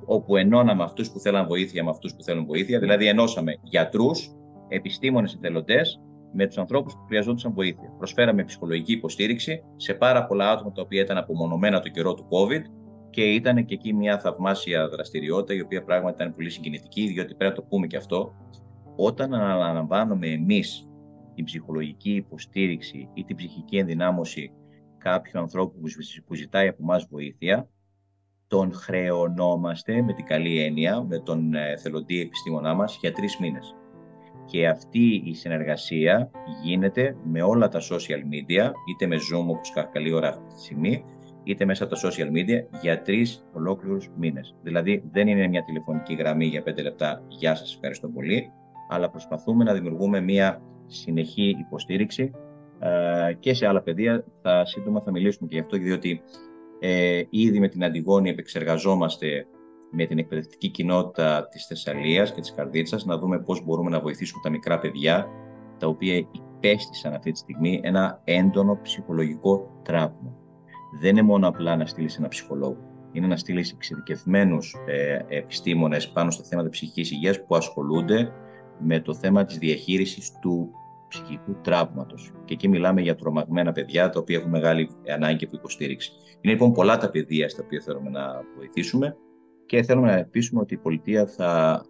όπου 0.05 0.37
ενώναμε 0.37 0.83
αυτούς 0.83 1.11
που 1.11 1.19
θέλαν 1.19 1.47
βοήθεια 1.47 1.83
με 1.83 1.89
αυτούς 1.89 2.15
που 2.15 2.23
θέλουν 2.23 2.45
βοήθεια, 2.45 2.79
δηλαδή 2.79 3.07
ενώσαμε 3.07 3.53
γιατρούς, 3.63 4.31
επιστήμονες 4.67 5.33
εθελοντές, 5.33 6.01
με 6.33 6.47
τους 6.47 6.57
ανθρώπους 6.57 6.93
που 6.93 7.05
χρειαζόντουσαν 7.07 7.53
βοήθεια. 7.53 7.93
Προσφέραμε 7.97 8.43
ψυχολογική 8.43 8.91
υποστήριξη 8.91 9.63
σε 9.75 9.93
πάρα 9.93 10.25
πολλά 10.25 10.51
άτομα 10.51 10.71
τα 10.71 10.81
οποία 10.81 11.01
ήταν 11.01 11.17
απομονωμένα 11.17 11.79
το 11.79 11.89
καιρό 11.89 12.13
του 12.13 12.27
COVID 12.29 12.61
και 13.09 13.23
ήταν 13.23 13.65
και 13.65 13.73
εκεί 13.73 13.93
μια 13.93 14.19
θαυμάσια 14.19 14.87
δραστηριότητα, 14.89 15.53
η 15.53 15.61
οποία 15.61 15.83
πράγματι 15.83 16.15
ήταν 16.15 16.33
πολύ 16.33 16.49
συγκινητική, 16.49 17.07
διότι 17.07 17.35
πρέπει 17.35 17.55
να 17.55 17.61
το 17.61 17.67
πούμε 17.69 17.87
και 17.87 17.97
αυτό, 17.97 18.33
όταν 18.95 19.33
αναλαμβάνουμε 19.33 20.27
εμείς 20.27 20.87
την 21.35 21.45
ψυχολογική 21.45 22.11
υποστήριξη 22.11 23.09
ή 23.13 23.23
την 23.23 23.35
ψυχική 23.35 23.77
ενδυνάμωση 23.77 24.51
κάποιου 24.97 25.39
ανθρώπου 25.39 25.79
που 26.25 26.35
ζητάει 26.35 26.67
από 26.67 26.77
εμά 26.81 27.01
βοήθεια, 27.09 27.69
τον 28.53 28.73
χρεωνόμαστε 28.73 30.01
με 30.01 30.13
την 30.13 30.25
καλή 30.25 30.63
έννοια, 30.63 31.03
με 31.03 31.19
τον 31.19 31.53
ε, 31.53 31.77
θελοντή 31.77 32.21
επιστήμονά 32.21 32.73
μας 32.73 32.97
για 33.01 33.11
τρεις 33.11 33.37
μήνες. 33.37 33.75
Και 34.45 34.67
αυτή 34.67 35.21
η 35.25 35.33
συνεργασία 35.33 36.31
γίνεται 36.63 37.15
με 37.23 37.41
όλα 37.41 37.67
τα 37.67 37.79
social 37.79 38.21
media, 38.33 38.71
είτε 38.89 39.07
με 39.07 39.15
Zoom 39.15 39.47
όπως 39.47 39.73
καλή 39.91 40.13
ώρα 40.13 40.27
αυτή 40.27 40.53
τη 40.53 40.61
στιγμή, 40.61 41.03
είτε 41.43 41.65
μέσα 41.65 41.83
από 41.83 41.95
τα 41.95 42.09
social 42.09 42.27
media 42.27 42.79
για 42.81 43.01
τρεις 43.01 43.45
ολόκληρους 43.53 44.09
μήνες. 44.17 44.55
Δηλαδή, 44.63 45.03
δεν 45.11 45.27
είναι 45.27 45.47
μια 45.47 45.63
τηλεφωνική 45.63 46.13
γραμμή 46.13 46.45
για 46.45 46.63
πέντε 46.63 46.81
λεπτά. 46.81 47.23
Γεια 47.27 47.55
σας, 47.55 47.73
ευχαριστώ 47.73 48.07
πολύ. 48.07 48.51
Αλλά 48.89 49.09
προσπαθούμε 49.09 49.63
να 49.63 49.73
δημιουργούμε 49.73 50.21
μια 50.21 50.61
συνεχή 50.87 51.55
υποστήριξη 51.59 52.31
ε, 52.79 53.33
και 53.33 53.53
σε 53.53 53.67
άλλα 53.67 53.81
πεδία. 53.81 54.23
Θα, 54.41 54.65
σύντομα 54.65 55.01
θα 55.01 55.11
μιλήσουμε 55.11 55.47
και 55.47 55.55
γι' 55.55 55.61
αυτό, 55.61 55.77
διότι 55.77 56.21
ε, 56.85 57.23
ήδη 57.29 57.59
με 57.59 57.67
την 57.67 57.83
Αντιγόνη 57.83 58.29
επεξεργαζόμαστε 58.29 59.47
με 59.91 60.05
την 60.05 60.17
εκπαιδευτική 60.17 60.69
κοινότητα 60.69 61.47
της 61.47 61.65
Θεσσαλίας 61.65 62.33
και 62.33 62.41
της 62.41 62.53
Καρδίτσας 62.53 63.05
να 63.05 63.17
δούμε 63.17 63.39
πώς 63.39 63.63
μπορούμε 63.63 63.89
να 63.89 63.99
βοηθήσουμε 63.99 64.41
τα 64.43 64.49
μικρά 64.49 64.79
παιδιά 64.79 65.27
τα 65.79 65.87
οποία 65.87 66.15
υπέστησαν 66.15 67.13
αυτή 67.13 67.31
τη 67.31 67.37
στιγμή 67.37 67.79
ένα 67.83 68.21
έντονο 68.23 68.79
ψυχολογικό 68.81 69.81
τραύμα 69.83 70.43
δεν 70.99 71.09
είναι 71.09 71.21
μόνο 71.21 71.47
απλά 71.47 71.75
να 71.75 71.85
στείλεις 71.85 72.17
ένα 72.17 72.27
ψυχολόγο. 72.27 72.77
Είναι 73.11 73.27
να 73.27 73.37
στείλεις 73.37 73.71
εξειδικευμένους 73.71 74.75
ε, 74.85 75.19
επιστήμονες 75.27 76.09
πάνω 76.11 76.31
στα 76.31 76.43
θέματα 76.43 76.69
ψυχική 76.69 77.15
υγείας 77.15 77.45
που 77.45 77.55
ασχολούνται 77.55 78.31
με 78.79 78.99
το 78.99 79.13
θέμα 79.13 79.45
της 79.45 79.57
διαχείρισης 79.57 80.31
του 80.41 80.71
ψυχικού 81.13 81.55
τραύματος. 81.61 82.31
Και 82.45 82.53
εκεί 82.53 82.67
μιλάμε 82.67 83.01
για 83.01 83.15
τρομαγμένα 83.15 83.71
παιδιά 83.71 84.09
τα 84.09 84.19
οποία 84.19 84.37
έχουν 84.37 84.49
μεγάλη 84.49 84.89
ανάγκη 85.15 85.45
από 85.45 85.55
υποστήριξη. 85.57 86.11
Είναι 86.41 86.53
λοιπόν 86.53 86.71
πολλά 86.71 86.97
τα 86.97 87.09
παιδεία 87.09 87.49
στα 87.49 87.63
οποία 87.65 87.81
θέλουμε 87.81 88.09
να 88.09 88.41
βοηθήσουμε 88.57 89.17
και 89.65 89.83
θέλουμε 89.83 90.07
να 90.07 90.17
ελπίσουμε 90.17 90.61
ότι 90.61 90.73
η 90.73 90.77
πολιτεία 90.77 91.25
θα 91.25 91.81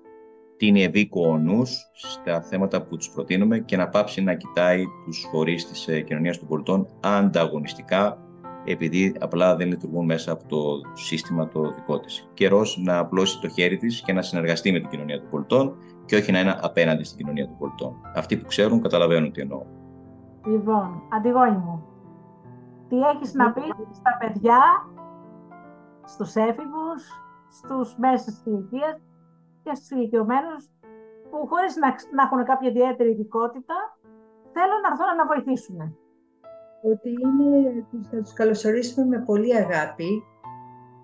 τίνει 0.57 0.83
ευήκο 0.83 1.38
νους 1.38 1.91
στα 1.93 2.41
θέματα 2.41 2.83
που 2.83 2.97
τους 2.97 3.09
προτείνουμε 3.09 3.59
και 3.59 3.77
να 3.77 3.89
πάψει 3.89 4.21
να 4.21 4.36
κοιτάει 4.36 4.84
τους 5.05 5.28
φορείς 5.32 5.67
της 5.67 5.88
ε, 5.88 6.01
κοινωνίας 6.01 6.39
των 6.39 6.47
πολιτών 6.47 6.88
ανταγωνιστικά 6.99 8.17
επειδή 8.65 9.15
απλά 9.19 9.55
δεν 9.55 9.67
λειτουργούν 9.67 10.05
μέσα 10.05 10.32
από 10.32 10.47
το 10.47 10.82
σύστημα 10.93 11.47
το 11.47 11.71
δικό 11.71 11.99
της. 11.99 12.30
Καιρός 12.34 12.80
να 12.84 12.97
απλώσει 12.97 13.39
το 13.39 13.49
χέρι 13.49 13.78
της 13.78 14.01
και 14.01 14.13
να 14.13 14.21
συνεργαστεί 14.21 14.71
με 14.71 14.80
την 14.80 14.89
κοινωνία 14.89 15.19
των 15.19 15.30
πολιτών 15.30 15.78
και 16.06 16.16
όχι 16.16 16.32
να 16.32 16.39
είναι 16.39 16.58
απέναντι 16.62 17.04
στην 17.04 17.18
κοινωνία 17.18 17.47
των 17.47 17.58
πολιτών. 17.58 17.95
Αυτοί 18.16 18.38
που 18.38 18.45
ξέρουν 18.45 18.82
καταλαβαίνουν 18.82 19.32
τι 19.32 19.41
εννοώ. 19.41 19.66
Λοιπόν, 20.45 21.01
Αντιγόνη 21.10 21.58
μου, 21.58 21.86
τι 22.89 22.99
έχεις 22.99 23.34
να 23.34 23.54
πεις 23.54 23.74
στα 23.91 24.18
παιδιά, 24.20 24.62
στους 26.06 26.36
έφηβους, 26.36 27.01
στους 27.49 27.95
μέσους 27.97 28.34
της 28.34 28.45
ηλικίας 28.45 28.95
και 29.64 29.76
στους 29.76 29.89
ηλικιωμένους 29.89 30.70
που 31.30 31.47
χωρίς 31.47 31.76
να, 31.76 31.88
να 31.88 32.24
έχουν 32.24 32.43
κάποια 32.43 32.70
ιδιαίτερη 32.70 33.10
ειδικότητα 33.10 33.76
θέλουν 34.54 34.80
να 34.84 34.89
έρθουν 34.91 35.16
να 35.18 35.26
βοηθήσουν 35.26 35.80
ότι 36.91 37.10
είναι, 37.10 37.86
θα 38.12 38.22
τους 38.22 38.34
καλωσορίσουμε 38.34 39.06
με 39.06 39.24
πολύ 39.26 39.56
αγάπη. 39.56 40.24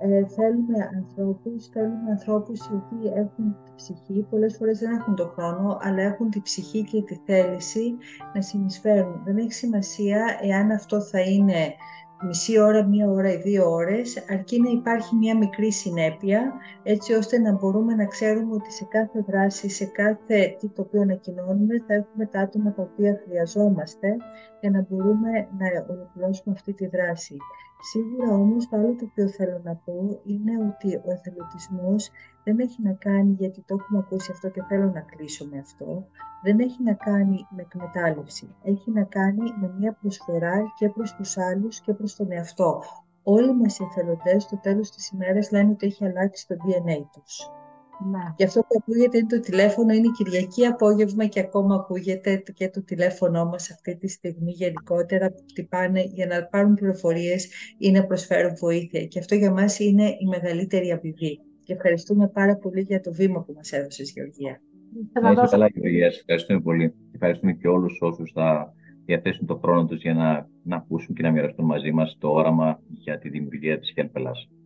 Ε, 0.01 0.25
θέλουμε 0.25 0.89
ανθρώπους, 0.95 1.67
θέλουμε 1.67 2.11
ανθρώπους 2.11 2.59
οι 2.59 2.73
οποίοι 2.73 3.11
έχουν 3.15 3.55
τη 3.65 3.71
ψυχή, 3.75 4.25
πολλές 4.29 4.55
φορές 4.57 4.79
δεν 4.79 4.91
έχουν 4.91 5.15
τον 5.15 5.29
χρόνο, 5.29 5.77
αλλά 5.81 6.01
έχουν 6.01 6.29
τη 6.29 6.41
ψυχή 6.41 6.83
και 6.83 7.01
τη 7.01 7.19
θέληση 7.25 7.97
να 8.33 8.41
συνεισφέρουν. 8.41 9.21
Δεν 9.25 9.37
έχει 9.37 9.53
σημασία 9.53 10.39
εάν 10.41 10.71
αυτό 10.71 11.01
θα 11.01 11.19
είναι 11.19 11.73
μισή 12.21 12.59
ώρα, 12.59 12.83
μία 12.83 13.09
ώρα 13.09 13.31
ή 13.31 13.37
δύο 13.37 13.71
ώρες, 13.71 14.25
αρκεί 14.29 14.61
να 14.61 14.69
υπάρχει 14.69 15.15
μία 15.15 15.37
μικρή 15.37 15.71
συνέπεια, 15.71 16.53
έτσι 16.83 17.13
ώστε 17.13 17.39
να 17.39 17.51
μπορούμε 17.51 17.95
να 17.95 18.05
ξέρουμε 18.05 18.53
ότι 18.53 18.71
σε 18.71 18.85
κάθε 18.85 19.23
δράση, 19.27 19.69
σε 19.69 19.85
κάθε 19.85 20.55
τι 20.59 20.69
το 20.69 20.81
οποίο 20.81 21.01
ανακοινώνουμε, 21.01 21.83
θα 21.87 21.93
έχουμε 21.93 22.25
τα 22.25 22.39
άτομα 22.39 22.73
τα 22.73 22.81
οποία 22.81 23.21
χρειαζόμαστε 23.25 24.15
για 24.61 24.69
να 24.69 24.85
μπορούμε 24.89 25.31
να 25.57 25.93
ολοκληρώσουμε 25.93 26.55
αυτή 26.55 26.73
τη 26.73 26.87
δράση. 26.87 27.37
Σίγουρα 27.81 28.33
όμως 28.33 28.69
το 28.69 28.77
άλλο 28.77 28.95
το 28.95 29.05
οποίο 29.05 29.27
θέλω 29.27 29.61
να 29.63 29.75
πω 29.75 30.21
είναι 30.23 30.51
ότι 30.57 30.95
ο 30.95 31.11
εθελοντισμός 31.11 32.09
δεν 32.43 32.59
έχει 32.59 32.81
να 32.81 32.93
κάνει, 32.93 33.35
γιατί 33.39 33.61
το 33.61 33.75
έχουμε 33.79 33.99
ακούσει 33.99 34.31
αυτό 34.31 34.49
και 34.49 34.63
θέλω 34.63 34.91
να 34.91 35.01
κλείσω 35.01 35.47
με 35.51 35.59
αυτό, 35.59 36.05
δεν 36.43 36.59
έχει 36.59 36.83
να 36.83 36.93
κάνει 36.93 37.47
με 37.49 37.61
εκμετάλλευση. 37.61 38.55
Έχει 38.63 38.91
να 38.91 39.03
κάνει 39.03 39.53
με 39.61 39.73
μια 39.79 39.93
προσφορά 39.93 40.63
και 40.77 40.89
προς 40.89 41.15
τους 41.15 41.37
άλλους 41.37 41.81
και 41.81 41.93
προς 41.93 42.15
τον 42.15 42.31
εαυτό. 42.31 42.81
Όλοι 43.23 43.55
μας 43.55 43.79
οι 43.79 43.83
εθελοντές 43.83 44.43
στο 44.43 44.57
τέλος 44.57 44.91
της 44.91 45.09
ημέρας 45.09 45.51
λένε 45.51 45.71
ότι 45.71 45.85
έχει 45.85 46.05
αλλάξει 46.05 46.47
το 46.47 46.55
DNA 46.55 47.05
τους. 47.13 47.49
Ναι. 48.11 48.33
Και 48.35 48.43
αυτό 48.43 48.59
που 48.59 48.75
ακούγεται 48.79 49.17
είναι 49.17 49.27
το 49.27 49.39
τηλέφωνο, 49.39 49.93
είναι 49.93 50.07
Κυριακή 50.17 50.65
απόγευμα 50.65 51.25
και 51.25 51.39
ακόμα 51.39 51.75
ακούγεται 51.75 52.43
και 52.53 52.69
το 52.69 52.83
τηλέφωνο 52.83 53.45
μας 53.45 53.71
αυτή 53.71 53.95
τη 53.95 54.07
στιγμή 54.07 54.51
γενικότερα 54.51 55.31
που 55.31 55.43
χτυπάνε 55.49 56.01
για 56.03 56.25
να 56.25 56.43
πάρουν 56.45 56.73
πληροφορίες 56.73 57.49
ή 57.77 57.91
να 57.91 58.05
προσφέρουν 58.05 58.55
βοήθεια. 58.59 59.05
Και 59.05 59.19
αυτό 59.19 59.35
για 59.35 59.51
μας 59.51 59.79
είναι 59.79 60.03
η 60.03 60.25
μεγαλύτερη 60.29 60.91
αμοιβή. 60.91 61.39
Και 61.63 61.73
ευχαριστούμε 61.73 62.27
πάρα 62.27 62.55
πολύ 62.55 62.81
για 62.81 63.01
το 63.01 63.13
βήμα 63.13 63.43
που 63.43 63.53
μας 63.55 63.71
έδωσες, 63.71 64.11
Γεωργία. 64.11 64.61
Να 65.21 65.31
είσαι 65.31 65.47
καλά, 65.49 65.67
Γεωργία. 65.73 66.07
Ευχαριστούμε 66.07 66.61
πολύ. 66.61 66.93
Ευχαριστούμε 67.11 67.53
και 67.53 67.67
όλους 67.67 67.97
όσους 68.01 68.31
θα 68.31 68.73
διαθέσουν 69.05 69.45
το 69.45 69.55
χρόνο 69.55 69.85
τους 69.85 70.01
για 70.01 70.13
να, 70.13 70.49
να 70.63 70.75
ακούσουν 70.75 71.15
και 71.15 71.21
να 71.21 71.31
μοιραστούν 71.31 71.65
μαζί 71.65 71.91
μας 71.91 72.17
το 72.19 72.29
όραμα 72.29 72.79
για 72.87 73.19
τη 73.19 73.29
δημιουργία 73.29 73.79
της 73.79 73.93
Help 73.95 74.09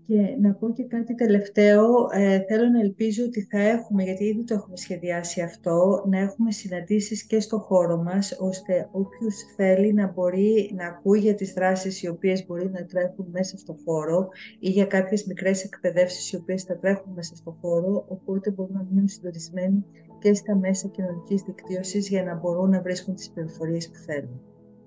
και 0.07 0.37
να 0.41 0.53
πω 0.53 0.73
και 0.73 0.83
κάτι 0.83 1.15
τελευταίο, 1.15 1.85
ε, 2.11 2.39
θέλω 2.47 2.69
να 2.69 2.79
ελπίζω 2.79 3.23
ότι 3.25 3.41
θα 3.41 3.59
έχουμε, 3.59 4.03
γιατί 4.03 4.23
ήδη 4.23 4.43
το 4.43 4.53
έχουμε 4.53 4.77
σχεδιάσει 4.77 5.41
αυτό, 5.41 6.03
να 6.09 6.19
έχουμε 6.19 6.51
συναντήσεις 6.51 7.23
και 7.23 7.39
στο 7.39 7.59
χώρο 7.59 7.97
μας, 7.97 8.37
ώστε 8.39 8.89
όποιος 8.91 9.35
θέλει 9.55 9.93
να 9.93 10.11
μπορεί 10.11 10.71
να 10.75 10.87
ακούει 10.87 11.19
για 11.19 11.35
τις 11.35 11.53
δράσεις 11.53 12.01
οι 12.01 12.07
οποίες 12.07 12.45
μπορεί 12.45 12.69
να 12.69 12.85
τρέχουν 12.85 13.25
μέσα 13.31 13.57
στο 13.57 13.75
χώρο 13.85 14.27
ή 14.59 14.69
για 14.69 14.85
κάποιες 14.85 15.25
μικρές 15.25 15.63
εκπαιδεύσεις 15.63 16.31
οι 16.31 16.35
οποίες 16.35 16.63
θα 16.63 16.77
τρέχουν 16.77 17.13
μέσα 17.13 17.35
στο 17.35 17.57
χώρο, 17.61 18.05
οπότε 18.07 18.51
μπορούν 18.51 18.73
να 18.73 18.85
μείνουν 18.89 19.07
συντονισμένοι 19.07 19.85
και 20.19 20.33
στα 20.33 20.55
μέσα 20.55 20.87
κοινωνικής 20.87 21.41
δικτύωσης 21.41 22.09
για 22.09 22.23
να 22.23 22.35
μπορούν 22.35 22.69
να 22.69 22.81
βρίσκουν 22.81 23.15
τις 23.15 23.31
πληροφορίες 23.31 23.89
που 23.89 23.97
θέλουν. 23.97 24.41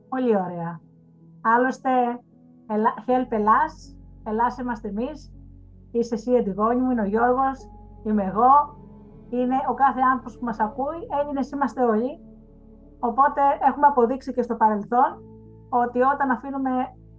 Πολύ 0.09 0.37
ωραία. 0.37 0.81
Άλλωστε, 1.41 1.91
Help 3.07 3.33
Ελλάς 3.33 3.96
Ελλάς 4.29 4.59
είμαστε 4.59 4.89
εμείς, 4.89 5.33
είσαι 5.91 6.15
εσύ 6.15 6.33
η 6.33 6.37
Αντιγόνη 6.37 6.81
μου, 6.81 6.91
είναι 6.91 7.01
ο 7.03 7.05
Γιώργος, 7.05 7.59
είμαι 8.05 8.25
εγώ, 8.25 8.55
είναι 9.31 9.57
ο 9.71 9.75
κάθε 9.75 10.01
άνθρωπος 10.11 10.39
που 10.39 10.45
μας 10.45 10.61
ακούει, 10.61 11.01
Έλληνες 11.21 11.51
είμαστε 11.51 11.83
όλοι. 11.85 12.21
Οπότε 12.99 13.41
έχουμε 13.69 13.87
αποδείξει 13.87 14.33
και 14.33 14.43
στο 14.43 14.55
παρελθόν 14.55 15.11
ότι 15.69 16.01
όταν 16.01 16.31
αφήνουμε 16.31 16.71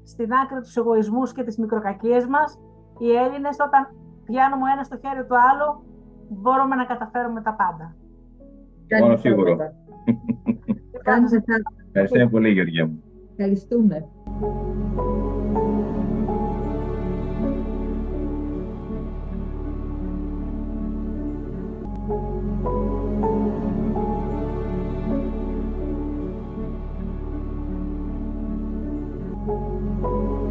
στην 0.04 0.34
άκρη 0.34 0.60
τους 0.62 0.76
εγωισμούς 0.76 1.32
και 1.32 1.44
τις 1.44 1.58
μικροκακίες 1.58 2.28
μας, 2.28 2.60
οι 3.00 3.12
Έλληνες 3.16 3.58
όταν 3.68 3.82
πιάνουμε 4.24 4.72
ένας 4.72 4.86
στο 4.86 4.98
χέρι 4.98 5.26
του 5.26 5.36
άλλου, 5.50 5.84
μπορούμε 6.30 6.76
να 6.76 6.86
καταφέρουμε 6.86 7.42
τα 7.42 7.54
πάντα. 7.54 7.96
Μόνο 9.00 9.18
σίγουρο. 9.18 9.58
Ευχαριστώ 11.94 12.30
πολύ, 12.30 12.50
Γεωργία 12.50 12.86
μου. 12.88 13.04
Ευχαριστούμε. 13.36 14.08
thank 22.68 22.82
you 30.02 30.47